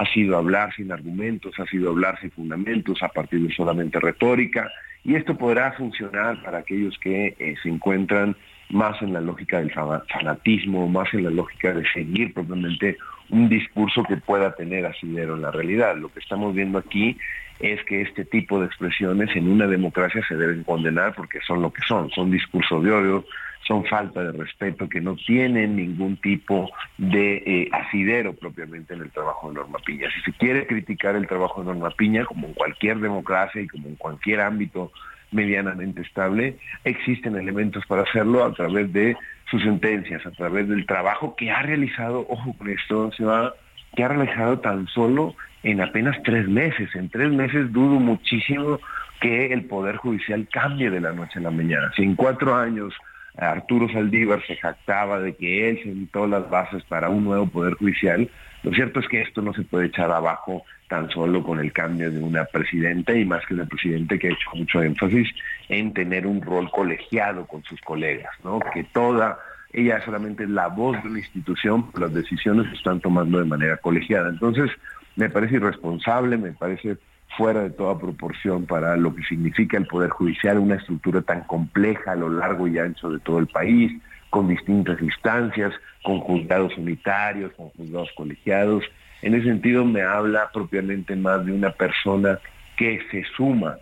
ha 0.00 0.06
sido 0.12 0.36
hablar 0.36 0.72
sin 0.76 0.92
argumentos, 0.92 1.58
ha 1.58 1.66
sido 1.66 1.90
hablar 1.90 2.20
sin 2.20 2.30
fundamentos, 2.30 3.02
a 3.02 3.08
partir 3.08 3.40
de 3.40 3.52
solamente 3.52 3.98
retórica, 3.98 4.70
y 5.02 5.16
esto 5.16 5.36
podrá 5.36 5.72
funcionar 5.72 6.40
para 6.44 6.58
aquellos 6.58 6.96
que 7.00 7.34
eh, 7.36 7.56
se 7.60 7.68
encuentran 7.68 8.36
más 8.70 9.00
en 9.02 9.12
la 9.12 9.20
lógica 9.20 9.58
del 9.58 9.72
fanatismo, 9.72 10.88
más 10.88 11.12
en 11.14 11.24
la 11.24 11.30
lógica 11.30 11.72
de 11.72 11.84
seguir 11.92 12.34
propiamente 12.34 12.96
un 13.30 13.48
discurso 13.48 14.02
que 14.04 14.16
pueda 14.16 14.54
tener 14.54 14.86
asidero 14.86 15.36
en 15.36 15.42
la 15.42 15.50
realidad. 15.50 15.96
Lo 15.96 16.08
que 16.10 16.20
estamos 16.20 16.54
viendo 16.54 16.78
aquí 16.78 17.16
es 17.60 17.82
que 17.84 18.02
este 18.02 18.24
tipo 18.24 18.60
de 18.60 18.66
expresiones 18.66 19.34
en 19.34 19.48
una 19.48 19.66
democracia 19.66 20.22
se 20.28 20.36
deben 20.36 20.64
condenar 20.64 21.14
porque 21.14 21.40
son 21.46 21.62
lo 21.62 21.72
que 21.72 21.82
son, 21.86 22.10
son 22.10 22.30
discursos 22.30 22.84
de 22.84 22.92
odio, 22.92 23.24
son 23.66 23.84
falta 23.84 24.22
de 24.22 24.32
respeto 24.32 24.88
que 24.88 25.00
no 25.00 25.16
tienen 25.16 25.76
ningún 25.76 26.16
tipo 26.16 26.70
de 26.96 27.42
eh, 27.44 27.68
asidero 27.72 28.32
propiamente 28.32 28.94
en 28.94 29.02
el 29.02 29.10
trabajo 29.10 29.48
de 29.48 29.56
Norma 29.56 29.78
Piña. 29.84 30.08
Si 30.10 30.20
se 30.22 30.32
quiere 30.38 30.66
criticar 30.66 31.16
el 31.16 31.26
trabajo 31.26 31.60
de 31.60 31.66
Norma 31.66 31.90
Piña, 31.90 32.24
como 32.24 32.46
en 32.46 32.54
cualquier 32.54 32.98
democracia 32.98 33.60
y 33.60 33.66
como 33.66 33.88
en 33.88 33.96
cualquier 33.96 34.40
ámbito 34.40 34.92
medianamente 35.30 36.02
estable, 36.02 36.56
existen 36.84 37.36
elementos 37.36 37.84
para 37.86 38.02
hacerlo 38.02 38.44
a 38.44 38.52
través 38.52 38.92
de 38.92 39.16
sus 39.50 39.62
sentencias, 39.62 40.24
a 40.26 40.30
través 40.30 40.68
del 40.68 40.86
trabajo 40.86 41.36
que 41.36 41.50
ha 41.50 41.62
realizado, 41.62 42.26
ojo 42.28 42.54
con 42.56 42.68
esto, 42.68 43.12
se 43.12 43.24
va, 43.24 43.54
que 43.94 44.04
ha 44.04 44.08
realizado 44.08 44.58
tan 44.60 44.86
solo 44.88 45.34
en 45.62 45.80
apenas 45.80 46.16
tres 46.22 46.48
meses. 46.48 46.94
En 46.94 47.08
tres 47.08 47.30
meses 47.30 47.72
dudo 47.72 47.98
muchísimo 47.98 48.78
que 49.20 49.52
el 49.52 49.64
Poder 49.64 49.96
Judicial 49.96 50.46
cambie 50.50 50.90
de 50.90 51.00
la 51.00 51.12
noche 51.12 51.38
a 51.38 51.42
la 51.42 51.50
mañana. 51.50 51.90
Si 51.96 52.02
en 52.02 52.14
cuatro 52.14 52.54
años 52.54 52.94
Arturo 53.36 53.88
Saldívar 53.88 54.42
se 54.46 54.56
jactaba 54.56 55.20
de 55.20 55.34
que 55.34 55.70
él 55.70 55.80
sentó 55.82 56.26
las 56.26 56.48
bases 56.50 56.82
para 56.84 57.08
un 57.08 57.24
nuevo 57.24 57.46
Poder 57.46 57.74
Judicial, 57.74 58.28
lo 58.62 58.72
cierto 58.72 59.00
es 59.00 59.08
que 59.08 59.22
esto 59.22 59.42
no 59.42 59.52
se 59.52 59.62
puede 59.62 59.86
echar 59.86 60.10
abajo 60.10 60.64
tan 60.88 61.10
solo 61.10 61.42
con 61.42 61.60
el 61.60 61.72
cambio 61.72 62.10
de 62.10 62.18
una 62.18 62.44
presidenta 62.44 63.14
y 63.14 63.24
más 63.24 63.44
que 63.46 63.54
una 63.54 63.66
presidente 63.66 64.18
que 64.18 64.28
ha 64.28 64.32
hecho 64.32 64.50
mucho 64.54 64.82
énfasis 64.82 65.28
en 65.68 65.92
tener 65.92 66.26
un 66.26 66.40
rol 66.40 66.70
colegiado 66.70 67.46
con 67.46 67.62
sus 67.64 67.80
colegas, 67.82 68.32
¿no? 68.42 68.58
Que 68.72 68.84
toda 68.84 69.38
ella 69.72 70.02
solamente 70.04 70.44
es 70.44 70.50
la 70.50 70.68
voz 70.68 71.02
de 71.04 71.10
la 71.10 71.18
institución, 71.18 71.90
las 71.98 72.12
decisiones 72.12 72.68
se 72.70 72.76
están 72.76 73.00
tomando 73.00 73.38
de 73.38 73.44
manera 73.44 73.76
colegiada. 73.76 74.30
Entonces, 74.30 74.70
me 75.16 75.28
parece 75.28 75.56
irresponsable, 75.56 76.38
me 76.38 76.52
parece 76.52 76.96
fuera 77.36 77.60
de 77.62 77.70
toda 77.70 77.98
proporción 77.98 78.64
para 78.64 78.96
lo 78.96 79.14
que 79.14 79.22
significa 79.24 79.76
el 79.76 79.86
Poder 79.86 80.10
Judicial, 80.10 80.58
una 80.58 80.76
estructura 80.76 81.20
tan 81.20 81.42
compleja 81.42 82.12
a 82.12 82.16
lo 82.16 82.30
largo 82.30 82.66
y 82.66 82.78
ancho 82.78 83.10
de 83.10 83.18
todo 83.18 83.38
el 83.38 83.46
país, 83.46 83.92
con 84.30 84.48
distintas 84.48 85.00
instancias, 85.00 85.72
con 86.02 86.20
juzgados 86.20 86.76
unitarios, 86.76 87.52
con 87.54 87.70
juzgados 87.70 88.10
colegiados. 88.16 88.84
En 89.22 89.34
ese 89.34 89.46
sentido 89.46 89.84
me 89.84 90.02
habla 90.02 90.50
propiamente 90.52 91.16
más 91.16 91.44
de 91.44 91.52
una 91.52 91.70
persona 91.70 92.38
que 92.76 93.00
se 93.10 93.24
suma 93.36 93.78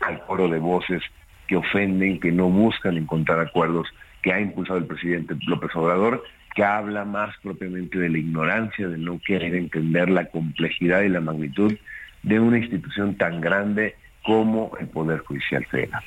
al 0.00 0.20
coro 0.26 0.48
de 0.48 0.58
voces 0.58 1.02
que 1.46 1.56
ofenden, 1.56 2.20
que 2.20 2.32
no 2.32 2.48
buscan 2.48 2.96
encontrar 2.96 3.40
acuerdos 3.40 3.88
que 4.22 4.32
ha 4.32 4.40
impulsado 4.40 4.78
el 4.78 4.86
presidente 4.86 5.34
López 5.46 5.70
Obrador, 5.74 6.24
que 6.54 6.64
habla 6.64 7.04
más 7.04 7.34
propiamente 7.42 7.98
de 7.98 8.08
la 8.08 8.18
ignorancia, 8.18 8.88
de 8.88 8.98
no 8.98 9.20
querer 9.24 9.54
entender 9.54 10.10
la 10.10 10.26
complejidad 10.26 11.02
y 11.02 11.08
la 11.08 11.20
magnitud 11.20 11.76
de 12.22 12.40
una 12.40 12.58
institución 12.58 13.16
tan 13.16 13.40
grande 13.40 13.96
como 14.22 14.72
el 14.78 14.88
Poder 14.88 15.20
Judicial 15.20 15.64
Federal. 15.66 16.02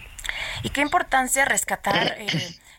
¿Y 0.63 0.69
qué 0.69 0.81
importancia 0.81 1.45
rescatar 1.45 2.15
eh, 2.17 2.27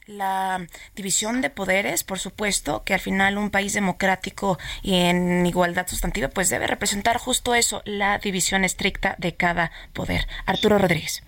la 0.06 0.66
división 0.94 1.40
de 1.40 1.50
poderes, 1.50 2.04
por 2.04 2.18
supuesto, 2.18 2.84
que 2.84 2.94
al 2.94 3.00
final 3.00 3.38
un 3.38 3.50
país 3.50 3.72
democrático 3.72 4.58
y 4.82 4.94
en 4.96 5.46
igualdad 5.46 5.86
sustantiva, 5.88 6.28
pues 6.28 6.50
debe 6.50 6.66
representar 6.66 7.18
justo 7.18 7.54
eso, 7.54 7.82
la 7.84 8.18
división 8.18 8.64
estricta 8.64 9.16
de 9.18 9.34
cada 9.34 9.72
poder. 9.92 10.26
Arturo 10.46 10.78
Rodríguez. 10.78 11.22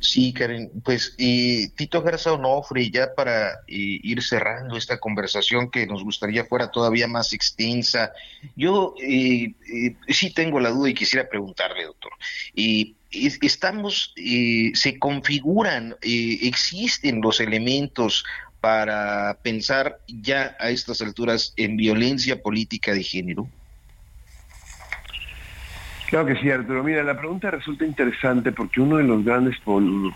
Sí, 0.00 0.32
Karen, 0.32 0.70
pues 0.84 1.14
y 1.16 1.68
Tito 1.70 2.02
Garza 2.02 2.32
Onofre, 2.32 2.90
ya 2.90 3.14
para 3.14 3.60
ir 3.66 4.22
cerrando 4.22 4.76
esta 4.76 4.98
conversación 4.98 5.70
que 5.70 5.86
nos 5.86 6.02
gustaría 6.04 6.44
fuera 6.44 6.70
todavía 6.70 7.06
más 7.06 7.32
extensa, 7.32 8.12
yo 8.56 8.94
sí 8.98 10.30
tengo 10.34 10.60
la 10.60 10.70
duda 10.70 10.90
y 10.90 10.94
quisiera 10.94 11.28
preguntarle, 11.28 11.84
doctor, 11.84 12.12
y 12.54 12.96
estamos, 13.10 14.14
se 14.16 14.98
configuran, 14.98 15.96
existen 16.02 17.20
los 17.20 17.40
elementos 17.40 18.24
para 18.60 19.38
pensar 19.42 19.98
ya 20.08 20.56
a 20.58 20.70
estas 20.70 21.00
alturas 21.00 21.54
en 21.56 21.76
violencia 21.76 22.42
política 22.42 22.92
de 22.92 23.02
género? 23.02 23.48
Claro 26.08 26.26
que 26.26 26.36
sí, 26.36 26.50
Arturo. 26.50 26.82
Mira, 26.82 27.02
la 27.02 27.18
pregunta 27.18 27.50
resulta 27.50 27.84
interesante 27.84 28.50
porque 28.52 28.80
uno 28.80 28.96
de 28.96 29.04
los 29.04 29.22
grandes 29.24 29.56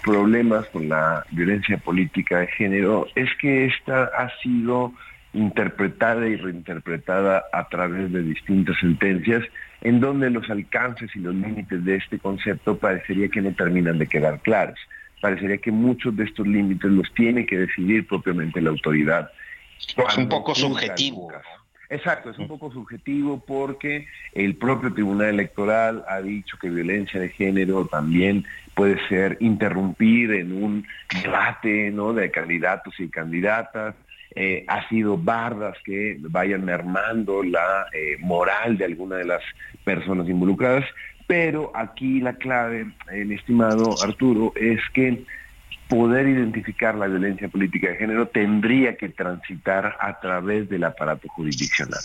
problemas 0.02 0.66
con 0.68 0.88
la 0.88 1.24
violencia 1.30 1.76
política 1.76 2.38
de 2.38 2.46
género 2.46 3.06
es 3.14 3.28
que 3.38 3.66
esta 3.66 4.04
ha 4.04 4.30
sido 4.42 4.94
interpretada 5.34 6.26
y 6.26 6.36
reinterpretada 6.36 7.44
a 7.52 7.68
través 7.68 8.10
de 8.10 8.22
distintas 8.22 8.78
sentencias 8.80 9.44
en 9.82 10.00
donde 10.00 10.30
los 10.30 10.48
alcances 10.48 11.14
y 11.14 11.18
los 11.18 11.34
límites 11.34 11.84
de 11.84 11.96
este 11.96 12.18
concepto 12.18 12.78
parecería 12.78 13.28
que 13.28 13.42
no 13.42 13.52
terminan 13.52 13.98
de 13.98 14.06
quedar 14.06 14.40
claros. 14.40 14.78
Parecería 15.20 15.58
que 15.58 15.70
muchos 15.70 16.16
de 16.16 16.24
estos 16.24 16.46
límites 16.46 16.90
los 16.90 17.12
tiene 17.14 17.46
que 17.46 17.58
decidir 17.58 18.06
propiamente 18.06 18.60
la 18.60 18.70
autoridad. 18.70 19.30
Es 19.78 20.16
un 20.16 20.28
poco 20.28 20.54
subjetivo. 20.54 21.30
Exacto, 21.90 22.30
es 22.30 22.38
un 22.38 22.48
poco 22.48 22.72
subjetivo 22.72 23.42
porque 23.46 24.06
el 24.32 24.56
propio 24.56 24.94
Tribunal 24.94 25.28
Electoral 25.28 26.02
ha 26.08 26.22
dicho 26.22 26.56
que 26.58 26.70
violencia 26.70 27.20
de 27.20 27.28
género 27.28 27.86
también 27.86 28.46
puede 28.74 28.96
ser 29.08 29.36
interrumpir 29.40 30.32
en 30.32 30.52
un 30.64 30.86
debate 31.22 31.90
¿no? 31.90 32.14
de 32.14 32.30
candidatos 32.30 32.98
y 32.98 33.10
candidatas, 33.10 33.94
eh, 34.34 34.64
ha 34.66 34.88
sido 34.88 35.16
bardas 35.18 35.76
que 35.84 36.16
vayan 36.20 36.64
mermando 36.64 37.42
la 37.42 37.86
eh, 37.92 38.16
moral 38.20 38.78
de 38.78 38.86
alguna 38.86 39.16
de 39.16 39.26
las 39.26 39.42
personas 39.84 40.28
involucradas, 40.28 40.84
pero 41.26 41.70
aquí 41.74 42.20
la 42.20 42.34
clave, 42.34 42.86
el 43.10 43.32
estimado 43.32 43.94
Arturo, 44.02 44.52
es 44.56 44.80
que 44.92 45.24
poder 45.88 46.26
identificar 46.26 46.94
la 46.94 47.06
violencia 47.06 47.48
política 47.48 47.90
de 47.90 47.96
género 47.96 48.26
tendría 48.26 48.96
que 48.96 49.10
transitar 49.10 49.96
a 50.00 50.18
través 50.20 50.68
del 50.70 50.84
aparato 50.84 51.28
jurisdiccional. 51.28 52.00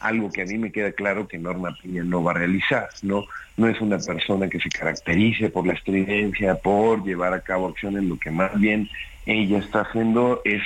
Algo 0.00 0.30
que 0.30 0.42
a 0.42 0.44
mí 0.44 0.58
me 0.58 0.70
queda 0.70 0.92
claro 0.92 1.26
que 1.26 1.38
Norma 1.38 1.74
Piña 1.80 2.04
no 2.04 2.22
va 2.22 2.32
a 2.32 2.34
realizar, 2.34 2.90
¿no? 3.02 3.24
No 3.56 3.68
es 3.68 3.80
una 3.80 3.98
persona 3.98 4.48
que 4.48 4.60
se 4.60 4.68
caracterice 4.68 5.48
por 5.48 5.66
la 5.66 5.72
estridencia, 5.72 6.56
por 6.56 7.02
llevar 7.04 7.32
a 7.32 7.40
cabo 7.40 7.68
acciones, 7.68 8.04
lo 8.04 8.18
que 8.18 8.30
más 8.30 8.58
bien 8.60 8.90
ella 9.24 9.58
está 9.58 9.80
haciendo 9.80 10.42
es 10.44 10.62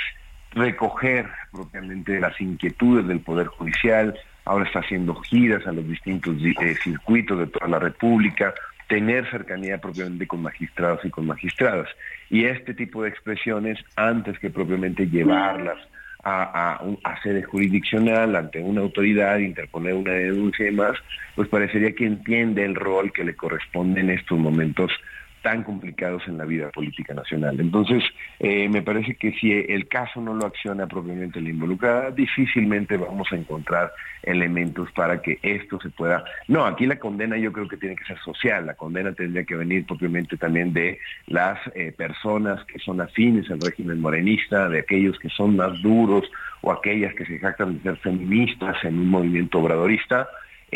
recoger 0.56 1.28
propiamente 1.52 2.18
las 2.18 2.40
inquietudes 2.40 3.06
del 3.06 3.20
Poder 3.20 3.46
Judicial, 3.46 4.18
ahora 4.44 4.64
está 4.64 4.80
haciendo 4.80 5.14
giras 5.16 5.66
a 5.66 5.72
los 5.72 5.86
distintos 5.86 6.34
eh, 6.42 6.74
circuitos 6.82 7.38
de 7.38 7.46
toda 7.46 7.68
la 7.68 7.78
República, 7.78 8.54
tener 8.88 9.28
cercanía 9.30 9.78
propiamente 9.78 10.26
con 10.26 10.42
magistrados 10.42 11.04
y 11.04 11.10
con 11.10 11.26
magistradas. 11.26 11.88
Y 12.30 12.46
este 12.46 12.72
tipo 12.72 13.02
de 13.02 13.10
expresiones, 13.10 13.78
antes 13.96 14.38
que 14.38 14.48
propiamente 14.48 15.06
llevarlas 15.06 15.78
a, 16.24 16.80
a, 17.04 17.22
sede 17.22 17.42
jurisdiccional 17.44 18.34
ante 18.34 18.60
una 18.60 18.80
autoridad, 18.80 19.38
interponer 19.38 19.94
una 19.94 20.12
denuncia 20.12 20.64
y 20.64 20.70
demás, 20.70 20.96
pues 21.36 21.48
parecería 21.48 21.94
que 21.94 22.06
entiende 22.06 22.64
el 22.64 22.74
rol 22.74 23.12
que 23.12 23.24
le 23.24 23.36
corresponde 23.36 24.00
en 24.00 24.10
estos 24.10 24.36
momentos 24.38 24.90
tan 25.46 25.62
complicados 25.62 26.26
en 26.26 26.38
la 26.38 26.44
vida 26.44 26.70
política 26.70 27.14
nacional. 27.14 27.60
Entonces, 27.60 28.02
eh, 28.40 28.68
me 28.68 28.82
parece 28.82 29.14
que 29.14 29.30
si 29.34 29.52
el 29.52 29.86
caso 29.86 30.20
no 30.20 30.34
lo 30.34 30.44
acciona 30.44 30.88
propiamente 30.88 31.40
la 31.40 31.50
involucrada, 31.50 32.10
difícilmente 32.10 32.96
vamos 32.96 33.28
a 33.30 33.36
encontrar 33.36 33.92
elementos 34.24 34.90
para 34.90 35.22
que 35.22 35.38
esto 35.42 35.78
se 35.80 35.90
pueda... 35.90 36.24
No, 36.48 36.64
aquí 36.64 36.84
la 36.84 36.98
condena 36.98 37.36
yo 37.36 37.52
creo 37.52 37.68
que 37.68 37.76
tiene 37.76 37.94
que 37.94 38.02
ser 38.06 38.18
social, 38.18 38.66
la 38.66 38.74
condena 38.74 39.12
tendría 39.12 39.44
que 39.44 39.54
venir 39.54 39.86
propiamente 39.86 40.36
también 40.36 40.72
de 40.72 40.98
las 41.28 41.60
eh, 41.76 41.92
personas 41.96 42.64
que 42.64 42.80
son 42.80 43.00
afines 43.00 43.48
al 43.48 43.60
régimen 43.60 44.00
morenista, 44.00 44.68
de 44.68 44.80
aquellos 44.80 45.16
que 45.20 45.28
son 45.28 45.54
más 45.54 45.80
duros 45.80 46.28
o 46.62 46.72
aquellas 46.72 47.14
que 47.14 47.24
se 47.24 47.38
jactan 47.38 47.74
de 47.74 47.82
ser 47.84 47.96
feministas 47.98 48.82
en 48.82 48.98
un 48.98 49.10
movimiento 49.10 49.60
obradorista, 49.60 50.28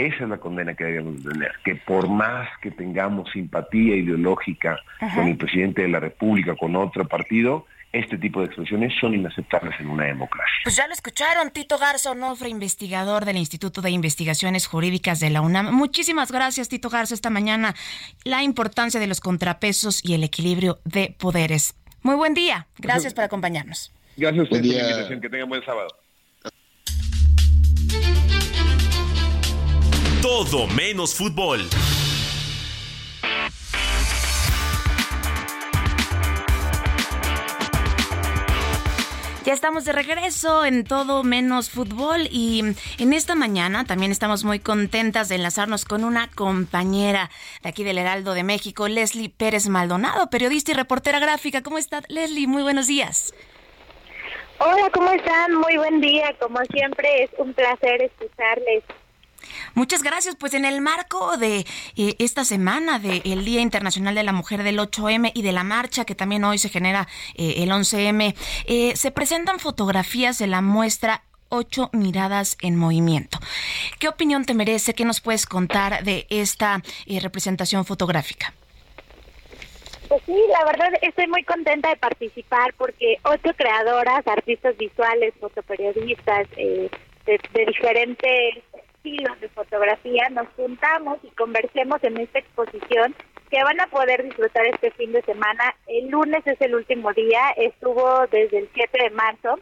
esa 0.07 0.24
es 0.24 0.30
la 0.30 0.38
condena 0.38 0.74
que 0.74 0.84
debemos 0.84 1.22
tener, 1.22 1.53
que 1.64 1.76
por 1.76 2.09
más 2.09 2.48
que 2.61 2.70
tengamos 2.70 3.30
simpatía 3.32 3.96
ideológica 3.96 4.78
con 5.14 5.26
el 5.28 5.36
presidente 5.36 5.82
de 5.82 5.88
la 5.88 6.01
República, 6.01 6.55
con 6.57 6.76
otro 6.76 7.07
partido, 7.07 7.66
este 7.92 8.18
tipo 8.18 8.40
de 8.40 8.46
expresiones 8.46 8.92
son 9.01 9.14
inaceptables 9.14 9.78
en 9.80 9.88
una 9.88 10.05
democracia. 10.05 10.55
Pues 10.62 10.76
ya 10.76 10.86
lo 10.86 10.92
escucharon, 10.92 11.51
Tito 11.51 11.76
Garza 11.76 12.12
Onofre, 12.12 12.48
investigador 12.48 13.24
del 13.24 13.36
Instituto 13.36 13.82
de 13.82 13.90
Investigaciones 13.90 14.66
Jurídicas 14.66 15.18
de 15.18 15.30
la 15.30 15.40
UNAM. 15.40 15.74
Muchísimas 15.74 16.30
gracias, 16.30 16.68
Tito 16.68 16.88
Garza, 16.88 17.14
esta 17.14 17.30
mañana. 17.30 17.74
La 18.24 18.44
importancia 18.44 19.01
de 19.01 19.09
los 19.09 19.20
contrapesos 19.20 20.05
y 20.05 20.14
el 20.14 20.22
equilibrio 20.22 20.78
de 20.84 21.16
poderes. 21.18 21.74
Muy 22.03 22.14
buen 22.14 22.34
día. 22.34 22.68
Gracias 22.78 23.12
por 23.12 23.24
acompañarnos. 23.24 23.92
Gracias 24.16 24.46
a 24.46 24.48
por 24.48 24.59
la 24.61 24.66
invitación. 24.66 25.20
Que 25.20 25.28
tengan 25.28 25.48
buen 25.48 25.64
sábado. 25.64 25.88
Todo 30.33 30.68
menos 30.68 31.16
fútbol. 31.16 31.68
Ya 39.45 39.53
estamos 39.53 39.85
de 39.85 39.91
regreso 39.93 40.64
en 40.64 40.85
todo 40.85 41.24
menos 41.24 41.70
fútbol 41.70 42.28
y 42.31 42.62
en 42.99 43.12
esta 43.12 43.35
mañana 43.35 43.85
también 43.85 44.12
estamos 44.12 44.45
muy 44.45 44.61
contentas 44.61 45.28
de 45.28 45.35
enlazarnos 45.35 45.85
con 45.85 46.05
una 46.05 46.31
compañera 46.31 47.28
de 47.64 47.68
aquí 47.70 47.83
del 47.83 47.99
Heraldo 47.99 48.33
de 48.33 48.45
México, 48.45 48.87
Leslie 48.87 49.31
Pérez 49.31 49.68
Maldonado, 49.68 50.31
periodista 50.31 50.70
y 50.70 50.74
reportera 50.74 51.18
gráfica. 51.18 51.64
¿Cómo 51.64 51.76
está 51.76 52.03
Leslie? 52.07 52.47
Muy 52.47 52.62
buenos 52.62 52.87
días. 52.87 53.35
Hola, 54.61 54.91
¿cómo 54.95 55.11
están? 55.11 55.57
Muy 55.57 55.76
buen 55.76 56.01
día. 56.01 56.33
Como 56.39 56.61
siempre 56.66 57.24
es 57.24 57.31
un 57.37 57.53
placer 57.53 58.01
escucharles. 58.03 58.85
Muchas 59.74 60.03
gracias. 60.03 60.36
Pues 60.36 60.55
en 60.55 60.64
el 60.64 60.80
marco 60.80 61.36
de 61.36 61.66
eh, 61.97 62.16
esta 62.18 62.45
semana 62.45 62.99
del 62.99 63.45
Día 63.45 63.61
Internacional 63.61 64.14
de 64.14 64.22
la 64.22 64.32
Mujer 64.32 64.62
del 64.62 64.78
8M 64.78 65.32
y 65.34 65.43
de 65.43 65.53
la 65.53 65.64
marcha 65.64 66.05
que 66.05 66.14
también 66.14 66.45
hoy 66.45 66.59
se 66.59 66.68
genera 66.68 67.09
eh, 67.34 67.55
el 67.59 67.70
11M, 67.70 68.34
eh, 68.66 68.97
se 68.97 69.11
presentan 69.11 69.59
fotografías 69.59 70.38
de 70.38 70.47
la 70.47 70.61
muestra 70.61 71.24
Ocho 71.53 71.91
miradas 71.93 72.57
en 72.62 72.76
movimiento. 72.76 73.41
¿Qué 73.99 74.07
opinión 74.07 74.45
te 74.45 74.55
merece? 74.55 74.95
¿Qué 74.95 75.05
nos 75.05 75.20
puedes 75.20 75.47
contar 75.47 76.05
de 76.05 76.24
esta 76.30 76.80
representación 77.09 77.84
fotográfica? 77.84 78.55
Pues 80.11 80.22
sí, 80.26 80.36
la 80.49 80.64
verdad 80.64 80.93
estoy 81.03 81.26
muy 81.26 81.43
contenta 81.43 81.88
de 81.88 81.97
participar 81.97 82.72
porque 82.74 83.18
ocho 83.24 83.51
creadoras, 83.57 84.24
artistas 84.28 84.76
visuales, 84.76 85.34
fotoperiodistas 85.41 86.49
de, 86.51 86.91
de 87.26 87.66
diferentes 87.66 88.59
estilos 89.03 89.40
de 89.40 89.48
fotografía, 89.48 90.28
nos 90.30 90.48
juntamos 90.57 91.18
y 91.22 91.28
conversemos 91.28 92.03
en 92.05 92.18
esta 92.18 92.38
exposición 92.38 93.14
que 93.51 93.62
van 93.64 93.80
a 93.80 93.86
poder 93.86 94.22
disfrutar 94.22 94.66
este 94.66 94.90
fin 94.92 95.12
de 95.12 95.22
semana. 95.22 95.74
El 95.86 96.09
lunes 96.09 96.46
es 96.46 96.61
el 96.61 96.74
último 96.74 97.12
día, 97.12 97.51
estuvo 97.57 98.26
desde 98.30 98.59
el 98.59 98.68
7 98.74 98.98
de 99.03 99.11
marzo 99.11 99.59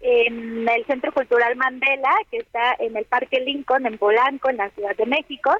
en 0.00 0.68
el 0.68 0.84
Centro 0.86 1.12
Cultural 1.12 1.56
Mandela, 1.56 2.10
que 2.30 2.38
está 2.38 2.76
en 2.78 2.96
el 2.96 3.06
Parque 3.06 3.40
Lincoln, 3.40 3.86
en 3.86 3.98
Polanco, 3.98 4.50
en 4.50 4.58
la 4.58 4.70
Ciudad 4.70 4.94
de 4.96 5.06
México. 5.06 5.50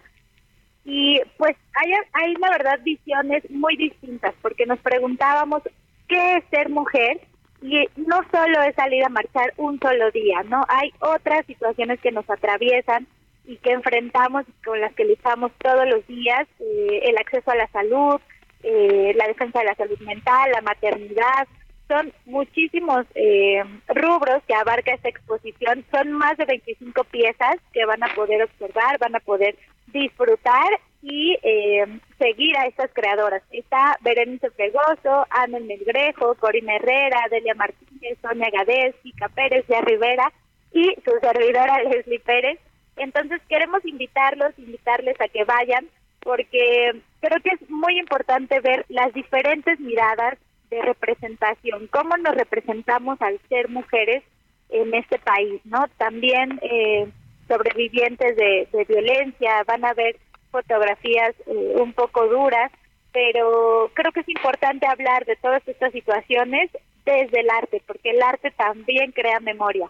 Y 0.84 1.20
pues 1.38 1.56
hay, 1.74 1.92
hay 2.12 2.34
la 2.34 2.50
verdad 2.50 2.78
visiones 2.84 3.48
muy 3.50 3.76
distintas, 3.76 4.34
porque 4.42 4.66
nos 4.66 4.78
preguntábamos 4.80 5.62
qué 6.08 6.36
es 6.36 6.44
ser 6.50 6.68
mujer 6.68 7.20
y 7.64 7.88
no 7.96 8.20
solo 8.30 8.62
es 8.62 8.74
salir 8.74 9.02
a 9.04 9.08
marchar 9.08 9.54
un 9.56 9.80
solo 9.80 10.10
día, 10.10 10.42
¿no? 10.42 10.66
Hay 10.68 10.92
otras 11.00 11.46
situaciones 11.46 11.98
que 12.00 12.12
nos 12.12 12.28
atraviesan 12.28 13.06
y 13.46 13.56
que 13.56 13.72
enfrentamos 13.72 14.44
con 14.62 14.82
las 14.82 14.92
que 14.92 15.06
luchamos 15.06 15.50
todos 15.56 15.88
los 15.88 16.06
días, 16.06 16.46
eh, 16.60 17.00
el 17.04 17.16
acceso 17.16 17.50
a 17.50 17.56
la 17.56 17.66
salud, 17.68 18.20
eh, 18.62 19.14
la 19.16 19.26
defensa 19.28 19.60
de 19.60 19.64
la 19.64 19.74
salud 19.76 19.98
mental, 20.00 20.50
la 20.52 20.60
maternidad, 20.60 21.48
son 21.88 22.12
muchísimos 22.26 23.06
eh, 23.14 23.64
rubros 23.88 24.42
que 24.46 24.54
abarca 24.54 24.92
esta 24.92 25.08
exposición, 25.08 25.86
son 25.90 26.12
más 26.12 26.36
de 26.36 26.44
25 26.44 27.02
piezas 27.04 27.56
que 27.72 27.86
van 27.86 28.02
a 28.02 28.14
poder 28.14 28.42
observar, 28.42 28.98
van 28.98 29.16
a 29.16 29.20
poder 29.20 29.56
disfrutar 29.86 30.68
y 31.04 31.36
eh, 31.42 31.84
seguir 32.18 32.56
a 32.56 32.66
estas 32.66 32.90
creadoras. 32.94 33.42
Está 33.50 33.98
Berenice 34.00 34.50
Fregoso, 34.52 35.26
Ana 35.28 35.60
Melgrejo, 35.60 36.34
Corina 36.36 36.76
Herrera, 36.76 37.26
Delia 37.30 37.54
Martínez, 37.54 38.16
Sonia 38.22 38.48
Gadez, 38.50 38.94
Kika 39.02 39.28
Pérez, 39.28 39.66
ya 39.68 39.82
Rivera 39.82 40.32
y 40.72 40.94
su 41.04 41.12
servidora 41.20 41.82
Leslie 41.90 42.20
Pérez. 42.20 42.58
Entonces 42.96 43.42
queremos 43.50 43.84
invitarlos, 43.84 44.58
invitarles 44.58 45.20
a 45.20 45.28
que 45.28 45.44
vayan 45.44 45.86
porque 46.20 47.02
creo 47.20 47.38
que 47.42 47.50
es 47.50 47.68
muy 47.68 47.98
importante 47.98 48.60
ver 48.60 48.86
las 48.88 49.12
diferentes 49.12 49.78
miradas 49.80 50.38
de 50.70 50.80
representación, 50.80 51.86
cómo 51.88 52.16
nos 52.16 52.34
representamos 52.34 53.20
al 53.20 53.38
ser 53.50 53.68
mujeres 53.68 54.22
en 54.70 54.94
este 54.94 55.18
país, 55.18 55.60
¿no? 55.64 55.84
También 55.98 56.58
eh, 56.62 57.06
sobrevivientes 57.46 58.36
de, 58.36 58.68
de 58.72 58.84
violencia, 58.84 59.62
van 59.64 59.84
a 59.84 59.92
ver 59.92 60.16
fotografías 60.54 61.34
eh, 61.48 61.74
un 61.82 61.92
poco 61.94 62.28
duras, 62.28 62.70
pero 63.12 63.90
creo 63.92 64.12
que 64.12 64.20
es 64.20 64.28
importante 64.28 64.86
hablar 64.86 65.24
de 65.24 65.34
todas 65.34 65.66
estas 65.66 65.90
situaciones 65.90 66.70
desde 67.04 67.40
el 67.40 67.50
arte, 67.50 67.82
porque 67.84 68.10
el 68.10 68.22
arte 68.22 68.52
también 68.52 69.10
crea 69.10 69.40
memoria. 69.40 69.88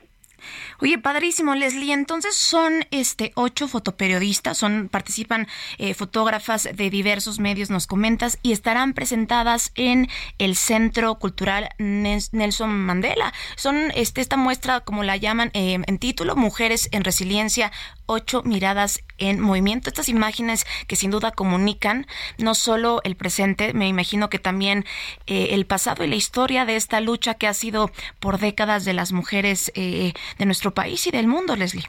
Oye, 0.80 0.98
padrísimo, 0.98 1.54
Leslie. 1.54 1.92
Entonces 1.92 2.36
son 2.36 2.86
este 2.90 3.32
ocho 3.34 3.68
fotoperiodistas, 3.68 4.58
son 4.58 4.88
participan 4.88 5.46
eh, 5.78 5.94
fotógrafas 5.94 6.68
de 6.72 6.90
diversos 6.90 7.38
medios, 7.38 7.70
nos 7.70 7.86
comentas, 7.86 8.38
y 8.42 8.52
estarán 8.52 8.92
presentadas 8.92 9.72
en 9.76 10.08
el 10.38 10.56
Centro 10.56 11.14
Cultural 11.16 11.68
Nelson 11.78 12.70
Mandela. 12.70 13.32
Son 13.56 13.90
este 13.94 14.20
esta 14.20 14.36
muestra, 14.36 14.80
como 14.80 15.04
la 15.04 15.16
llaman 15.16 15.50
eh, 15.54 15.78
en 15.86 15.98
título, 15.98 16.36
Mujeres 16.36 16.88
en 16.92 17.04
Resiliencia, 17.04 17.72
ocho 18.06 18.42
miradas 18.42 19.02
en 19.18 19.40
movimiento. 19.40 19.88
Estas 19.88 20.08
imágenes 20.08 20.64
que 20.86 20.96
sin 20.96 21.10
duda 21.10 21.32
comunican 21.32 22.06
no 22.38 22.54
solo 22.54 23.00
el 23.04 23.16
presente, 23.16 23.72
me 23.74 23.88
imagino 23.88 24.28
que 24.30 24.38
también 24.38 24.84
eh, 25.26 25.48
el 25.50 25.66
pasado 25.66 26.04
y 26.04 26.08
la 26.08 26.16
historia 26.16 26.64
de 26.64 26.76
esta 26.76 27.00
lucha 27.00 27.34
que 27.34 27.46
ha 27.46 27.54
sido 27.54 27.90
por 28.20 28.38
décadas 28.38 28.84
de 28.84 28.92
las 28.92 29.12
mujeres 29.12 29.72
eh, 29.74 30.12
de 30.38 30.46
nuestro 30.46 30.72
país 30.72 31.06
y 31.06 31.10
del 31.10 31.26
mundo, 31.26 31.56
Leslie. 31.56 31.84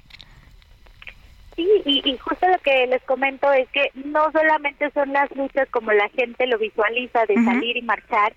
Sí, 1.55 1.69
y, 1.85 2.17
justo 2.17 2.47
lo 2.49 2.57
que 2.59 2.85
les 2.87 3.01
comento 3.03 3.51
es 3.53 3.69
que 3.69 3.89
no 3.93 4.29
solamente 4.33 4.91
son 4.91 5.13
las 5.13 5.33
luchas 5.35 5.69
como 5.69 5.93
la 5.93 6.09
gente 6.09 6.47
lo 6.47 6.57
visualiza 6.57 7.25
de 7.25 7.35
salir 7.35 7.77
y 7.77 7.81
marchar, 7.81 8.33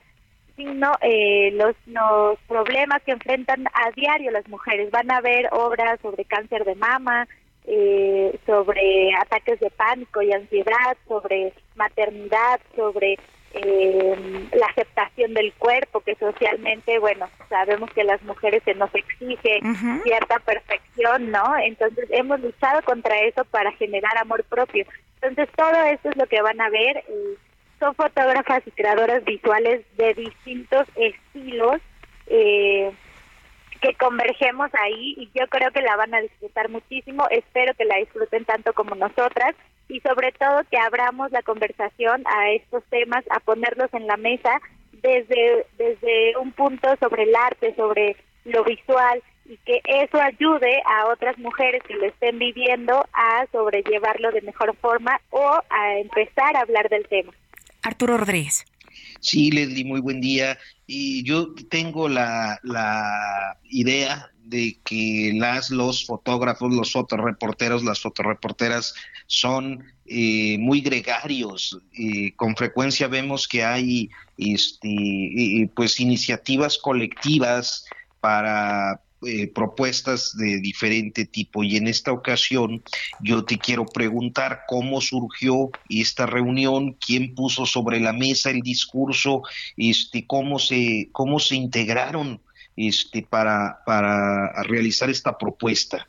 sino 0.54 0.92
eh, 1.00 1.50
los, 1.54 1.74
los 1.86 2.38
problemas 2.46 3.02
que 3.02 3.12
enfrentan 3.12 3.66
a 3.74 3.90
diario 3.90 4.30
las 4.30 4.46
mujeres. 4.48 4.92
Van 4.92 5.10
a 5.10 5.20
ver 5.20 5.48
obras 5.50 5.98
sobre 6.00 6.24
cáncer 6.26 6.64
de 6.64 6.76
mama, 6.76 7.26
eh, 7.70 8.38
sobre 8.46 9.14
ataques 9.14 9.60
de 9.60 9.68
pánico 9.70 10.22
y 10.22 10.32
ansiedad, 10.32 10.96
sobre 11.06 11.52
maternidad, 11.76 12.60
sobre 12.74 13.18
eh, 13.52 14.48
la 14.54 14.66
aceptación 14.66 15.34
del 15.34 15.52
cuerpo, 15.54 16.00
que 16.00 16.14
socialmente, 16.14 16.98
bueno, 16.98 17.28
sabemos 17.50 17.90
que 17.92 18.04
las 18.04 18.22
mujeres 18.22 18.62
se 18.64 18.74
nos 18.74 18.94
exige 18.94 19.60
cierta 20.02 20.38
perfección, 20.38 21.30
¿no? 21.30 21.56
Entonces 21.58 22.06
hemos 22.10 22.40
luchado 22.40 22.80
contra 22.82 23.18
eso 23.20 23.44
para 23.44 23.72
generar 23.72 24.16
amor 24.16 24.44
propio. 24.44 24.86
Entonces 25.20 25.54
todo 25.54 25.84
esto 25.84 26.08
es 26.08 26.16
lo 26.16 26.26
que 26.26 26.40
van 26.40 26.60
a 26.60 26.70
ver. 26.70 26.98
Eh, 26.98 27.34
son 27.80 27.94
fotógrafas 27.94 28.62
y 28.66 28.70
creadoras 28.70 29.24
visuales 29.24 29.84
de 29.96 30.14
distintos 30.14 30.86
estilos. 30.96 31.80
Eh, 32.28 32.92
que 33.80 33.94
convergemos 33.94 34.70
ahí 34.74 35.14
y 35.16 35.30
yo 35.38 35.46
creo 35.48 35.70
que 35.70 35.82
la 35.82 35.96
van 35.96 36.14
a 36.14 36.20
disfrutar 36.20 36.68
muchísimo, 36.68 37.26
espero 37.30 37.74
que 37.74 37.84
la 37.84 37.96
disfruten 37.96 38.44
tanto 38.44 38.72
como 38.72 38.94
nosotras 38.94 39.54
y 39.88 40.00
sobre 40.00 40.32
todo 40.32 40.62
que 40.70 40.78
abramos 40.78 41.30
la 41.32 41.42
conversación 41.42 42.22
a 42.26 42.50
estos 42.50 42.84
temas, 42.90 43.24
a 43.30 43.40
ponerlos 43.40 43.92
en 43.94 44.06
la 44.06 44.16
mesa 44.16 44.60
desde, 44.92 45.66
desde 45.76 46.36
un 46.36 46.52
punto 46.52 46.88
sobre 47.00 47.24
el 47.24 47.34
arte, 47.34 47.74
sobre 47.74 48.16
lo 48.44 48.64
visual 48.64 49.22
y 49.46 49.56
que 49.58 49.80
eso 49.84 50.20
ayude 50.20 50.82
a 50.84 51.06
otras 51.06 51.38
mujeres 51.38 51.82
que 51.84 51.94
lo 51.94 52.06
estén 52.06 52.38
viviendo 52.38 53.06
a 53.12 53.46
sobrellevarlo 53.50 54.30
de 54.32 54.42
mejor 54.42 54.76
forma 54.76 55.20
o 55.30 55.60
a 55.70 55.98
empezar 55.98 56.56
a 56.56 56.60
hablar 56.60 56.88
del 56.88 57.06
tema. 57.08 57.32
Arturo 57.82 58.18
Rodríguez. 58.18 58.66
Sí, 59.20 59.50
Leslie, 59.50 59.84
muy 59.84 60.00
buen 60.00 60.20
día. 60.20 60.58
Y 60.86 61.22
yo 61.24 61.54
tengo 61.70 62.08
la, 62.08 62.58
la 62.62 63.58
idea 63.64 64.30
de 64.48 64.80
que 64.84 65.32
las, 65.34 65.70
los 65.70 66.06
fotógrafos, 66.06 66.72
los 66.72 66.92
fotoreporteros, 66.92 67.84
las 67.84 68.00
fotoreporteras 68.00 68.94
son 69.26 69.84
eh, 70.06 70.56
muy 70.58 70.80
gregarios. 70.80 71.78
Eh, 71.92 72.32
con 72.34 72.56
frecuencia 72.56 73.08
vemos 73.08 73.46
que 73.46 73.62
hay 73.62 74.08
este, 74.38 75.70
pues 75.74 76.00
iniciativas 76.00 76.78
colectivas 76.78 77.84
para 78.20 79.02
eh, 79.26 79.48
propuestas 79.52 80.36
de 80.36 80.60
diferente 80.60 81.24
tipo 81.24 81.64
y 81.64 81.76
en 81.76 81.88
esta 81.88 82.12
ocasión 82.12 82.84
yo 83.20 83.44
te 83.44 83.58
quiero 83.58 83.84
preguntar 83.84 84.62
cómo 84.68 85.00
surgió 85.00 85.70
esta 85.88 86.24
reunión, 86.24 86.92
quién 87.04 87.34
puso 87.34 87.66
sobre 87.66 87.98
la 87.98 88.12
mesa 88.12 88.50
el 88.50 88.60
discurso, 88.60 89.42
este, 89.76 90.24
cómo 90.24 90.60
se, 90.60 91.08
cómo 91.10 91.40
se 91.40 91.56
integraron 91.56 92.40
este, 92.76 93.22
para, 93.22 93.80
para 93.84 94.62
realizar 94.62 95.10
esta 95.10 95.36
propuesta. 95.36 96.06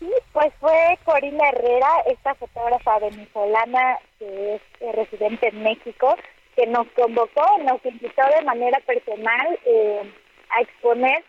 Sí, 0.00 0.10
pues 0.32 0.52
fue 0.58 0.98
Corina 1.04 1.50
Herrera, 1.50 1.88
esta 2.06 2.34
fotógrafa 2.34 2.98
venezolana 2.98 3.98
que 4.18 4.56
es 4.56 4.62
eh, 4.80 4.92
residente 4.92 5.50
en 5.50 5.62
México, 5.62 6.16
que 6.56 6.66
nos 6.66 6.88
convocó, 6.96 7.46
nos 7.62 7.84
invitó 7.86 8.22
de 8.36 8.44
manera 8.44 8.80
personal. 8.80 9.58
Eh, 9.64 10.12
a 10.56 10.60
exponer, 10.62 11.24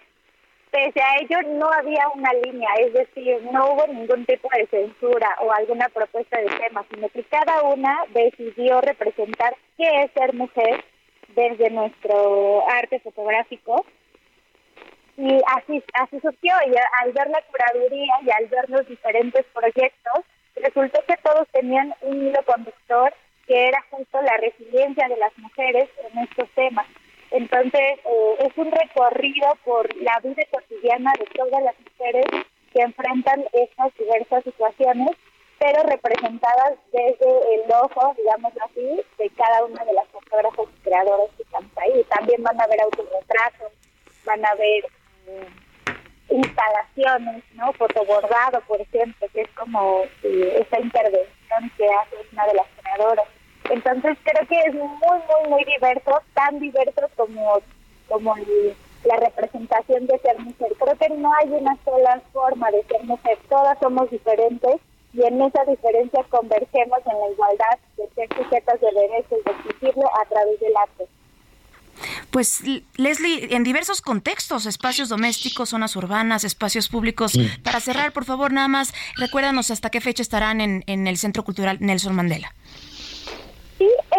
pese 0.71 1.01
a 1.01 1.17
ello 1.17 1.41
no 1.57 1.71
había 1.71 2.07
una 2.13 2.31
línea, 2.33 2.69
es 2.79 2.93
decir, 2.93 3.41
no 3.51 3.73
hubo 3.73 3.87
ningún 3.87 4.25
tipo 4.25 4.47
de 4.55 4.67
censura 4.67 5.35
o 5.41 5.51
alguna 5.51 5.89
propuesta 5.89 6.39
de 6.39 6.47
tema, 6.47 6.85
sino 6.93 7.09
que 7.09 7.23
cada 7.23 7.63
una 7.63 8.03
decidió 8.09 8.81
representar 8.81 9.55
qué 9.77 10.03
es 10.03 10.11
ser 10.11 10.33
mujer 10.33 10.83
desde 11.35 11.69
nuestro 11.69 12.67
arte 12.69 12.99
fotográfico. 12.99 13.85
Y 15.17 15.41
así, 15.47 15.83
así 15.95 16.19
surgió, 16.21 16.53
y 16.65 16.73
al 17.01 17.11
ver 17.11 17.29
la 17.29 17.41
curaduría 17.41 18.13
y 18.23 18.31
al 18.31 18.47
ver 18.47 18.69
los 18.69 18.87
diferentes 18.87 19.45
proyectos, 19.53 20.23
resultó 20.55 21.03
que 21.05 21.17
todos 21.17 21.47
tenían 21.51 21.93
un 22.01 22.27
hilo 22.27 22.39
conductor 22.45 23.13
que 23.45 23.67
era 23.67 23.83
justo 23.89 24.21
la 24.21 24.37
resiliencia 24.37 25.07
de 25.07 25.17
las 25.17 25.37
mujeres 25.39 25.89
en 26.09 26.19
estos 26.19 26.47
temas. 26.51 26.85
Entonces, 27.31 27.99
eh, 28.05 28.35
es 28.39 28.57
un 28.57 28.71
recorrido 28.71 29.47
por 29.63 29.95
la 29.97 30.19
vida 30.23 30.43
cotidiana 30.51 31.13
de 31.19 31.25
todas 31.25 31.63
las 31.63 31.75
mujeres 31.79 32.25
que 32.73 32.81
enfrentan 32.81 33.45
estas 33.53 33.95
diversas 33.97 34.43
situaciones, 34.43 35.15
pero 35.59 35.83
representadas 35.83 36.79
desde 36.91 37.55
el 37.55 37.71
ojo, 37.71 38.13
digamos 38.17 38.53
así, 38.63 39.01
de 39.17 39.29
cada 39.31 39.65
una 39.65 39.83
de 39.85 39.93
las 39.93 40.07
fotógrafas 40.07 40.65
y 40.75 40.81
creadores 40.81 41.29
que 41.35 41.43
están 41.43 41.69
ahí. 41.77 42.03
También 42.09 42.41
van 42.43 42.59
a 42.59 42.67
ver 42.67 42.81
autorretratos, 42.81 43.73
van 44.25 44.45
a 44.45 44.55
ver 44.55 44.85
eh, 45.27 45.47
instalaciones, 46.29 47.43
¿no? 47.53 47.73
Fotobordado, 47.73 48.61
por 48.61 48.79
ejemplo, 48.81 49.27
que 49.33 49.41
es 49.41 49.49
como 49.49 50.03
eh, 50.23 50.65
esa 50.65 50.79
intervención 50.79 51.71
que 51.77 51.87
hace 51.87 52.15
una 52.31 52.45
de 52.47 52.53
las 52.53 52.67
creadoras 52.81 53.25
entonces 53.69 54.17
creo 54.23 54.47
que 54.47 54.59
es 54.67 54.73
muy, 54.73 54.87
muy, 54.89 55.49
muy 55.49 55.65
diverso, 55.65 56.21
tan 56.33 56.59
diverso 56.59 57.09
como, 57.15 57.61
como 58.07 58.35
la 59.05 59.15
representación 59.17 60.07
de 60.07 60.17
ser 60.19 60.39
mujer. 60.39 60.73
Creo 60.79 60.95
que 60.97 61.09
no 61.09 61.31
hay 61.35 61.49
una 61.49 61.77
sola 61.83 62.21
forma 62.33 62.71
de 62.71 62.83
ser 62.83 63.03
mujer, 63.03 63.37
todas 63.49 63.77
somos 63.79 64.09
diferentes 64.09 64.77
y 65.13 65.23
en 65.23 65.41
esa 65.41 65.63
diferencia 65.65 66.23
convergemos 66.29 66.99
en 67.05 67.19
la 67.19 67.29
igualdad 67.31 67.79
de 67.97 68.07
ser 68.13 68.27
sujetas 68.37 68.79
de 68.81 68.91
derechos, 68.91 69.39
de 69.43 69.51
exigirlo 69.51 70.09
a 70.15 70.25
través 70.25 70.59
del 70.59 70.75
arte. 70.77 71.07
Pues 72.31 72.61
Leslie, 72.95 73.53
en 73.53 73.63
diversos 73.63 74.01
contextos, 74.01 74.65
espacios 74.65 75.09
domésticos, 75.09 75.69
zonas 75.69 75.95
urbanas, 75.95 76.43
espacios 76.43 76.87
públicos. 76.87 77.33
Para 77.63 77.79
cerrar, 77.79 78.13
por 78.13 78.23
favor, 78.23 78.53
nada 78.53 78.67
más 78.67 78.93
recuérdanos 79.17 79.71
hasta 79.71 79.89
qué 79.89 79.99
fecha 79.99 80.21
estarán 80.21 80.61
en, 80.61 80.83
en 80.87 81.07
el 81.07 81.17
Centro 81.17 81.43
Cultural 81.43 81.77
Nelson 81.81 82.15
Mandela. 82.15 82.53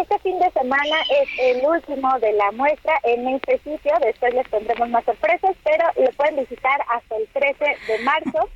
Este 0.01 0.17
fin 0.19 0.39
de 0.39 0.49
semana 0.51 0.95
es 1.21 1.29
el 1.37 1.65
último 1.65 2.09
de 2.19 2.33
la 2.33 2.51
muestra 2.53 2.93
en 3.03 3.27
este 3.27 3.57
sitio. 3.59 3.93
Después 4.03 4.33
les 4.33 4.49
tendremos 4.49 4.89
más 4.89 5.05
sorpresas, 5.05 5.55
pero 5.63 5.85
lo 6.03 6.11
pueden 6.13 6.37
visitar 6.37 6.81
hasta 6.89 7.17
el 7.17 7.27
13 7.27 7.65
de 7.87 7.99
marzo. 8.03 8.49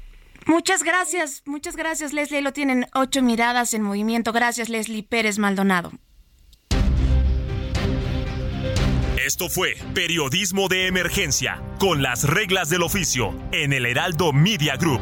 Muchas 0.48 0.84
gracias, 0.84 1.44
muchas 1.46 1.76
gracias 1.76 2.14
Leslie. 2.14 2.42
Lo 2.42 2.52
tienen 2.52 2.88
ocho 2.96 3.22
miradas 3.22 3.74
en 3.76 3.84
movimiento. 3.84 4.32
Gracias 4.32 4.70
Leslie 4.70 5.04
Pérez 5.04 5.38
Maldonado. 5.38 5.92
Esto 9.24 9.50
fue 9.50 9.76
Periodismo 9.94 10.68
de 10.68 10.88
Emergencia, 10.88 11.62
con 11.80 12.04
las 12.04 12.24
reglas 12.24 12.70
del 12.70 12.84
oficio, 12.84 13.34
en 13.52 13.74
el 13.74 13.86
Heraldo 13.86 14.34
Media 14.34 14.78
Group. 14.78 15.02